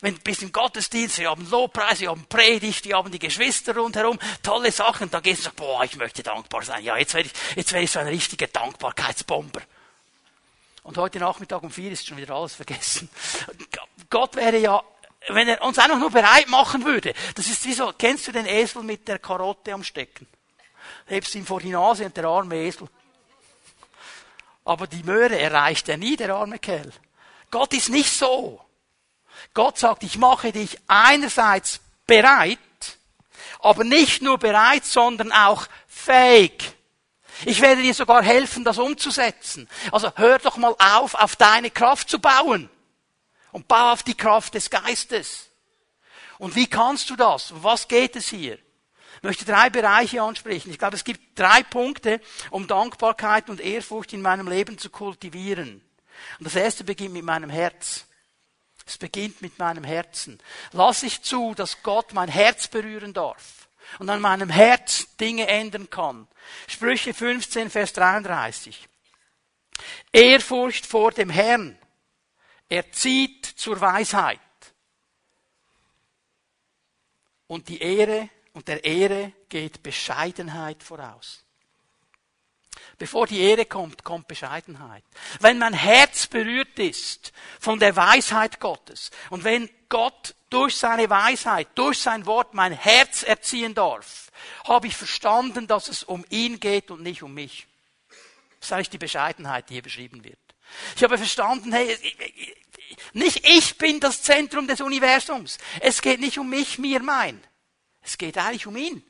Wenn 0.00 0.16
du 0.16 0.20
bist 0.22 0.42
im 0.42 0.50
Gottesdienst, 0.50 1.14
sie 1.14 1.28
haben 1.28 1.48
Lobpreis, 1.48 1.98
sie 1.98 2.08
haben 2.08 2.26
Predigt, 2.28 2.84
die 2.84 2.92
haben 2.92 3.12
die 3.12 3.20
Geschwister 3.20 3.76
rundherum, 3.76 4.18
tolle 4.42 4.72
Sachen, 4.72 5.08
dann 5.08 5.22
gehst 5.22 5.46
du 5.46 5.50
und 5.50 5.56
sagst, 5.56 5.56
boah, 5.56 5.84
ich 5.84 5.96
möchte 5.96 6.24
dankbar 6.24 6.64
sein, 6.64 6.82
ja, 6.82 6.96
jetzt 6.96 7.14
werde 7.14 7.28
ich, 7.28 7.56
jetzt 7.56 7.72
werde 7.72 7.84
ich 7.84 7.92
so 7.92 8.00
ein 8.00 8.08
richtiger 8.08 8.48
Dankbarkeitsbomber. 8.48 9.60
Und 10.82 10.98
heute 10.98 11.20
Nachmittag 11.20 11.62
um 11.62 11.70
vier 11.70 11.92
ist 11.92 12.08
schon 12.08 12.16
wieder 12.16 12.34
alles 12.34 12.54
vergessen. 12.54 13.08
Gott 14.10 14.34
wäre 14.34 14.58
ja 14.58 14.82
wenn 15.28 15.48
er 15.48 15.62
uns 15.62 15.78
einfach 15.78 15.98
nur 15.98 16.10
bereit 16.10 16.48
machen 16.48 16.84
würde, 16.84 17.14
das 17.34 17.46
ist 17.46 17.64
wie 17.64 17.74
so, 17.74 17.92
kennst 17.96 18.26
du 18.26 18.32
den 18.32 18.46
Esel 18.46 18.82
mit 18.82 19.06
der 19.06 19.18
Karotte 19.18 19.72
am 19.72 19.84
Stecken? 19.84 20.26
Hebst 21.06 21.34
ihn 21.34 21.44
vor 21.44 21.60
die 21.60 21.70
Nase 21.70 22.06
und 22.06 22.16
der 22.16 22.24
arme 22.24 22.56
Esel. 22.56 22.88
Aber 24.64 24.86
die 24.86 25.02
Möhre 25.02 25.38
erreicht 25.38 25.88
er 25.88 25.96
nie, 25.96 26.16
der 26.16 26.34
arme 26.34 26.58
Kerl. 26.58 26.92
Gott 27.50 27.72
ist 27.74 27.88
nicht 27.88 28.10
so. 28.10 28.64
Gott 29.54 29.78
sagt, 29.78 30.02
ich 30.02 30.16
mache 30.18 30.52
dich 30.52 30.78
einerseits 30.86 31.80
bereit, 32.06 32.58
aber 33.60 33.84
nicht 33.84 34.22
nur 34.22 34.38
bereit, 34.38 34.84
sondern 34.84 35.32
auch 35.32 35.66
fähig. 35.88 36.72
Ich 37.46 37.60
werde 37.60 37.82
dir 37.82 37.94
sogar 37.94 38.22
helfen, 38.22 38.64
das 38.64 38.78
umzusetzen. 38.78 39.68
Also 39.92 40.12
hör 40.16 40.38
doch 40.38 40.56
mal 40.56 40.74
auf, 40.78 41.14
auf 41.14 41.36
deine 41.36 41.70
Kraft 41.70 42.10
zu 42.10 42.18
bauen. 42.18 42.68
Und 43.52 43.68
bau 43.68 43.92
auf 43.92 44.02
die 44.02 44.16
Kraft 44.16 44.54
des 44.54 44.70
Geistes. 44.70 45.50
Und 46.38 46.54
wie 46.56 46.66
kannst 46.66 47.10
du 47.10 47.16
das? 47.16 47.52
Was 47.56 47.88
geht 47.88 48.16
es 48.16 48.28
hier? 48.28 48.58
Ich 49.16 49.22
möchte 49.22 49.44
drei 49.44 49.68
Bereiche 49.68 50.22
ansprechen. 50.22 50.70
Ich 50.70 50.78
glaube, 50.78 50.96
es 50.96 51.04
gibt 51.04 51.38
drei 51.38 51.62
Punkte, 51.62 52.20
um 52.50 52.66
Dankbarkeit 52.66 53.50
und 53.50 53.60
Ehrfurcht 53.60 54.12
in 54.12 54.22
meinem 54.22 54.48
Leben 54.48 54.78
zu 54.78 54.88
kultivieren. 54.88 55.82
Und 56.38 56.44
das 56.46 56.54
erste 56.54 56.84
beginnt 56.84 57.12
mit 57.12 57.24
meinem 57.24 57.50
Herz. 57.50 58.06
Es 58.86 58.96
beginnt 58.96 59.42
mit 59.42 59.58
meinem 59.58 59.84
Herzen. 59.84 60.38
Lass 60.72 61.02
ich 61.02 61.22
zu, 61.22 61.54
dass 61.54 61.82
Gott 61.82 62.14
mein 62.14 62.28
Herz 62.28 62.68
berühren 62.68 63.12
darf 63.12 63.68
und 63.98 64.08
an 64.08 64.20
meinem 64.20 64.48
Herz 64.48 65.14
Dinge 65.16 65.46
ändern 65.46 65.90
kann. 65.90 66.26
Sprüche 66.66 67.12
15, 67.12 67.68
Vers 67.68 67.92
33. 67.92 68.88
Ehrfurcht 70.12 70.86
vor 70.86 71.12
dem 71.12 71.30
Herrn 71.30 71.78
er 72.70 72.92
zieht 72.92 73.39
zur 73.60 73.80
Weisheit. 73.80 74.40
Und 77.46 77.68
die 77.68 77.80
Ehre 77.82 78.28
und 78.52 78.68
der 78.68 78.84
Ehre 78.84 79.32
geht 79.48 79.82
Bescheidenheit 79.82 80.82
voraus. 80.82 81.44
Bevor 82.98 83.26
die 83.26 83.40
Ehre 83.40 83.66
kommt, 83.66 84.04
kommt 84.04 84.28
Bescheidenheit. 84.28 85.04
Wenn 85.40 85.58
mein 85.58 85.72
Herz 85.72 86.26
berührt 86.26 86.78
ist 86.78 87.32
von 87.58 87.78
der 87.78 87.96
Weisheit 87.96 88.60
Gottes 88.60 89.10
und 89.30 89.44
wenn 89.44 89.68
Gott 89.88 90.34
durch 90.50 90.76
seine 90.76 91.08
Weisheit, 91.10 91.68
durch 91.74 91.98
sein 91.98 92.26
Wort 92.26 92.54
mein 92.54 92.72
Herz 92.72 93.22
erziehen 93.22 93.74
darf, 93.74 94.30
habe 94.64 94.86
ich 94.86 94.96
verstanden, 94.96 95.66
dass 95.66 95.88
es 95.88 96.02
um 96.02 96.24
ihn 96.28 96.60
geht 96.60 96.90
und 96.90 97.02
nicht 97.02 97.22
um 97.22 97.34
mich. 97.34 97.66
Das 98.58 98.68
ist 98.68 98.72
eigentlich 98.72 98.90
die 98.90 98.98
Bescheidenheit, 98.98 99.68
die 99.68 99.74
hier 99.74 99.82
beschrieben 99.82 100.22
wird. 100.22 100.38
Ich 100.94 101.02
habe 101.02 101.16
verstanden, 101.18 101.72
hey, 101.72 101.96
nicht 103.12 103.46
ich 103.48 103.78
bin 103.78 104.00
das 104.00 104.22
Zentrum 104.22 104.66
des 104.66 104.80
Universums. 104.80 105.58
Es 105.80 106.02
geht 106.02 106.20
nicht 106.20 106.38
um 106.38 106.48
mich, 106.48 106.78
mir, 106.78 107.02
mein. 107.02 107.40
Es 108.02 108.18
geht 108.18 108.38
eigentlich 108.38 108.66
um 108.66 108.76
ihn. 108.76 109.02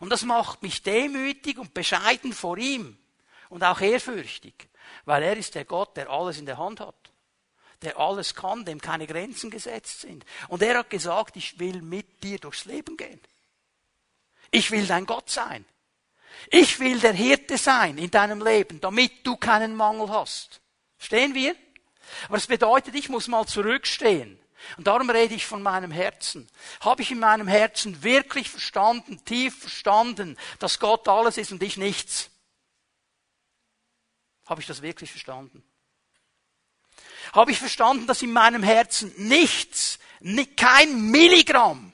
Und 0.00 0.10
das 0.10 0.22
macht 0.22 0.62
mich 0.62 0.82
demütig 0.82 1.58
und 1.58 1.74
bescheiden 1.74 2.32
vor 2.32 2.58
ihm 2.58 2.98
und 3.48 3.62
auch 3.62 3.80
ehrfürchtig, 3.80 4.68
weil 5.04 5.22
er 5.22 5.36
ist 5.36 5.54
der 5.54 5.64
Gott, 5.64 5.96
der 5.96 6.10
alles 6.10 6.38
in 6.38 6.46
der 6.46 6.58
Hand 6.58 6.80
hat, 6.80 7.12
der 7.82 7.98
alles 7.98 8.34
kann, 8.34 8.64
dem 8.64 8.80
keine 8.80 9.06
Grenzen 9.06 9.50
gesetzt 9.50 10.00
sind. 10.00 10.24
Und 10.48 10.62
er 10.62 10.78
hat 10.78 10.90
gesagt, 10.90 11.36
ich 11.36 11.58
will 11.58 11.82
mit 11.82 12.22
dir 12.22 12.38
durchs 12.38 12.64
Leben 12.64 12.96
gehen. 12.96 13.20
Ich 14.50 14.70
will 14.70 14.86
dein 14.86 15.06
Gott 15.06 15.30
sein. 15.30 15.64
Ich 16.50 16.80
will 16.80 16.98
der 16.98 17.12
Hirte 17.12 17.58
sein 17.58 17.98
in 17.98 18.10
deinem 18.10 18.42
Leben, 18.42 18.80
damit 18.80 19.26
du 19.26 19.36
keinen 19.36 19.74
Mangel 19.74 20.10
hast. 20.10 20.60
Stehen 20.98 21.34
wir? 21.34 21.54
Aber 22.28 22.36
es 22.36 22.46
bedeutet, 22.46 22.94
ich 22.94 23.08
muss 23.08 23.28
mal 23.28 23.46
zurückstehen. 23.46 24.38
Und 24.76 24.86
darum 24.86 25.10
rede 25.10 25.34
ich 25.34 25.46
von 25.46 25.62
meinem 25.62 25.90
Herzen. 25.90 26.48
Habe 26.80 27.02
ich 27.02 27.10
in 27.10 27.18
meinem 27.18 27.48
Herzen 27.48 28.02
wirklich 28.02 28.48
verstanden, 28.48 29.22
tief 29.24 29.58
verstanden, 29.58 30.38
dass 30.58 30.78
Gott 30.78 31.06
alles 31.08 31.36
ist 31.36 31.52
und 31.52 31.62
ich 31.62 31.76
nichts? 31.76 32.30
Habe 34.46 34.60
ich 34.60 34.66
das 34.66 34.82
wirklich 34.82 35.10
verstanden? 35.10 35.62
Habe 37.32 37.50
ich 37.50 37.58
verstanden, 37.58 38.06
dass 38.06 38.22
in 38.22 38.32
meinem 38.32 38.62
Herzen 38.62 39.12
nichts, 39.16 39.98
kein 40.56 41.10
Milligramm 41.10 41.92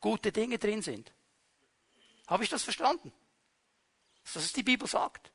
gute 0.00 0.32
Dinge 0.32 0.58
drin 0.58 0.82
sind? 0.82 1.12
Habe 2.26 2.44
ich 2.44 2.50
das 2.50 2.62
verstanden? 2.62 3.12
Das 4.24 4.44
ist 4.44 4.56
die 4.56 4.62
Bibel 4.62 4.88
sagt. 4.88 5.30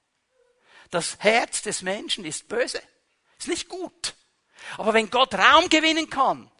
Das 0.89 1.19
Herz 1.19 1.61
des 1.61 1.81
Menschen 1.81 2.25
ist 2.25 2.47
böse. 2.47 2.81
Ist 3.39 3.47
nicht 3.47 3.69
gut. 3.69 4.15
Aber 4.77 4.93
wenn 4.93 5.09
Gott 5.09 5.33
Raum 5.33 5.69
gewinnen 5.69 6.09
kann 6.09 6.51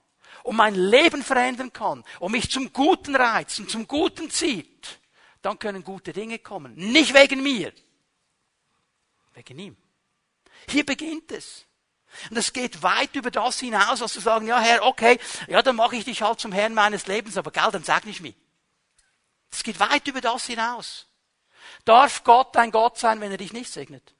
und 0.44 0.56
mein 0.56 0.76
Leben 0.76 1.24
verändern 1.24 1.74
kann 1.74 2.04
und 2.20 2.32
mich 2.32 2.50
zum 2.50 2.72
Guten 2.72 3.16
reizt 3.16 3.60
und 3.60 3.70
zum 3.70 3.88
Guten 3.88 4.30
zieht, 4.30 5.00
dann 5.42 5.60
können 5.60 5.84
gute 5.84 6.14
Dinge 6.14 6.40
kommen. 6.40 6.74
Nicht 6.76 7.14
wegen 7.14 7.44
mir. 7.44 7.74
Wegen 9.34 9.60
ihm. 9.60 9.78
Hier 10.70 10.86
beginnt 10.86 11.32
es. 11.32 11.66
Und 12.30 12.38
es 12.38 12.54
geht 12.54 12.82
weit 12.82 13.16
über 13.16 13.32
das 13.32 13.60
hinaus, 13.60 14.00
dass 14.00 14.14
zu 14.14 14.22
sagen, 14.22 14.48
ja 14.48 14.60
Herr, 14.60 14.84
okay, 14.84 15.20
ja, 15.48 15.62
dann 15.62 15.76
mache 15.76 15.96
ich 15.96 16.06
dich 16.06 16.22
halt 16.22 16.40
zum 16.40 16.52
Herrn 16.52 16.74
meines 16.74 17.08
Lebens, 17.08 17.38
aber 17.38 17.52
gell, 17.52 17.70
dann 17.72 17.84
sag 17.84 18.06
nicht 18.06 18.22
mich. 18.22 18.36
Es 19.52 19.64
geht 19.64 19.80
weit 19.80 20.08
über 20.08 20.22
das 20.22 20.46
hinaus. 20.46 21.08
Darf 21.86 22.24
Gott 22.24 22.56
dein 22.56 22.72
Gott 22.72 22.98
sein, 22.98 23.22
wenn 23.22 23.32
er 23.32 23.38
dich 23.38 23.54
nicht 23.54 23.72
segnet? 23.72 24.16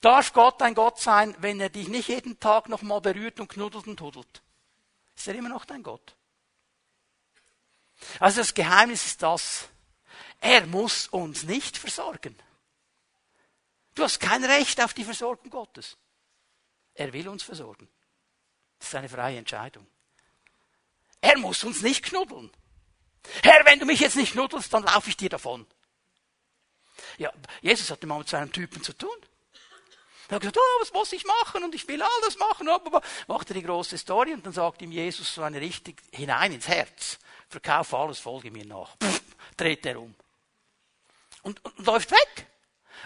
Darf 0.00 0.32
Gott 0.32 0.60
dein 0.60 0.74
Gott 0.74 1.00
sein, 1.00 1.34
wenn 1.38 1.60
er 1.60 1.70
dich 1.70 1.88
nicht 1.88 2.08
jeden 2.08 2.38
Tag 2.38 2.68
noch 2.68 2.82
mal 2.82 3.00
berührt 3.00 3.40
und 3.40 3.48
knuddelt 3.48 3.86
und 3.86 3.96
tuddelt? 3.96 4.42
Ist 5.16 5.28
er 5.28 5.34
immer 5.34 5.48
noch 5.48 5.64
dein 5.64 5.82
Gott? 5.82 6.14
Also 8.20 8.40
das 8.40 8.54
Geheimnis 8.54 9.06
ist 9.06 9.22
das, 9.22 9.68
er 10.40 10.66
muss 10.66 11.08
uns 11.08 11.44
nicht 11.44 11.78
versorgen. 11.78 12.36
Du 13.94 14.02
hast 14.02 14.20
kein 14.20 14.44
Recht 14.44 14.80
auf 14.82 14.92
die 14.92 15.04
Versorgung 15.04 15.48
Gottes. 15.50 15.96
Er 16.94 17.12
will 17.12 17.28
uns 17.28 17.42
versorgen. 17.42 17.88
Das 18.78 18.88
ist 18.88 18.94
eine 18.94 19.08
freie 19.08 19.38
Entscheidung. 19.38 19.86
Er 21.20 21.38
muss 21.38 21.64
uns 21.64 21.80
nicht 21.80 22.04
knuddeln. 22.04 22.50
Herr, 23.42 23.64
wenn 23.64 23.80
du 23.80 23.86
mich 23.86 24.00
jetzt 24.00 24.16
nicht 24.16 24.32
knuddelst, 24.32 24.72
dann 24.72 24.84
laufe 24.84 25.08
ich 25.08 25.16
dir 25.16 25.30
davon. 25.30 25.66
Ja, 27.18 27.32
Jesus 27.62 27.90
hatte 27.90 28.06
mal 28.06 28.18
mit 28.18 28.28
seinem 28.28 28.52
Typen 28.52 28.82
zu 28.82 28.92
tun. 28.92 29.16
Er 30.28 30.36
hat 30.36 30.40
gesagt, 30.40 30.58
oh, 30.58 30.80
was 30.80 30.92
muss 30.92 31.12
ich 31.12 31.24
machen? 31.24 31.62
Und 31.62 31.74
ich 31.74 31.86
will 31.86 32.02
alles 32.02 32.38
machen. 32.38 32.68
Macht 33.28 33.50
er 33.50 33.54
die 33.54 33.62
große 33.62 33.96
Story 33.96 34.32
und 34.32 34.44
dann 34.44 34.52
sagt 34.52 34.82
ihm 34.82 34.90
Jesus 34.90 35.34
so 35.34 35.42
eine 35.42 35.60
richtig 35.60 36.02
hinein 36.12 36.52
ins 36.52 36.66
Herz. 36.66 37.18
Verkauf 37.48 37.94
alles, 37.94 38.18
folge 38.18 38.50
mir 38.50 38.66
nach. 38.66 38.96
Pff, 38.98 39.22
dreht 39.56 39.86
er 39.86 40.00
um. 40.00 40.14
Und, 41.42 41.64
und 41.64 41.86
läuft 41.86 42.10
weg. 42.10 42.46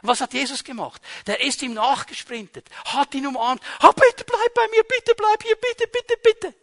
Und 0.02 0.08
was 0.08 0.20
hat 0.20 0.32
Jesus 0.32 0.64
gemacht? 0.64 1.02
Der 1.26 1.40
ist 1.42 1.60
ihm 1.62 1.74
nachgesprintet, 1.74 2.70
hat 2.86 3.14
ihn 3.14 3.26
umarmt. 3.26 3.62
Oh, 3.82 3.92
bitte 3.92 4.24
bleib 4.24 4.54
bei 4.54 4.66
mir, 4.68 4.82
bitte 4.84 5.14
bleib 5.14 5.42
hier, 5.42 5.56
bitte, 5.56 5.86
bitte, 5.88 6.16
bitte. 6.22 6.54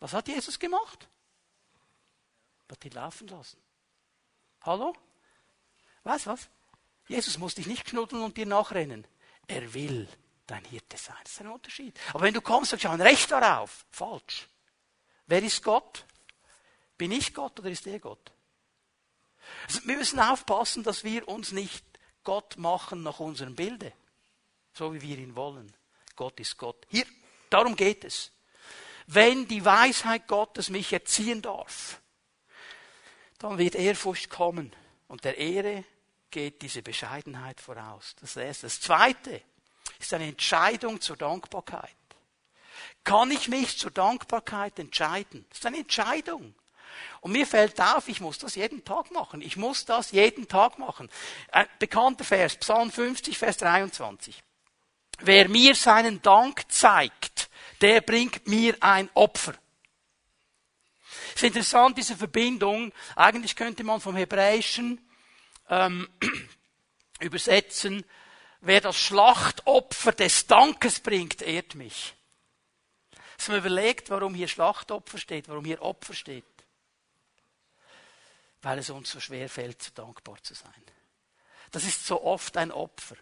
Was 0.00 0.12
hat 0.12 0.28
Jesus 0.28 0.58
gemacht? 0.58 1.08
Hat 2.70 2.84
ihn 2.84 2.92
laufen 2.92 3.28
lassen. 3.28 3.58
Hallo? 4.62 4.94
Was, 6.04 6.26
was? 6.26 6.48
Jesus 7.08 7.38
muss 7.38 7.54
dich 7.54 7.66
nicht 7.66 7.86
knuddeln 7.86 8.22
und 8.22 8.36
dir 8.36 8.46
nachrennen. 8.46 9.06
Er 9.46 9.72
will 9.74 10.08
dein 10.46 10.64
Hirte 10.64 10.96
sein. 10.96 11.16
Das 11.22 11.32
ist 11.32 11.40
ein 11.40 11.48
Unterschied. 11.48 11.98
Aber 12.10 12.22
wenn 12.22 12.34
du 12.34 12.40
kommst 12.40 12.72
und 12.72 12.80
sagst, 12.80 12.94
ein 12.94 13.00
Recht 13.00 13.30
darauf, 13.30 13.86
falsch. 13.90 14.48
Wer 15.26 15.42
ist 15.42 15.62
Gott? 15.62 16.04
Bin 16.96 17.12
ich 17.12 17.34
Gott 17.34 17.58
oder 17.60 17.70
ist 17.70 17.86
er 17.86 17.98
Gott? 17.98 18.32
Also 19.66 19.86
wir 19.86 19.96
müssen 19.96 20.20
aufpassen, 20.20 20.82
dass 20.82 21.04
wir 21.04 21.28
uns 21.28 21.52
nicht 21.52 21.84
Gott 22.24 22.56
machen 22.56 23.02
nach 23.02 23.20
unserem 23.20 23.54
Bilde, 23.54 23.92
so 24.72 24.92
wie 24.92 25.02
wir 25.02 25.18
ihn 25.18 25.36
wollen. 25.36 25.72
Gott 26.16 26.40
ist 26.40 26.56
Gott. 26.56 26.86
Hier, 26.88 27.06
darum 27.50 27.76
geht 27.76 28.04
es. 28.04 28.32
Wenn 29.06 29.46
die 29.46 29.64
Weisheit 29.64 30.26
Gottes 30.26 30.68
mich 30.68 30.92
erziehen 30.92 31.42
darf, 31.42 32.00
dann 33.38 33.58
wird 33.58 33.74
Ehrfurcht 33.76 34.30
kommen 34.30 34.74
und 35.06 35.24
der 35.24 35.38
Ehre 35.38 35.84
geht 36.36 36.60
diese 36.60 36.82
Bescheidenheit 36.82 37.62
voraus. 37.62 38.14
Das 38.20 38.36
erste. 38.36 38.66
Das 38.66 38.78
zweite 38.78 39.40
ist 39.98 40.12
eine 40.12 40.26
Entscheidung 40.26 41.00
zur 41.00 41.16
Dankbarkeit. 41.16 41.96
Kann 43.04 43.30
ich 43.30 43.48
mich 43.48 43.78
zur 43.78 43.90
Dankbarkeit 43.90 44.78
entscheiden? 44.78 45.46
Das 45.48 45.60
ist 45.60 45.66
eine 45.66 45.78
Entscheidung. 45.78 46.54
Und 47.22 47.32
mir 47.32 47.46
fällt 47.46 47.80
auf, 47.80 48.08
ich 48.08 48.20
muss 48.20 48.36
das 48.36 48.54
jeden 48.54 48.84
Tag 48.84 49.12
machen. 49.12 49.40
Ich 49.40 49.56
muss 49.56 49.86
das 49.86 50.10
jeden 50.10 50.46
Tag 50.46 50.78
machen. 50.78 51.08
Ein 51.52 51.68
bekannter 51.78 52.24
Vers, 52.24 52.56
Psalm 52.56 52.92
50, 52.92 53.38
Vers 53.38 53.56
23. 53.56 54.42
Wer 55.20 55.48
mir 55.48 55.74
seinen 55.74 56.20
Dank 56.20 56.70
zeigt, 56.70 57.48
der 57.80 58.02
bringt 58.02 58.46
mir 58.46 58.76
ein 58.80 59.08
Opfer. 59.14 59.54
Es 61.34 61.36
ist 61.36 61.44
interessant, 61.44 61.96
diese 61.96 62.14
Verbindung. 62.14 62.92
Eigentlich 63.14 63.56
könnte 63.56 63.84
man 63.84 64.02
vom 64.02 64.16
Hebräischen 64.16 65.00
ähm, 65.68 66.08
übersetzen, 67.20 68.04
wer 68.60 68.80
das 68.80 68.96
Schlachtopfer 68.96 70.12
des 70.12 70.46
Dankes 70.46 71.00
bringt, 71.00 71.42
ehrt 71.42 71.74
mich. 71.74 72.14
Dass 73.36 73.48
man 73.48 73.58
überlegt, 73.58 74.10
warum 74.10 74.34
hier 74.34 74.48
Schlachtopfer 74.48 75.18
steht, 75.18 75.48
warum 75.48 75.64
hier 75.64 75.82
Opfer 75.82 76.14
steht 76.14 76.44
weil 78.66 78.80
es 78.80 78.90
uns 78.90 79.12
so 79.12 79.20
schwer 79.20 79.48
fällt, 79.48 79.80
so 79.80 79.92
dankbar 79.94 80.42
zu 80.42 80.52
sein. 80.52 80.72
Das 81.70 81.84
ist 81.84 82.04
so 82.04 82.24
oft 82.24 82.56
ein 82.56 82.72
Opfer. 82.72 83.14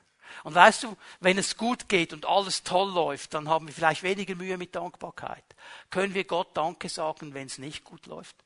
Und 0.42 0.54
weißt 0.54 0.84
du, 0.84 0.96
wenn 1.20 1.36
es 1.36 1.58
gut 1.58 1.86
geht 1.86 2.14
und 2.14 2.24
alles 2.24 2.62
toll 2.62 2.90
läuft, 2.90 3.34
dann 3.34 3.46
haben 3.50 3.66
wir 3.66 3.74
vielleicht 3.74 4.02
weniger 4.02 4.36
Mühe 4.36 4.56
mit 4.56 4.74
Dankbarkeit. 4.74 5.44
Können 5.90 6.14
wir 6.14 6.24
Gott 6.24 6.56
Danke 6.56 6.88
sagen, 6.88 7.34
wenn 7.34 7.46
es 7.46 7.58
nicht 7.58 7.84
gut 7.84 8.06
läuft? 8.06 8.36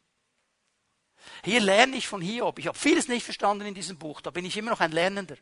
Hier 1.44 1.60
lerne 1.60 1.96
ich 1.96 2.08
von 2.08 2.20
Hiob. 2.20 2.58
Ich 2.58 2.66
habe 2.66 2.78
vieles 2.78 3.08
nicht 3.08 3.24
verstanden 3.24 3.66
in 3.66 3.74
diesem 3.74 3.98
Buch, 3.98 4.20
da 4.20 4.30
bin 4.30 4.44
ich 4.44 4.56
immer 4.56 4.70
noch 4.70 4.80
ein 4.80 4.92
Lernender. 4.92 5.36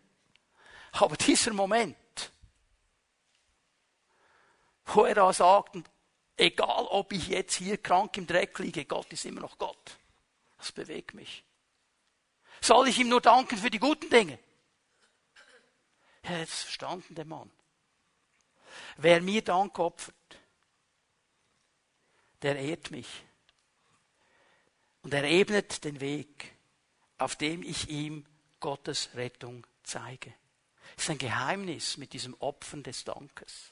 Aber 0.92 1.16
dieser 1.16 1.52
Moment, 1.52 1.96
wo 4.86 5.04
er 5.04 5.14
da 5.14 5.32
sagt, 5.32 5.76
egal 6.36 6.86
ob 6.86 7.12
ich 7.12 7.28
jetzt 7.28 7.56
hier 7.56 7.78
krank 7.78 8.16
im 8.16 8.26
Dreck 8.26 8.58
liege, 8.58 8.84
Gott 8.84 9.12
ist 9.12 9.24
immer 9.24 9.40
noch 9.40 9.58
Gott. 9.58 9.98
Das 10.58 10.72
bewegt 10.72 11.14
mich. 11.14 11.44
Soll 12.60 12.88
ich 12.88 12.98
ihm 12.98 13.08
nur 13.08 13.20
danken 13.20 13.58
für 13.58 13.70
die 13.70 13.78
guten 13.78 14.08
Dinge? 14.08 14.38
Er 16.22 16.40
hat 16.40 16.48
es 16.48 16.62
verstanden, 16.62 17.14
der 17.14 17.24
Mann. 17.24 17.50
Wer 18.96 19.20
mir 19.20 19.42
Dank 19.42 19.78
opfert, 19.78 20.14
der 22.42 22.56
ehrt 22.56 22.90
mich. 22.90 23.06
Und 25.06 25.14
er 25.14 25.22
ebnet 25.22 25.84
den 25.84 26.00
Weg, 26.00 26.56
auf 27.18 27.36
dem 27.36 27.62
ich 27.62 27.88
ihm 27.90 28.26
Gottes 28.58 29.10
Rettung 29.14 29.64
zeige. 29.84 30.34
Das 30.96 31.04
ist 31.04 31.10
ein 31.10 31.18
Geheimnis 31.18 31.96
mit 31.96 32.12
diesem 32.12 32.34
Opfern 32.40 32.82
des 32.82 33.04
Dankes. 33.04 33.70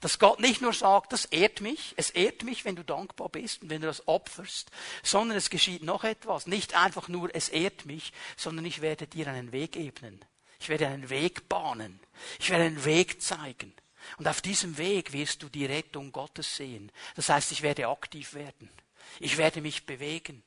Dass 0.00 0.18
Gott 0.18 0.40
nicht 0.40 0.60
nur 0.60 0.72
sagt, 0.72 1.12
das 1.12 1.26
ehrt 1.26 1.60
mich, 1.60 1.94
es 1.96 2.10
ehrt 2.10 2.42
mich, 2.42 2.64
wenn 2.64 2.74
du 2.74 2.82
dankbar 2.82 3.28
bist 3.28 3.62
und 3.62 3.70
wenn 3.70 3.82
du 3.82 3.86
das 3.86 4.08
opferst, 4.08 4.72
sondern 5.04 5.38
es 5.38 5.48
geschieht 5.48 5.84
noch 5.84 6.02
etwas. 6.02 6.48
Nicht 6.48 6.74
einfach 6.74 7.06
nur, 7.06 7.32
es 7.32 7.50
ehrt 7.50 7.86
mich, 7.86 8.12
sondern 8.36 8.64
ich 8.64 8.80
werde 8.80 9.06
dir 9.06 9.28
einen 9.28 9.52
Weg 9.52 9.76
ebnen. 9.76 10.24
Ich 10.58 10.68
werde 10.68 10.88
einen 10.88 11.08
Weg 11.08 11.48
bahnen. 11.48 12.00
Ich 12.40 12.50
werde 12.50 12.64
einen 12.64 12.84
Weg 12.84 13.22
zeigen. 13.22 13.72
Und 14.16 14.26
auf 14.26 14.42
diesem 14.42 14.76
Weg 14.76 15.12
wirst 15.12 15.40
du 15.44 15.48
die 15.48 15.66
Rettung 15.66 16.10
Gottes 16.10 16.56
sehen. 16.56 16.90
Das 17.14 17.28
heißt, 17.28 17.52
ich 17.52 17.62
werde 17.62 17.86
aktiv 17.86 18.34
werden. 18.34 18.68
Ich 19.20 19.36
werde 19.38 19.60
mich 19.60 19.86
bewegen. 19.86 20.42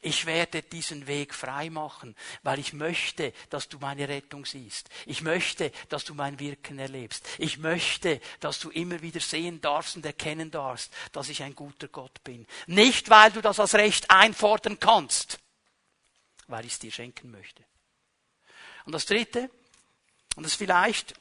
Ich 0.00 0.26
werde 0.26 0.62
diesen 0.62 1.06
Weg 1.06 1.34
frei 1.34 1.70
machen, 1.70 2.16
weil 2.42 2.58
ich 2.58 2.72
möchte, 2.72 3.32
dass 3.48 3.68
du 3.68 3.78
meine 3.78 4.08
Rettung 4.08 4.44
siehst. 4.44 4.88
Ich 5.06 5.22
möchte, 5.22 5.72
dass 5.88 6.04
du 6.04 6.14
mein 6.14 6.38
Wirken 6.38 6.78
erlebst. 6.78 7.26
Ich 7.38 7.58
möchte, 7.58 8.20
dass 8.40 8.60
du 8.60 8.70
immer 8.70 9.02
wieder 9.02 9.20
sehen 9.20 9.60
darfst 9.60 9.96
und 9.96 10.06
erkennen 10.06 10.50
darfst, 10.50 10.92
dass 11.12 11.28
ich 11.28 11.42
ein 11.42 11.54
guter 11.54 11.88
Gott 11.88 12.22
bin. 12.24 12.46
Nicht, 12.66 13.10
weil 13.10 13.30
du 13.32 13.40
das 13.40 13.60
als 13.60 13.74
Recht 13.74 14.10
einfordern 14.10 14.78
kannst, 14.80 15.38
weil 16.46 16.64
ich 16.64 16.72
es 16.72 16.78
dir 16.78 16.92
schenken 16.92 17.30
möchte. 17.30 17.64
Und 18.84 18.92
das 18.92 19.06
Dritte, 19.06 19.50
und 20.36 20.44
das 20.44 20.54
vielleicht 20.54 21.14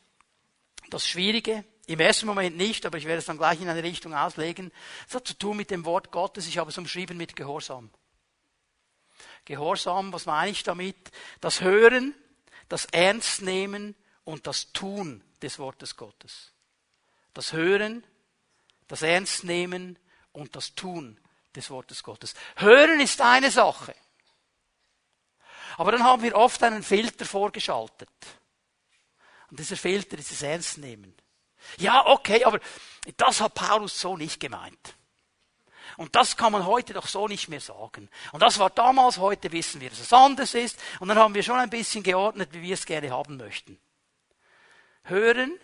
das 0.89 1.07
Schwierige, 1.07 1.64
im 1.88 1.99
ersten 1.99 2.28
Moment 2.28 2.55
nicht, 2.55 2.86
aber 2.86 2.97
ich 2.97 3.05
werde 3.05 3.20
es 3.20 3.26
dann 3.26 3.38
gleich 3.38 3.60
in 3.62 3.68
eine 3.68 3.84
Richtung 3.84 4.14
auslegen, 4.14 4.72
das 5.05 5.16
hat 5.16 5.28
zu 5.28 5.34
tun 5.34 5.57
mit 5.57 5.72
dem 5.72 5.86
Wort 5.86 6.12
Gottes, 6.12 6.47
ich 6.47 6.57
habe 6.60 6.70
es 6.70 6.78
umschrieben 6.78 7.18
mit 7.18 7.36
Gehorsam. 7.36 7.89
Gehorsam, 9.49 10.13
was 10.13 10.27
meine 10.27 10.51
ich 10.51 10.61
damit? 10.61 11.09
Das 11.41 11.61
Hören, 11.61 12.13
das 12.67 12.85
Ernstnehmen 12.85 13.95
und 14.23 14.45
das 14.45 14.73
Tun 14.73 15.23
des 15.41 15.57
Wortes 15.57 15.97
Gottes. 15.97 16.51
Das 17.33 17.51
Hören, 17.51 18.05
das 18.87 19.01
Ernstnehmen 19.01 19.97
und 20.33 20.55
das 20.55 20.75
Tun 20.75 21.19
des 21.55 21.71
Wortes 21.71 22.03
Gottes. 22.03 22.35
Hören 22.57 22.99
ist 22.99 23.21
eine 23.21 23.49
Sache. 23.49 23.95
Aber 25.77 25.93
dann 25.93 26.03
haben 26.03 26.21
wir 26.21 26.35
oft 26.35 26.61
einen 26.61 26.83
Filter 26.83 27.25
vorgeschaltet. 27.25 28.07
Und 29.49 29.59
dieser 29.59 29.77
Filter 29.77 30.15
ist 30.19 30.29
das 30.29 30.43
Ernstnehmen. 30.43 31.15
Ja, 31.77 32.05
okay, 32.05 32.43
aber 32.43 32.59
das 33.17 33.41
hat 33.41 33.55
Paulus 33.55 33.99
so 33.99 34.15
nicht 34.15 34.39
gemeint. 34.39 34.95
Und 35.97 36.15
das 36.15 36.37
kann 36.37 36.51
man 36.51 36.65
heute 36.65 36.93
doch 36.93 37.07
so 37.07 37.27
nicht 37.27 37.49
mehr 37.49 37.61
sagen. 37.61 38.09
Und 38.31 38.41
das 38.41 38.59
war 38.59 38.69
damals, 38.69 39.17
heute 39.17 39.51
wissen 39.51 39.81
wir, 39.81 39.89
dass 39.89 39.99
es 39.99 40.13
anders 40.13 40.53
ist. 40.53 40.79
Und 40.99 41.07
dann 41.07 41.17
haben 41.17 41.33
wir 41.33 41.43
schon 41.43 41.59
ein 41.59 41.69
bisschen 41.69 42.03
geordnet, 42.03 42.49
wie 42.53 42.61
wir 42.61 42.73
es 42.73 42.85
gerne 42.85 43.11
haben 43.11 43.37
möchten. 43.37 43.79
Hören, 45.03 45.59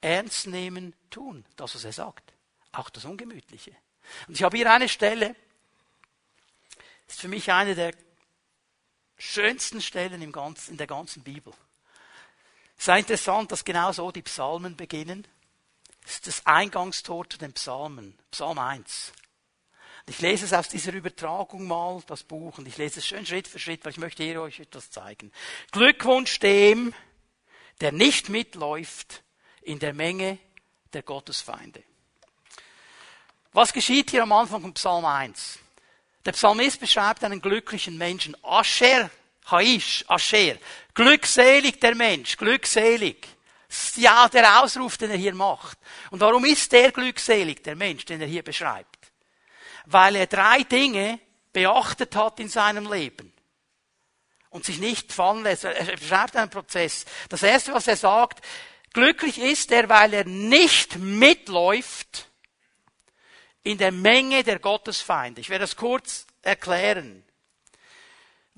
ernst 0.00 0.46
nehmen, 0.46 0.94
tun. 1.10 1.44
Das, 1.56 1.74
was 1.74 1.84
er 1.84 1.92
sagt. 1.92 2.32
Auch 2.72 2.90
das 2.90 3.04
Ungemütliche. 3.04 3.72
Und 4.26 4.34
ich 4.34 4.42
habe 4.42 4.56
hier 4.56 4.72
eine 4.72 4.88
Stelle, 4.88 5.34
ist 7.06 7.20
für 7.20 7.28
mich 7.28 7.50
eine 7.52 7.74
der 7.74 7.94
schönsten 9.16 9.80
Stellen 9.80 10.22
im 10.22 10.32
ganzen, 10.32 10.72
in 10.72 10.76
der 10.76 10.86
ganzen 10.86 11.22
Bibel. 11.22 11.52
Es 12.76 12.86
ist 12.86 12.96
interessant, 12.96 13.50
dass 13.50 13.64
genau 13.64 13.90
so 13.92 14.12
die 14.12 14.22
Psalmen 14.22 14.76
beginnen. 14.76 15.26
ist 16.06 16.26
das 16.26 16.46
Eingangstor 16.46 17.28
zu 17.28 17.38
den 17.38 17.52
Psalmen. 17.52 18.16
Psalm 18.30 18.58
1. 18.58 19.12
Ich 20.08 20.20
lese 20.20 20.46
es 20.46 20.54
aus 20.54 20.68
dieser 20.68 20.94
Übertragung 20.94 21.66
mal, 21.66 22.02
das 22.06 22.22
Buch, 22.22 22.56
und 22.56 22.66
ich 22.66 22.78
lese 22.78 23.00
es 23.00 23.06
schön 23.06 23.26
Schritt 23.26 23.46
für 23.46 23.58
Schritt, 23.58 23.84
weil 23.84 23.92
ich 23.92 23.98
möchte 23.98 24.22
hier 24.22 24.40
euch 24.40 24.58
etwas 24.58 24.90
zeigen. 24.90 25.30
Glückwunsch 25.70 26.38
dem, 26.38 26.94
der 27.82 27.92
nicht 27.92 28.30
mitläuft 28.30 29.22
in 29.60 29.78
der 29.78 29.92
Menge 29.92 30.38
der 30.94 31.02
Gottesfeinde. 31.02 31.82
Was 33.52 33.72
geschieht 33.72 34.10
hier 34.10 34.22
am 34.22 34.32
Anfang 34.32 34.62
von 34.62 34.72
Psalm 34.72 35.04
1? 35.04 35.58
Der 36.24 36.32
Psalmist 36.32 36.80
beschreibt 36.80 37.22
einen 37.22 37.42
glücklichen 37.42 37.98
Menschen. 37.98 38.34
Asher, 38.42 39.10
Haish, 39.50 40.06
Asher. 40.08 40.56
Glückselig 40.94 41.80
der 41.80 41.94
Mensch, 41.94 42.36
glückselig. 42.38 43.28
Ja, 43.96 44.26
der 44.28 44.62
Ausruf, 44.62 44.96
den 44.96 45.10
er 45.10 45.18
hier 45.18 45.34
macht. 45.34 45.76
Und 46.10 46.20
warum 46.20 46.46
ist 46.46 46.72
der 46.72 46.92
glückselig, 46.92 47.62
der 47.62 47.76
Mensch, 47.76 48.06
den 48.06 48.22
er 48.22 48.26
hier 48.26 48.42
beschreibt? 48.42 48.97
Weil 49.90 50.16
er 50.16 50.26
drei 50.26 50.62
Dinge 50.64 51.18
beachtet 51.52 52.14
hat 52.14 52.40
in 52.40 52.48
seinem 52.48 52.90
Leben 52.90 53.32
und 54.50 54.64
sich 54.64 54.78
nicht 54.78 55.12
fallen 55.12 55.42
lässt. 55.42 55.64
Er 55.64 55.96
beschreibt 55.96 56.36
einen 56.36 56.50
Prozess. 56.50 57.06
Das 57.30 57.42
erste, 57.42 57.72
was 57.72 57.88
er 57.88 57.96
sagt, 57.96 58.44
glücklich 58.92 59.38
ist 59.38 59.72
er, 59.72 59.88
weil 59.88 60.12
er 60.12 60.24
nicht 60.24 60.98
mitläuft 60.98 62.28
in 63.62 63.78
der 63.78 63.92
Menge 63.92 64.44
der 64.44 64.58
Gottesfeinde. 64.58 65.40
Ich 65.40 65.48
werde 65.48 65.64
das 65.64 65.76
kurz 65.76 66.26
erklären. 66.42 67.24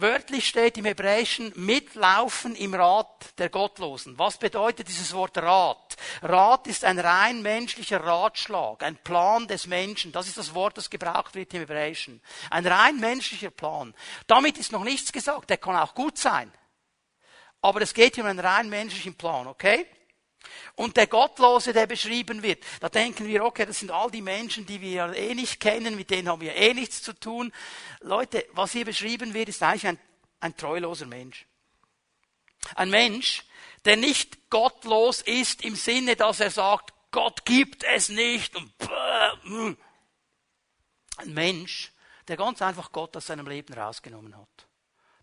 Wörtlich 0.01 0.48
steht 0.48 0.78
im 0.78 0.86
Hebräischen 0.86 1.53
mitlaufen 1.57 2.55
im 2.55 2.72
Rat 2.72 3.38
der 3.38 3.51
Gottlosen. 3.51 4.18
Was 4.18 4.38
bedeutet 4.38 4.88
dieses 4.88 5.12
Wort 5.12 5.36
Rat? 5.36 5.96
Rat 6.22 6.66
ist 6.68 6.86
ein 6.86 6.98
rein 6.98 7.42
menschlicher 7.42 8.03
Ratschlag, 8.03 8.82
ein 8.82 8.96
Plan 8.96 9.46
des 9.46 9.66
Menschen. 9.66 10.11
Das 10.11 10.26
ist 10.26 10.38
das 10.38 10.55
Wort, 10.55 10.78
das 10.78 10.88
gebraucht 10.88 11.34
wird 11.34 11.53
im 11.53 11.61
Hebräischen. 11.61 12.22
Ein 12.48 12.66
rein 12.66 12.98
menschlicher 12.98 13.51
Plan. 13.51 13.92
Damit 14.26 14.57
ist 14.57 14.72
noch 14.72 14.84
nichts 14.84 15.12
gesagt. 15.12 15.51
Der 15.51 15.59
kann 15.59 15.76
auch 15.76 15.94
gut 15.94 16.16
sein. 16.16 16.51
Aber 17.61 17.82
es 17.82 17.92
geht 17.92 18.14
hier 18.14 18.24
um 18.24 18.30
einen 18.30 18.40
rein 18.40 18.70
menschlichen 18.70 19.16
Plan, 19.16 19.46
okay? 19.48 19.86
Und 20.74 20.97
der 20.97 21.07
Gottlose, 21.07 21.72
der 21.72 21.86
beschrieben 21.86 22.43
wird, 22.43 22.64
da 22.80 22.88
denken 22.88 23.26
wir, 23.26 23.45
okay, 23.45 23.66
das 23.66 23.80
sind 23.80 23.91
all 23.91 24.11
die 24.11 24.22
Menschen, 24.22 24.66
die 24.66 24.80
wir 24.80 25.14
eh 25.14 25.34
nicht 25.34 25.61
kennen, 25.61 25.97
mit 25.97 26.11
denen 26.11 26.28
haben 26.28 26.41
wir 26.41 26.55
eh 26.55 26.74
nichts 26.74 27.03
zu 27.03 27.12
tun. 27.12 27.53
Leute, 28.01 28.47
was 28.53 28.72
hier 28.72 28.84
beschrieben 28.84 29.34
wird, 29.34 29.49
ist 29.49 29.62
eigentlich 29.62 29.86
ein, 29.86 29.99
ein 30.41 30.57
treuloser 30.57 31.07
Mensch. 31.07 31.47
Ein 32.74 32.91
Mensch, 32.91 33.45
der 33.84 33.97
nicht 33.97 34.51
gottlos 34.51 35.22
ist 35.22 35.62
im 35.62 35.76
Sinne, 35.76 36.16
dass 36.16 36.41
er 36.41 36.51
sagt, 36.51 36.93
Gott 37.11 37.45
gibt 37.45 37.84
es 37.84 38.09
nicht 38.09 38.55
und 38.55 38.72
ein 41.16 41.34
Mensch, 41.34 41.93
der 42.28 42.36
ganz 42.36 42.62
einfach 42.62 42.93
Gott 42.93 43.16
aus 43.16 43.26
seinem 43.26 43.47
Leben 43.47 43.74
rausgenommen 43.74 44.36
hat. 44.36 44.68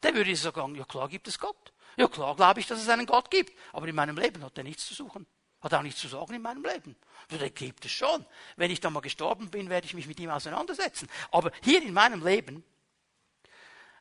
Der 0.04 0.14
würde 0.14 0.36
sagen, 0.36 0.76
ja 0.76 0.86
klar 0.86 1.08
gibt 1.08 1.28
es 1.28 1.40
Gott. 1.40 1.74
Ja 1.98 2.08
klar 2.08 2.36
glaube 2.36 2.62
ich, 2.62 2.68
dass 2.68 2.82
es 2.82 2.88
einen 2.88 3.06
Gott 3.06 3.30
gibt. 3.30 3.58
Aber 3.74 3.88
in 3.88 3.96
meinem 3.96 4.18
Leben 4.18 4.44
hat 4.44 4.58
er 4.58 4.64
nichts 4.64 4.88
zu 4.88 4.94
suchen. 4.94 5.28
Hat 5.60 5.74
auch 5.74 5.82
nichts 5.82 6.00
zu 6.00 6.08
sagen 6.08 6.36
in 6.36 6.42
meinem 6.42 6.64
Leben. 6.64 6.96
Der 7.32 7.50
gibt 7.50 7.84
es 7.84 7.92
schon. 7.92 8.26
Wenn 8.56 8.72
ich 8.72 8.80
dann 8.80 8.94
mal 8.94 9.02
gestorben 9.02 9.50
bin, 9.50 9.70
werde 9.70 9.86
ich 9.86 9.94
mich 9.94 10.08
mit 10.08 10.20
ihm 10.20 10.30
auseinandersetzen. 10.30 11.10
Aber 11.32 11.52
hier 11.64 11.82
in 11.82 11.94
meinem 11.94 12.26
Leben 12.26 12.64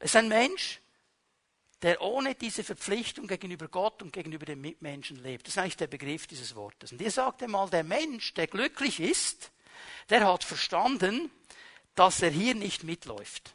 ist 0.00 0.14
ein 0.14 0.28
Mensch, 0.28 0.80
der 1.82 2.00
ohne 2.02 2.34
diese 2.34 2.64
Verpflichtung 2.64 3.26
gegenüber 3.26 3.68
Gott 3.68 4.02
und 4.02 4.12
gegenüber 4.12 4.46
den 4.46 4.60
Mitmenschen 4.60 5.22
lebt. 5.22 5.46
Das 5.46 5.54
ist 5.54 5.58
eigentlich 5.58 5.76
der 5.76 5.86
Begriff 5.86 6.26
dieses 6.26 6.54
Wortes. 6.54 6.92
Und 6.92 7.00
ihr 7.00 7.10
sagt 7.10 7.42
einmal, 7.42 7.68
der 7.70 7.84
Mensch, 7.84 8.34
der 8.34 8.46
glücklich 8.46 9.00
ist, 9.00 9.50
der 10.10 10.26
hat 10.26 10.44
verstanden, 10.44 11.30
dass 11.94 12.22
er 12.22 12.30
hier 12.30 12.54
nicht 12.54 12.84
mitläuft. 12.84 13.54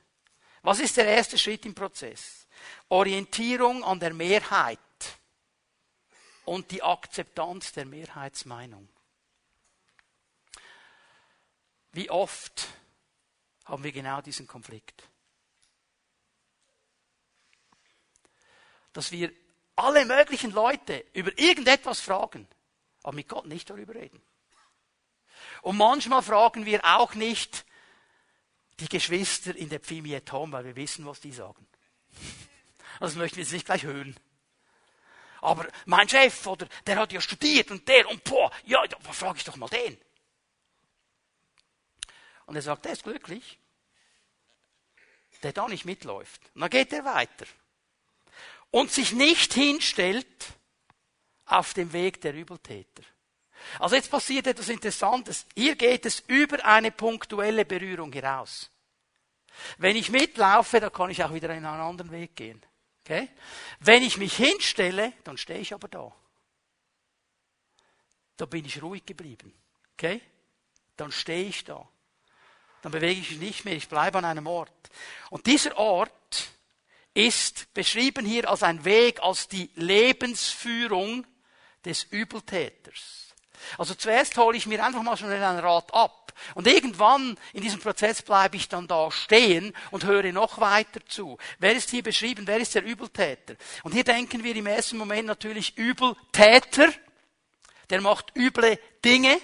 Was 0.63 0.79
ist 0.79 0.97
der 0.97 1.05
erste 1.05 1.37
Schritt 1.37 1.65
im 1.65 1.73
Prozess? 1.73 2.40
Orientierung 2.89 3.84
an 3.84 3.99
der 3.99 4.14
Mehrheit 4.14 4.80
und 6.45 6.72
die 6.72 6.84
Akzeptanz 6.84 7.72
der 7.74 7.86
Mehrheitsmeinung. 7.86 8.89
Wie 11.93 12.09
oft 12.09 12.68
haben 13.66 13.84
wir 13.84 13.91
genau 13.91 14.22
diesen 14.22 14.47
Konflikt? 14.47 15.07
Dass 18.93 19.12
wir 19.12 19.32
alle 19.76 20.05
möglichen 20.05 20.51
Leute 20.51 21.05
über 21.14 21.38
irgendetwas 21.38 22.01
fragen, 22.01 22.47
aber 23.03 23.16
mit 23.16 23.28
Gott 23.28 23.45
nicht 23.45 23.70
darüber 23.70 23.95
reden. 23.95 24.22
Und 25.62 25.78
manchmal 25.78 26.22
fragen 26.22 26.66
wir 26.66 26.84
auch 26.84 27.14
nicht 27.14 27.66
die 28.80 28.89
Geschwister 28.89 29.55
in 29.55 29.70
der 29.70 29.80
Pfimi 29.80 30.20
Home, 30.32 30.51
weil 30.51 30.66
wir 30.66 30.76
wissen, 30.76 31.05
was 31.05 31.20
die 31.20 31.32
sagen. 31.32 31.68
Das 33.01 33.15
möchten 33.15 33.37
wir 33.37 33.43
jetzt 33.43 33.51
nicht 33.51 33.65
gleich 33.65 33.83
hören. 33.83 34.15
Aber 35.41 35.67
mein 35.87 36.07
Chef, 36.07 36.45
oder, 36.45 36.67
der 36.85 36.97
hat 36.97 37.11
ja 37.11 37.19
studiert 37.19 37.71
und 37.71 37.87
der 37.87 38.07
und 38.07 38.23
boah, 38.23 38.51
ja, 38.63 38.85
da 38.85 38.99
frage 39.11 39.39
ich 39.39 39.43
doch 39.43 39.55
mal 39.55 39.67
den. 39.69 39.97
Und 42.45 42.55
er 42.55 42.61
sagt, 42.61 42.85
der 42.85 42.91
ist 42.91 43.03
glücklich, 43.03 43.57
der 45.41 45.51
da 45.51 45.67
nicht 45.67 45.83
mitläuft. 45.83 46.41
Und 46.53 46.61
dann 46.61 46.69
geht 46.69 46.93
er 46.93 47.03
weiter. 47.03 47.47
Und 48.69 48.91
sich 48.91 49.13
nicht 49.13 49.55
hinstellt 49.55 50.27
auf 51.47 51.73
dem 51.73 51.93
Weg 51.93 52.21
der 52.21 52.35
Übeltäter. 52.35 53.03
Also 53.79 53.95
jetzt 53.95 54.11
passiert 54.11 54.45
etwas 54.45 54.69
Interessantes. 54.69 55.47
Hier 55.55 55.75
geht 55.75 56.05
es 56.05 56.19
über 56.27 56.63
eine 56.65 56.91
punktuelle 56.91 57.65
Berührung 57.65 58.13
hinaus. 58.13 58.69
Wenn 59.79 59.95
ich 59.95 60.11
mitlaufe, 60.11 60.79
dann 60.79 60.93
kann 60.93 61.09
ich 61.09 61.23
auch 61.23 61.33
wieder 61.33 61.49
in 61.49 61.65
einen 61.65 61.81
anderen 61.81 62.11
Weg 62.11 62.35
gehen. 62.35 62.63
Okay? 63.03 63.29
Wenn 63.79 64.03
ich 64.03 64.17
mich 64.17 64.35
hinstelle, 64.35 65.13
dann 65.23 65.37
stehe 65.37 65.59
ich 65.59 65.73
aber 65.73 65.87
da. 65.87 66.13
Da 68.37 68.45
bin 68.45 68.65
ich 68.65 68.81
ruhig 68.81 69.05
geblieben. 69.05 69.53
Okay? 69.93 70.21
Dann 70.97 71.11
stehe 71.11 71.47
ich 71.47 71.63
da. 71.63 71.87
Dann 72.81 72.91
bewege 72.91 73.19
ich 73.19 73.31
mich 73.31 73.39
nicht 73.39 73.65
mehr, 73.65 73.75
ich 73.75 73.89
bleibe 73.89 74.17
an 74.17 74.25
einem 74.25 74.47
Ort. 74.47 74.89
Und 75.29 75.45
dieser 75.45 75.77
Ort 75.77 76.49
ist 77.13 77.73
beschrieben 77.73 78.25
hier 78.25 78.49
als 78.49 78.63
ein 78.63 78.83
Weg, 78.85 79.21
als 79.21 79.47
die 79.47 79.69
Lebensführung 79.75 81.25
des 81.85 82.03
Übeltäters. 82.03 83.33
Also 83.77 83.93
zuerst 83.95 84.37
hole 84.37 84.57
ich 84.57 84.65
mir 84.65 84.83
einfach 84.83 85.03
mal 85.03 85.17
schon 85.17 85.29
einen 85.29 85.59
Rat 85.59 85.93
ab. 85.93 86.20
Und 86.55 86.67
irgendwann 86.67 87.37
in 87.53 87.61
diesem 87.61 87.79
Prozess 87.79 88.21
bleibe 88.21 88.57
ich 88.57 88.69
dann 88.69 88.87
da 88.87 89.11
stehen 89.11 89.73
und 89.91 90.05
höre 90.05 90.31
noch 90.31 90.59
weiter 90.59 91.05
zu. 91.05 91.37
Wer 91.59 91.73
ist 91.73 91.89
hier 91.89 92.03
beschrieben? 92.03 92.47
Wer 92.47 92.57
ist 92.57 92.75
der 92.75 92.83
Übeltäter? 92.83 93.55
Und 93.83 93.93
hier 93.93 94.03
denken 94.03 94.43
wir 94.43 94.55
im 94.55 94.67
ersten 94.67 94.97
Moment 94.97 95.27
natürlich 95.27 95.77
Übeltäter. 95.77 96.89
Der 97.89 98.01
macht 98.01 98.35
üble 98.35 98.79
Dinge. 99.03 99.39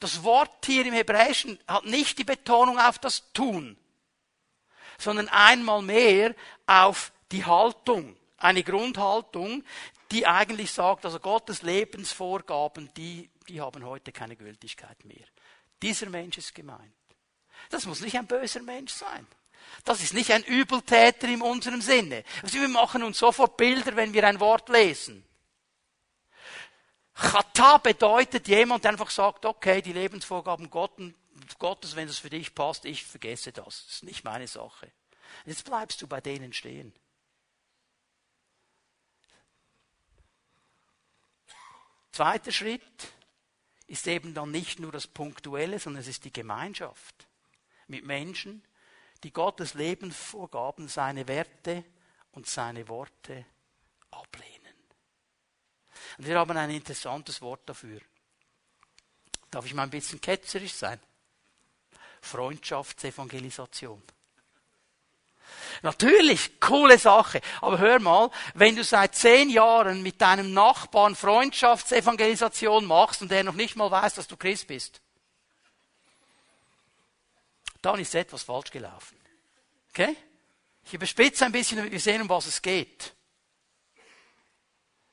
Das 0.00 0.22
Wort 0.22 0.66
hier 0.66 0.84
im 0.86 0.94
Hebräischen 0.94 1.58
hat 1.66 1.86
nicht 1.86 2.18
die 2.18 2.24
Betonung 2.24 2.78
auf 2.78 2.98
das 2.98 3.32
Tun, 3.32 3.76
sondern 4.98 5.28
einmal 5.28 5.82
mehr 5.82 6.34
auf 6.66 7.12
die 7.32 7.44
Haltung. 7.44 8.16
Eine 8.36 8.62
Grundhaltung, 8.62 9.64
die 10.10 10.26
eigentlich 10.26 10.72
sagt, 10.72 11.04
also 11.04 11.18
Gottes 11.18 11.62
Lebensvorgaben, 11.62 12.90
die, 12.96 13.30
die 13.48 13.60
haben 13.60 13.84
heute 13.84 14.12
keine 14.12 14.36
Gültigkeit 14.36 15.04
mehr. 15.04 15.26
Dieser 15.82 16.08
Mensch 16.08 16.38
ist 16.38 16.54
gemeint. 16.54 16.94
Das 17.70 17.86
muss 17.86 18.00
nicht 18.00 18.16
ein 18.16 18.26
böser 18.26 18.62
Mensch 18.62 18.92
sein. 18.92 19.26
Das 19.84 20.02
ist 20.02 20.14
nicht 20.14 20.30
ein 20.32 20.44
Übeltäter 20.44 21.28
in 21.28 21.42
unserem 21.42 21.80
Sinne. 21.80 22.24
Also 22.42 22.60
wir 22.60 22.68
machen 22.68 23.02
uns 23.02 23.18
sofort 23.18 23.56
Bilder, 23.56 23.96
wenn 23.96 24.12
wir 24.12 24.26
ein 24.26 24.40
Wort 24.40 24.68
lesen. 24.68 25.24
Chata 27.14 27.78
bedeutet 27.78 28.48
jemand, 28.48 28.84
der 28.84 28.92
einfach 28.92 29.10
sagt, 29.10 29.46
okay, 29.46 29.80
die 29.82 29.92
Lebensvorgaben 29.92 30.68
Gottes, 30.68 31.96
wenn 31.96 32.08
es 32.08 32.18
für 32.18 32.30
dich 32.30 32.54
passt, 32.54 32.84
ich 32.84 33.04
vergesse 33.04 33.52
das. 33.52 33.86
Das 33.86 33.94
ist 33.94 34.02
nicht 34.04 34.24
meine 34.24 34.48
Sache. 34.48 34.90
Jetzt 35.44 35.64
bleibst 35.64 36.02
du 36.02 36.06
bei 36.06 36.20
denen 36.20 36.52
stehen. 36.52 36.92
Zweiter 42.12 42.52
Schritt 42.52 42.82
ist 43.86 44.06
eben 44.06 44.34
dann 44.34 44.50
nicht 44.50 44.80
nur 44.80 44.92
das 44.92 45.06
Punktuelle, 45.06 45.78
sondern 45.78 46.00
es 46.00 46.08
ist 46.08 46.24
die 46.24 46.32
Gemeinschaft 46.32 47.28
mit 47.86 48.04
Menschen, 48.04 48.62
die 49.22 49.32
Gottes 49.32 49.74
Lebensvorgaben, 49.74 50.88
seine 50.88 51.28
Werte 51.28 51.84
und 52.32 52.46
seine 52.46 52.88
Worte 52.88 53.46
ablehnen. 54.10 54.74
Und 56.18 56.26
wir 56.26 56.38
haben 56.38 56.56
ein 56.56 56.70
interessantes 56.70 57.40
Wort 57.42 57.68
dafür. 57.68 58.00
Darf 59.50 59.66
ich 59.66 59.74
mal 59.74 59.84
ein 59.84 59.90
bisschen 59.90 60.20
ketzerisch 60.20 60.74
sein? 60.74 61.00
Freundschaftsevangelisation. 62.20 64.02
Natürlich, 65.84 66.60
coole 66.60 66.98
Sache. 66.98 67.42
Aber 67.60 67.78
hör 67.78 68.00
mal, 68.00 68.30
wenn 68.54 68.74
du 68.74 68.82
seit 68.82 69.14
zehn 69.14 69.50
Jahren 69.50 70.02
mit 70.02 70.18
deinem 70.18 70.54
Nachbarn 70.54 71.14
Freundschaftsevangelisation 71.14 72.86
machst 72.86 73.20
und 73.20 73.30
der 73.30 73.44
noch 73.44 73.52
nicht 73.52 73.76
mal 73.76 73.90
weiß, 73.90 74.14
dass 74.14 74.26
du 74.26 74.38
Christ 74.38 74.66
bist, 74.66 75.02
dann 77.82 78.00
ist 78.00 78.14
etwas 78.14 78.44
falsch 78.44 78.70
gelaufen. 78.70 79.18
Okay? 79.90 80.16
Ich 80.86 80.94
überspitze 80.94 81.44
ein 81.44 81.52
bisschen, 81.52 81.76
damit 81.76 81.92
wir 81.92 82.00
sehen, 82.00 82.22
um 82.22 82.30
was 82.30 82.46
es 82.46 82.62
geht. 82.62 83.12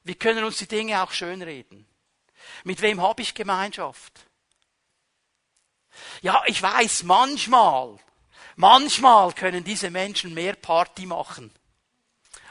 Wir 0.03 0.15
können 0.15 0.45
uns 0.45 0.57
die 0.57 0.69
Dinge 0.69 1.03
auch 1.03 1.11
schönreden. 1.11 1.85
Mit 2.63 2.81
wem 2.81 3.01
habe 3.01 3.21
ich 3.21 3.33
Gemeinschaft? 3.33 4.25
Ja, 6.21 6.41
ich 6.45 6.61
weiß, 6.61 7.03
manchmal, 7.03 7.99
manchmal 8.61 9.33
können 9.33 9.63
diese 9.63 9.89
Menschen 9.89 10.33
mehr 10.33 10.55
Party 10.55 11.05
machen 11.05 11.51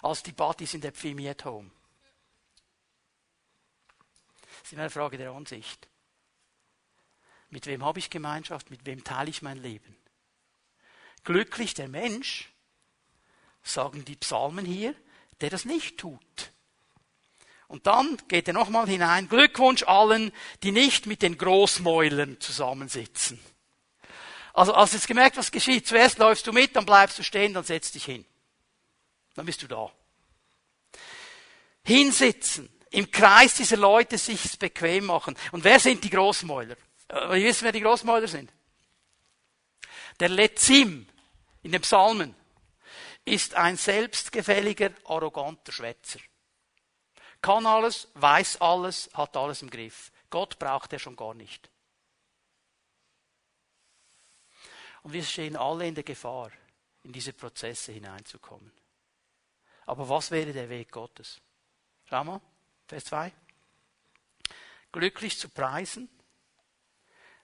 als 0.02 0.22
die 0.22 0.32
Partys 0.32 0.74
in 0.74 0.80
der 0.80 0.92
Pfimi 0.92 1.28
at 1.28 1.44
Home. 1.44 1.70
Das 4.58 4.62
ist 4.64 4.72
immer 4.72 4.82
eine 4.82 4.90
Frage 4.90 5.16
der 5.16 5.30
Ansicht. 5.30 5.88
Mit 7.48 7.66
wem 7.66 7.84
habe 7.84 7.98
ich 7.98 8.10
Gemeinschaft? 8.10 8.70
Mit 8.70 8.84
wem 8.86 9.02
teile 9.04 9.30
ich 9.30 9.42
mein 9.42 9.58
Leben? 9.58 9.96
Glücklich 11.24 11.74
der 11.74 11.88
Mensch, 11.88 12.52
sagen 13.62 14.04
die 14.04 14.16
Psalmen 14.16 14.64
hier, 14.64 14.94
der 15.40 15.50
das 15.50 15.64
nicht 15.64 15.98
tut. 15.98 16.52
Und 17.68 17.86
dann 17.86 18.16
geht 18.28 18.48
er 18.48 18.54
nochmal 18.54 18.88
hinein. 18.88 19.28
Glückwunsch 19.28 19.84
allen, 19.84 20.32
die 20.62 20.72
nicht 20.72 21.06
mit 21.06 21.22
den 21.22 21.38
Großmäulern 21.38 22.40
zusammensitzen. 22.40 23.38
Also, 24.52 24.74
als 24.74 24.92
jetzt 24.92 25.08
gemerkt, 25.08 25.36
was 25.36 25.50
geschieht, 25.50 25.86
zuerst 25.86 26.18
läufst 26.18 26.46
du 26.46 26.52
mit, 26.52 26.74
dann 26.74 26.86
bleibst 26.86 27.18
du 27.18 27.22
stehen, 27.22 27.54
dann 27.54 27.64
setzt 27.64 27.94
dich 27.94 28.04
hin. 28.04 28.24
Dann 29.34 29.46
bist 29.46 29.62
du 29.62 29.66
da. 29.66 29.90
Hinsitzen, 31.84 32.68
im 32.90 33.10
Kreis 33.10 33.54
dieser 33.54 33.76
Leute 33.76 34.18
sich 34.18 34.58
bequem 34.58 35.06
machen. 35.06 35.36
Und 35.52 35.64
wer 35.64 35.78
sind 35.78 36.02
die 36.04 36.10
Großmäuler? 36.10 36.76
Äh, 37.08 37.30
wir 37.30 37.44
wissen, 37.44 37.64
wer 37.64 37.72
die 37.72 37.80
Großmäuler 37.80 38.28
sind. 38.28 38.52
Der 40.18 40.28
Lezim 40.28 41.06
in 41.62 41.72
den 41.72 41.80
Psalmen 41.80 42.34
ist 43.24 43.54
ein 43.54 43.76
selbstgefälliger, 43.76 44.90
arroganter 45.04 45.72
Schwätzer. 45.72 46.18
Kann 47.40 47.64
alles, 47.64 48.08
weiß 48.14 48.60
alles, 48.60 49.08
hat 49.14 49.36
alles 49.36 49.62
im 49.62 49.70
Griff. 49.70 50.12
Gott 50.28 50.58
braucht 50.58 50.92
er 50.92 50.98
schon 50.98 51.16
gar 51.16 51.34
nicht. 51.34 51.70
Und 55.02 55.12
wir 55.12 55.22
stehen 55.24 55.56
alle 55.56 55.86
in 55.86 55.94
der 55.94 56.04
Gefahr, 56.04 56.50
in 57.02 57.12
diese 57.12 57.32
Prozesse 57.32 57.92
hineinzukommen. 57.92 58.70
Aber 59.86 60.08
was 60.08 60.30
wäre 60.30 60.52
der 60.52 60.68
Weg 60.68 60.92
Gottes? 60.92 61.40
Schau 62.04 62.24
mal, 62.24 62.40
Vers 62.86 63.04
2. 63.06 63.32
Glücklich 64.92 65.38
zu 65.38 65.48
preisen, 65.48 66.08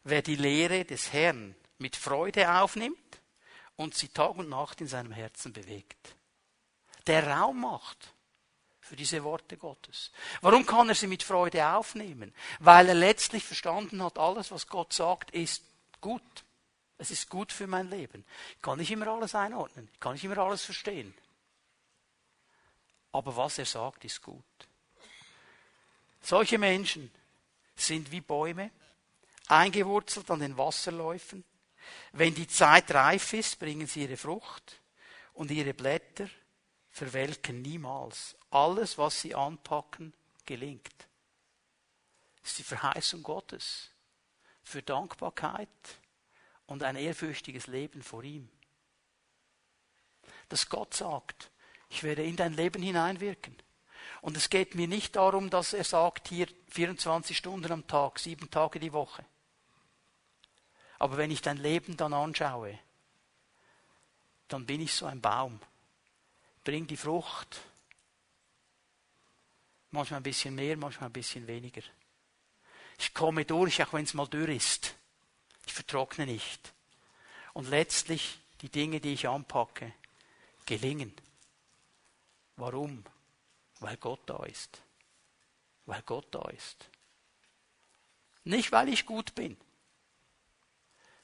wer 0.04 0.22
die 0.22 0.36
Lehre 0.36 0.84
des 0.84 1.12
Herrn 1.12 1.54
mit 1.78 1.96
Freude 1.96 2.52
aufnimmt 2.60 3.20
und 3.76 3.94
sie 3.94 4.08
Tag 4.08 4.36
und 4.36 4.48
Nacht 4.48 4.80
in 4.80 4.88
seinem 4.88 5.12
Herzen 5.12 5.52
bewegt. 5.52 6.16
Der 7.06 7.26
Raum 7.26 7.60
macht 7.60 8.14
für 8.80 8.96
diese 8.96 9.22
Worte 9.24 9.56
Gottes. 9.56 10.12
Warum 10.40 10.64
kann 10.64 10.88
er 10.88 10.94
sie 10.94 11.06
mit 11.06 11.22
Freude 11.22 11.66
aufnehmen? 11.68 12.34
Weil 12.60 12.88
er 12.88 12.94
letztlich 12.94 13.44
verstanden 13.44 14.02
hat, 14.02 14.18
alles, 14.18 14.50
was 14.50 14.66
Gott 14.68 14.92
sagt, 14.92 15.30
ist 15.32 15.64
gut. 16.00 16.22
Es 16.98 17.10
ist 17.10 17.28
gut 17.28 17.52
für 17.52 17.66
mein 17.66 17.90
Leben. 17.90 18.24
Ich 18.56 18.62
kann 18.62 18.78
nicht 18.78 18.90
immer 18.90 19.08
alles 19.08 19.34
einordnen. 19.34 19.88
Ich 19.92 20.00
kann 20.00 20.14
nicht 20.14 20.24
immer 20.24 20.38
alles 20.38 20.64
verstehen. 20.64 21.14
Aber 23.12 23.36
was 23.36 23.58
er 23.58 23.66
sagt, 23.66 24.04
ist 24.04 24.22
gut. 24.22 24.44
Solche 26.20 26.58
Menschen 26.58 27.10
sind 27.74 28.10
wie 28.10 28.20
Bäume, 28.20 28.70
eingewurzelt 29.48 30.30
an 30.30 30.40
den 30.40 30.56
Wasserläufen. 30.56 31.44
Wenn 32.12 32.34
die 32.34 32.48
Zeit 32.48 32.92
reif 32.92 33.32
ist, 33.32 33.58
bringen 33.58 33.86
sie 33.86 34.02
ihre 34.02 34.16
Frucht 34.16 34.80
und 35.34 35.50
ihre 35.50 35.74
Blätter 35.74 36.28
verwelken 36.90 37.62
niemals. 37.62 38.36
Alles, 38.50 38.98
was 38.98 39.20
sie 39.20 39.34
anpacken, 39.34 40.14
gelingt. 40.46 40.94
Das 42.40 42.52
ist 42.52 42.58
die 42.58 42.64
Verheißung 42.64 43.22
Gottes 43.22 43.90
für 44.62 44.82
Dankbarkeit 44.82 45.68
und 46.66 46.82
ein 46.82 46.96
ehrfürchtiges 46.96 47.66
Leben 47.66 48.02
vor 48.02 48.22
ihm. 48.24 48.48
Dass 50.48 50.68
Gott 50.68 50.94
sagt, 50.94 51.50
ich 51.88 52.02
werde 52.02 52.24
in 52.24 52.36
dein 52.36 52.54
Leben 52.54 52.82
hineinwirken. 52.82 53.56
Und 54.20 54.36
es 54.36 54.50
geht 54.50 54.74
mir 54.74 54.88
nicht 54.88 55.16
darum, 55.16 55.50
dass 55.50 55.72
er 55.72 55.84
sagt, 55.84 56.28
hier 56.28 56.48
24 56.68 57.36
Stunden 57.36 57.70
am 57.70 57.86
Tag, 57.86 58.18
sieben 58.18 58.50
Tage 58.50 58.80
die 58.80 58.92
Woche. 58.92 59.24
Aber 60.98 61.16
wenn 61.16 61.30
ich 61.30 61.42
dein 61.42 61.58
Leben 61.58 61.96
dann 61.96 62.12
anschaue, 62.12 62.78
dann 64.48 64.66
bin 64.66 64.80
ich 64.80 64.94
so 64.94 65.06
ein 65.06 65.20
Baum. 65.20 65.60
Bring 66.64 66.86
die 66.86 66.96
Frucht. 66.96 67.60
Manchmal 69.90 70.20
ein 70.20 70.24
bisschen 70.24 70.54
mehr, 70.54 70.76
manchmal 70.76 71.10
ein 71.10 71.12
bisschen 71.12 71.46
weniger. 71.46 71.82
Ich 72.98 73.12
komme 73.12 73.44
durch, 73.44 73.82
auch 73.82 73.92
wenn 73.92 74.04
es 74.04 74.14
mal 74.14 74.26
dürr 74.26 74.48
ist. 74.48 74.96
Ich 75.66 75.74
vertrockne 75.74 76.26
nicht. 76.26 76.72
Und 77.52 77.68
letztlich 77.68 78.38
die 78.62 78.70
Dinge, 78.70 79.00
die 79.00 79.12
ich 79.12 79.28
anpacke, 79.28 79.92
gelingen. 80.64 81.14
Warum? 82.56 83.04
Weil 83.80 83.96
Gott 83.98 84.20
da 84.26 84.44
ist. 84.44 84.80
Weil 85.84 86.02
Gott 86.02 86.26
da 86.30 86.48
ist. 86.48 86.88
Nicht, 88.44 88.72
weil 88.72 88.88
ich 88.88 89.04
gut 89.04 89.34
bin. 89.34 89.56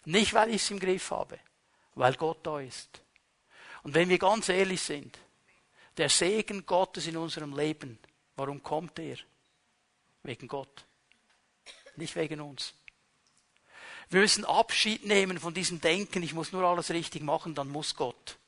Nicht, 0.05 0.34
weil 0.34 0.51
ich 0.51 0.62
es 0.62 0.70
im 0.70 0.80
Griff 0.80 1.11
habe, 1.12 1.38
weil 1.95 2.14
Gott 2.14 2.45
da 2.45 2.61
ist. 2.61 3.01
Und 3.84 3.95
wenn 3.95 4.09
wir 4.09 4.18
ganz 4.18 4.49
ehrlich 4.49 4.80
sind, 4.80 5.18
der 5.97 6.09
Segen 6.09 6.66
Gottes 6.66 7.07
in 7.07 7.16
unserem 7.16 7.57
Leben, 7.57 7.99
warum 8.36 8.62
kommt 8.62 8.99
er? 8.99 9.16
Wegen 10.24 10.49
Gott, 10.49 10.84
nicht 11.97 12.16
wegen 12.16 12.40
uns. 12.40 12.74
Wir 14.12 14.20
müssen 14.20 14.44
Abschied 14.44 15.06
nehmen 15.06 15.38
von 15.38 15.54
diesem 15.54 15.80
Denken, 15.80 16.22
ich 16.22 16.34
muss 16.34 16.52
nur 16.52 16.64
alles 16.64 16.90
richtig 16.90 17.22
machen, 17.22 17.54
dann 17.54 17.68
muss 17.68 17.96
Gott. 17.96 18.38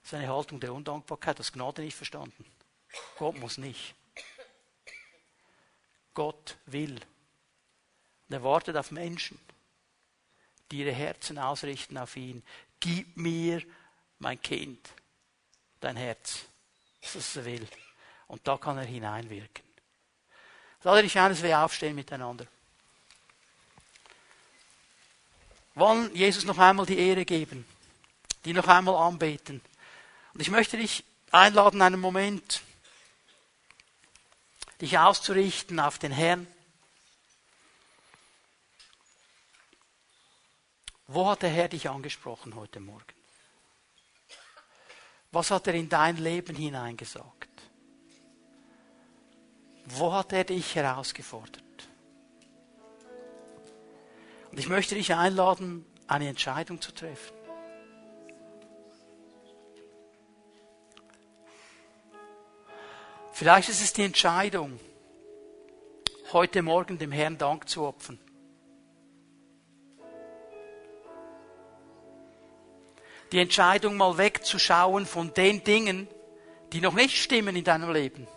Das 0.00 0.12
ist 0.12 0.14
eine 0.14 0.28
Haltung 0.28 0.60
der 0.60 0.72
Undankbarkeit, 0.72 1.38
das 1.38 1.52
Gnade 1.52 1.82
nicht 1.82 1.96
verstanden. 1.96 2.44
Gott 3.18 3.38
muss 3.38 3.58
nicht. 3.58 3.94
Gott 6.14 6.56
will. 6.66 6.94
Und 8.28 8.34
er 8.34 8.42
wartet 8.42 8.76
auf 8.76 8.90
Menschen 8.90 9.38
die 10.72 10.78
ihre 10.78 10.92
Herzen 10.92 11.38
ausrichten 11.38 11.98
auf 11.98 12.16
ihn. 12.16 12.42
Gib 12.80 13.16
mir, 13.16 13.62
mein 14.18 14.40
Kind, 14.40 14.90
dein 15.80 15.96
Herz, 15.96 16.46
was 17.12 17.36
er 17.36 17.44
will. 17.44 17.68
Und 18.26 18.46
da 18.48 18.56
kann 18.56 18.78
er 18.78 18.84
hineinwirken. 18.84 19.64
Lade 20.82 21.02
dich 21.02 21.16
ein, 21.18 21.28
dass 21.28 21.42
wir 21.42 21.60
aufstehen 21.60 21.94
miteinander. 21.94 22.46
Wollen 25.74 26.14
Jesus 26.14 26.44
noch 26.44 26.58
einmal 26.58 26.86
die 26.86 26.98
Ehre 26.98 27.24
geben, 27.24 27.66
die 28.44 28.52
noch 28.52 28.68
einmal 28.68 28.94
anbeten. 28.96 29.60
Und 30.34 30.40
ich 30.40 30.50
möchte 30.50 30.76
dich 30.76 31.04
einladen, 31.30 31.80
einen 31.80 32.00
Moment, 32.00 32.62
dich 34.80 34.98
auszurichten 34.98 35.80
auf 35.80 35.98
den 35.98 36.12
Herrn. 36.12 36.46
Wo 41.06 41.28
hat 41.28 41.42
der 41.42 41.50
Herr 41.50 41.68
dich 41.68 41.88
angesprochen 41.88 42.54
heute 42.54 42.80
Morgen? 42.80 43.04
Was 45.30 45.50
hat 45.50 45.66
er 45.66 45.74
in 45.74 45.88
dein 45.88 46.16
Leben 46.16 46.56
hineingesagt? 46.56 47.48
Wo 49.86 50.12
hat 50.12 50.32
er 50.32 50.44
dich 50.44 50.74
herausgefordert? 50.74 51.62
Und 54.52 54.58
ich 54.58 54.68
möchte 54.68 54.94
dich 54.94 55.12
einladen, 55.14 55.84
eine 56.06 56.28
Entscheidung 56.28 56.80
zu 56.80 56.92
treffen. 56.92 57.34
Vielleicht 63.32 63.68
ist 63.68 63.82
es 63.82 63.92
die 63.92 64.04
Entscheidung, 64.04 64.78
heute 66.32 66.62
Morgen 66.62 66.98
dem 66.98 67.10
Herrn 67.10 67.36
Dank 67.36 67.68
zu 67.68 67.82
opfern. 67.82 68.20
die 73.32 73.38
Entscheidung 73.38 73.96
mal 73.96 74.18
wegzuschauen 74.18 75.06
von 75.06 75.32
den 75.32 75.64
Dingen, 75.64 76.06
die 76.72 76.80
noch 76.80 76.92
nicht 76.92 77.16
stimmen 77.16 77.56
in 77.56 77.64
deinem 77.64 77.90
Leben, 77.90 78.28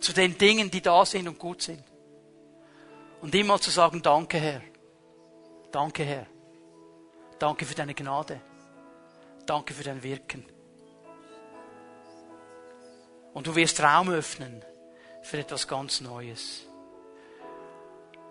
zu 0.00 0.12
den 0.12 0.38
Dingen, 0.38 0.70
die 0.70 0.80
da 0.80 1.04
sind 1.04 1.28
und 1.28 1.38
gut 1.38 1.62
sind. 1.62 1.82
Und 3.20 3.34
immer 3.34 3.60
zu 3.60 3.70
sagen, 3.70 4.00
danke 4.00 4.38
Herr, 4.38 4.62
danke 5.74 6.04
Herr, 6.04 6.26
danke 7.38 7.64
für 7.64 7.74
deine 7.74 7.94
Gnade, 7.94 8.40
Danke 9.46 9.74
für 9.74 9.84
dein 9.84 10.02
Wirken. 10.02 10.44
Und 13.34 13.46
du 13.46 13.54
wirst 13.54 13.82
Raum 13.82 14.08
öffnen 14.08 14.64
für 15.22 15.38
etwas 15.38 15.68
ganz 15.68 16.00
Neues. 16.00 16.62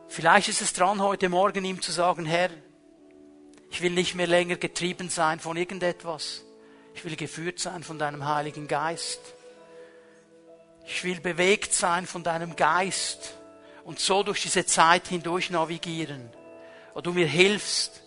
Vielleicht 0.07 0.47
ist 0.47 0.61
es 0.61 0.73
dran, 0.73 1.01
heute 1.01 1.29
Morgen 1.29 1.65
ihm 1.65 1.81
zu 1.81 1.91
sagen, 1.91 2.25
Herr, 2.25 2.49
ich 3.69 3.81
will 3.81 3.91
nicht 3.91 4.15
mehr 4.15 4.27
länger 4.27 4.55
getrieben 4.55 5.09
sein 5.09 5.39
von 5.39 5.57
irgendetwas. 5.57 6.43
Ich 6.95 7.03
will 7.05 7.15
geführt 7.15 7.59
sein 7.59 7.83
von 7.83 7.99
deinem 7.99 8.27
Heiligen 8.27 8.67
Geist. 8.67 9.21
Ich 10.85 11.03
will 11.03 11.19
bewegt 11.19 11.73
sein 11.73 12.05
von 12.05 12.23
deinem 12.23 12.55
Geist 12.55 13.37
und 13.83 13.99
so 13.99 14.23
durch 14.23 14.41
diese 14.41 14.65
Zeit 14.65 15.07
hindurch 15.07 15.49
navigieren. 15.49 16.29
Wo 16.93 17.01
du 17.01 17.11
mir 17.11 17.27
hilfst 17.27 18.01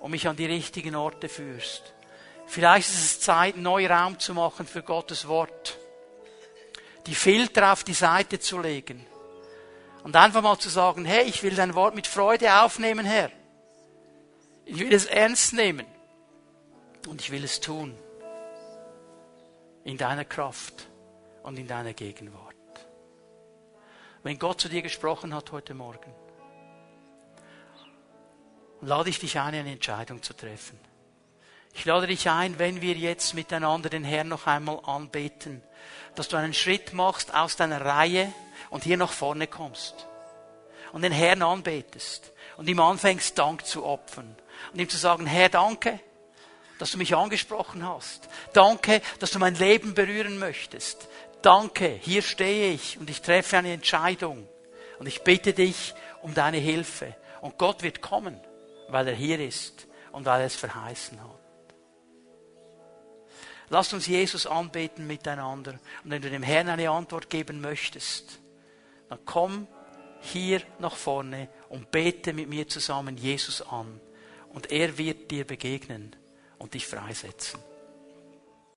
und 0.00 0.10
mich 0.10 0.28
an 0.28 0.36
die 0.36 0.46
richtigen 0.46 0.94
Orte 0.94 1.28
führst. 1.28 1.92
Vielleicht 2.46 2.88
ist 2.88 3.04
es 3.04 3.20
Zeit, 3.20 3.56
neu 3.56 3.86
Raum 3.86 4.18
zu 4.18 4.32
machen 4.32 4.66
für 4.66 4.82
Gottes 4.82 5.26
Wort. 5.26 5.78
Die 7.06 7.14
Filter 7.14 7.72
auf 7.72 7.84
die 7.84 7.94
Seite 7.94 8.38
zu 8.38 8.60
legen. 8.60 9.04
Und 10.04 10.14
einfach 10.14 10.42
mal 10.42 10.58
zu 10.58 10.68
sagen, 10.68 11.04
hey, 11.04 11.24
ich 11.24 11.42
will 11.42 11.56
dein 11.56 11.74
Wort 11.74 11.94
mit 11.94 12.06
Freude 12.06 12.62
aufnehmen, 12.62 13.04
Herr. 13.04 13.30
Ich 14.64 14.78
will 14.78 14.92
es 14.92 15.06
ernst 15.06 15.52
nehmen. 15.52 15.86
Und 17.08 17.20
ich 17.20 17.32
will 17.32 17.44
es 17.44 17.60
tun. 17.60 17.96
In 19.84 19.96
deiner 19.96 20.24
Kraft 20.24 20.86
und 21.42 21.58
in 21.58 21.66
deiner 21.66 21.92
Gegenwart. 21.92 22.54
Wenn 24.22 24.38
Gott 24.38 24.60
zu 24.60 24.68
dir 24.68 24.82
gesprochen 24.82 25.34
hat 25.34 25.52
heute 25.52 25.74
Morgen, 25.74 26.12
lade 28.80 29.10
ich 29.10 29.18
dich 29.18 29.38
ein, 29.38 29.54
eine 29.54 29.72
Entscheidung 29.72 30.22
zu 30.22 30.34
treffen. 30.34 30.78
Ich 31.74 31.84
lade 31.84 32.06
dich 32.06 32.30
ein, 32.30 32.58
wenn 32.58 32.80
wir 32.80 32.94
jetzt 32.94 33.34
miteinander 33.34 33.90
den 33.90 34.04
Herrn 34.04 34.28
noch 34.28 34.46
einmal 34.46 34.80
anbeten, 34.84 35.62
dass 36.14 36.28
du 36.28 36.36
einen 36.36 36.54
Schritt 36.54 36.94
machst 36.94 37.34
aus 37.34 37.56
deiner 37.56 37.84
Reihe 37.84 38.32
und 38.70 38.84
hier 38.84 38.96
nach 38.96 39.12
vorne 39.12 39.46
kommst 39.46 40.06
und 40.92 41.02
den 41.02 41.12
Herrn 41.12 41.42
anbetest 41.42 42.32
und 42.56 42.68
ihm 42.68 42.80
anfängst, 42.80 43.38
Dank 43.38 43.66
zu 43.66 43.84
opfern 43.84 44.34
und 44.72 44.80
ihm 44.80 44.88
zu 44.88 44.96
sagen, 44.96 45.26
Herr, 45.26 45.50
danke, 45.50 46.00
dass 46.78 46.92
du 46.92 46.98
mich 46.98 47.14
angesprochen 47.14 47.86
hast. 47.86 48.28
Danke, 48.52 49.02
dass 49.18 49.30
du 49.30 49.38
mein 49.38 49.54
Leben 49.54 49.94
berühren 49.94 50.38
möchtest. 50.38 51.08
Danke, 51.42 51.88
hier 52.02 52.22
stehe 52.22 52.72
ich 52.72 52.98
und 52.98 53.10
ich 53.10 53.22
treffe 53.22 53.58
eine 53.58 53.72
Entscheidung 53.72 54.48
und 54.98 55.06
ich 55.06 55.22
bitte 55.22 55.52
dich 55.52 55.94
um 56.22 56.34
deine 56.34 56.58
Hilfe. 56.58 57.14
Und 57.40 57.58
Gott 57.58 57.82
wird 57.82 58.00
kommen, 58.00 58.40
weil 58.88 59.08
er 59.08 59.14
hier 59.14 59.40
ist 59.40 59.86
und 60.12 60.24
weil 60.26 60.40
er 60.40 60.46
es 60.46 60.56
verheißen 60.56 61.20
hat. 61.22 61.40
Lasst 63.68 63.92
uns 63.94 64.06
Jesus 64.06 64.46
anbeten 64.46 65.06
miteinander. 65.06 65.72
Und 66.04 66.10
wenn 66.10 66.22
du 66.22 66.30
dem 66.30 66.42
Herrn 66.42 66.68
eine 66.68 66.90
Antwort 66.90 67.28
geben 67.28 67.60
möchtest, 67.60 68.38
dann 69.08 69.18
komm 69.24 69.66
hier 70.20 70.62
nach 70.78 70.94
vorne 70.94 71.48
und 71.68 71.90
bete 71.90 72.32
mit 72.32 72.48
mir 72.48 72.68
zusammen 72.68 73.16
Jesus 73.16 73.62
an. 73.62 74.00
Und 74.50 74.70
er 74.70 74.96
wird 74.98 75.30
dir 75.30 75.44
begegnen 75.44 76.14
und 76.58 76.74
dich 76.74 76.86
freisetzen. 76.86 77.60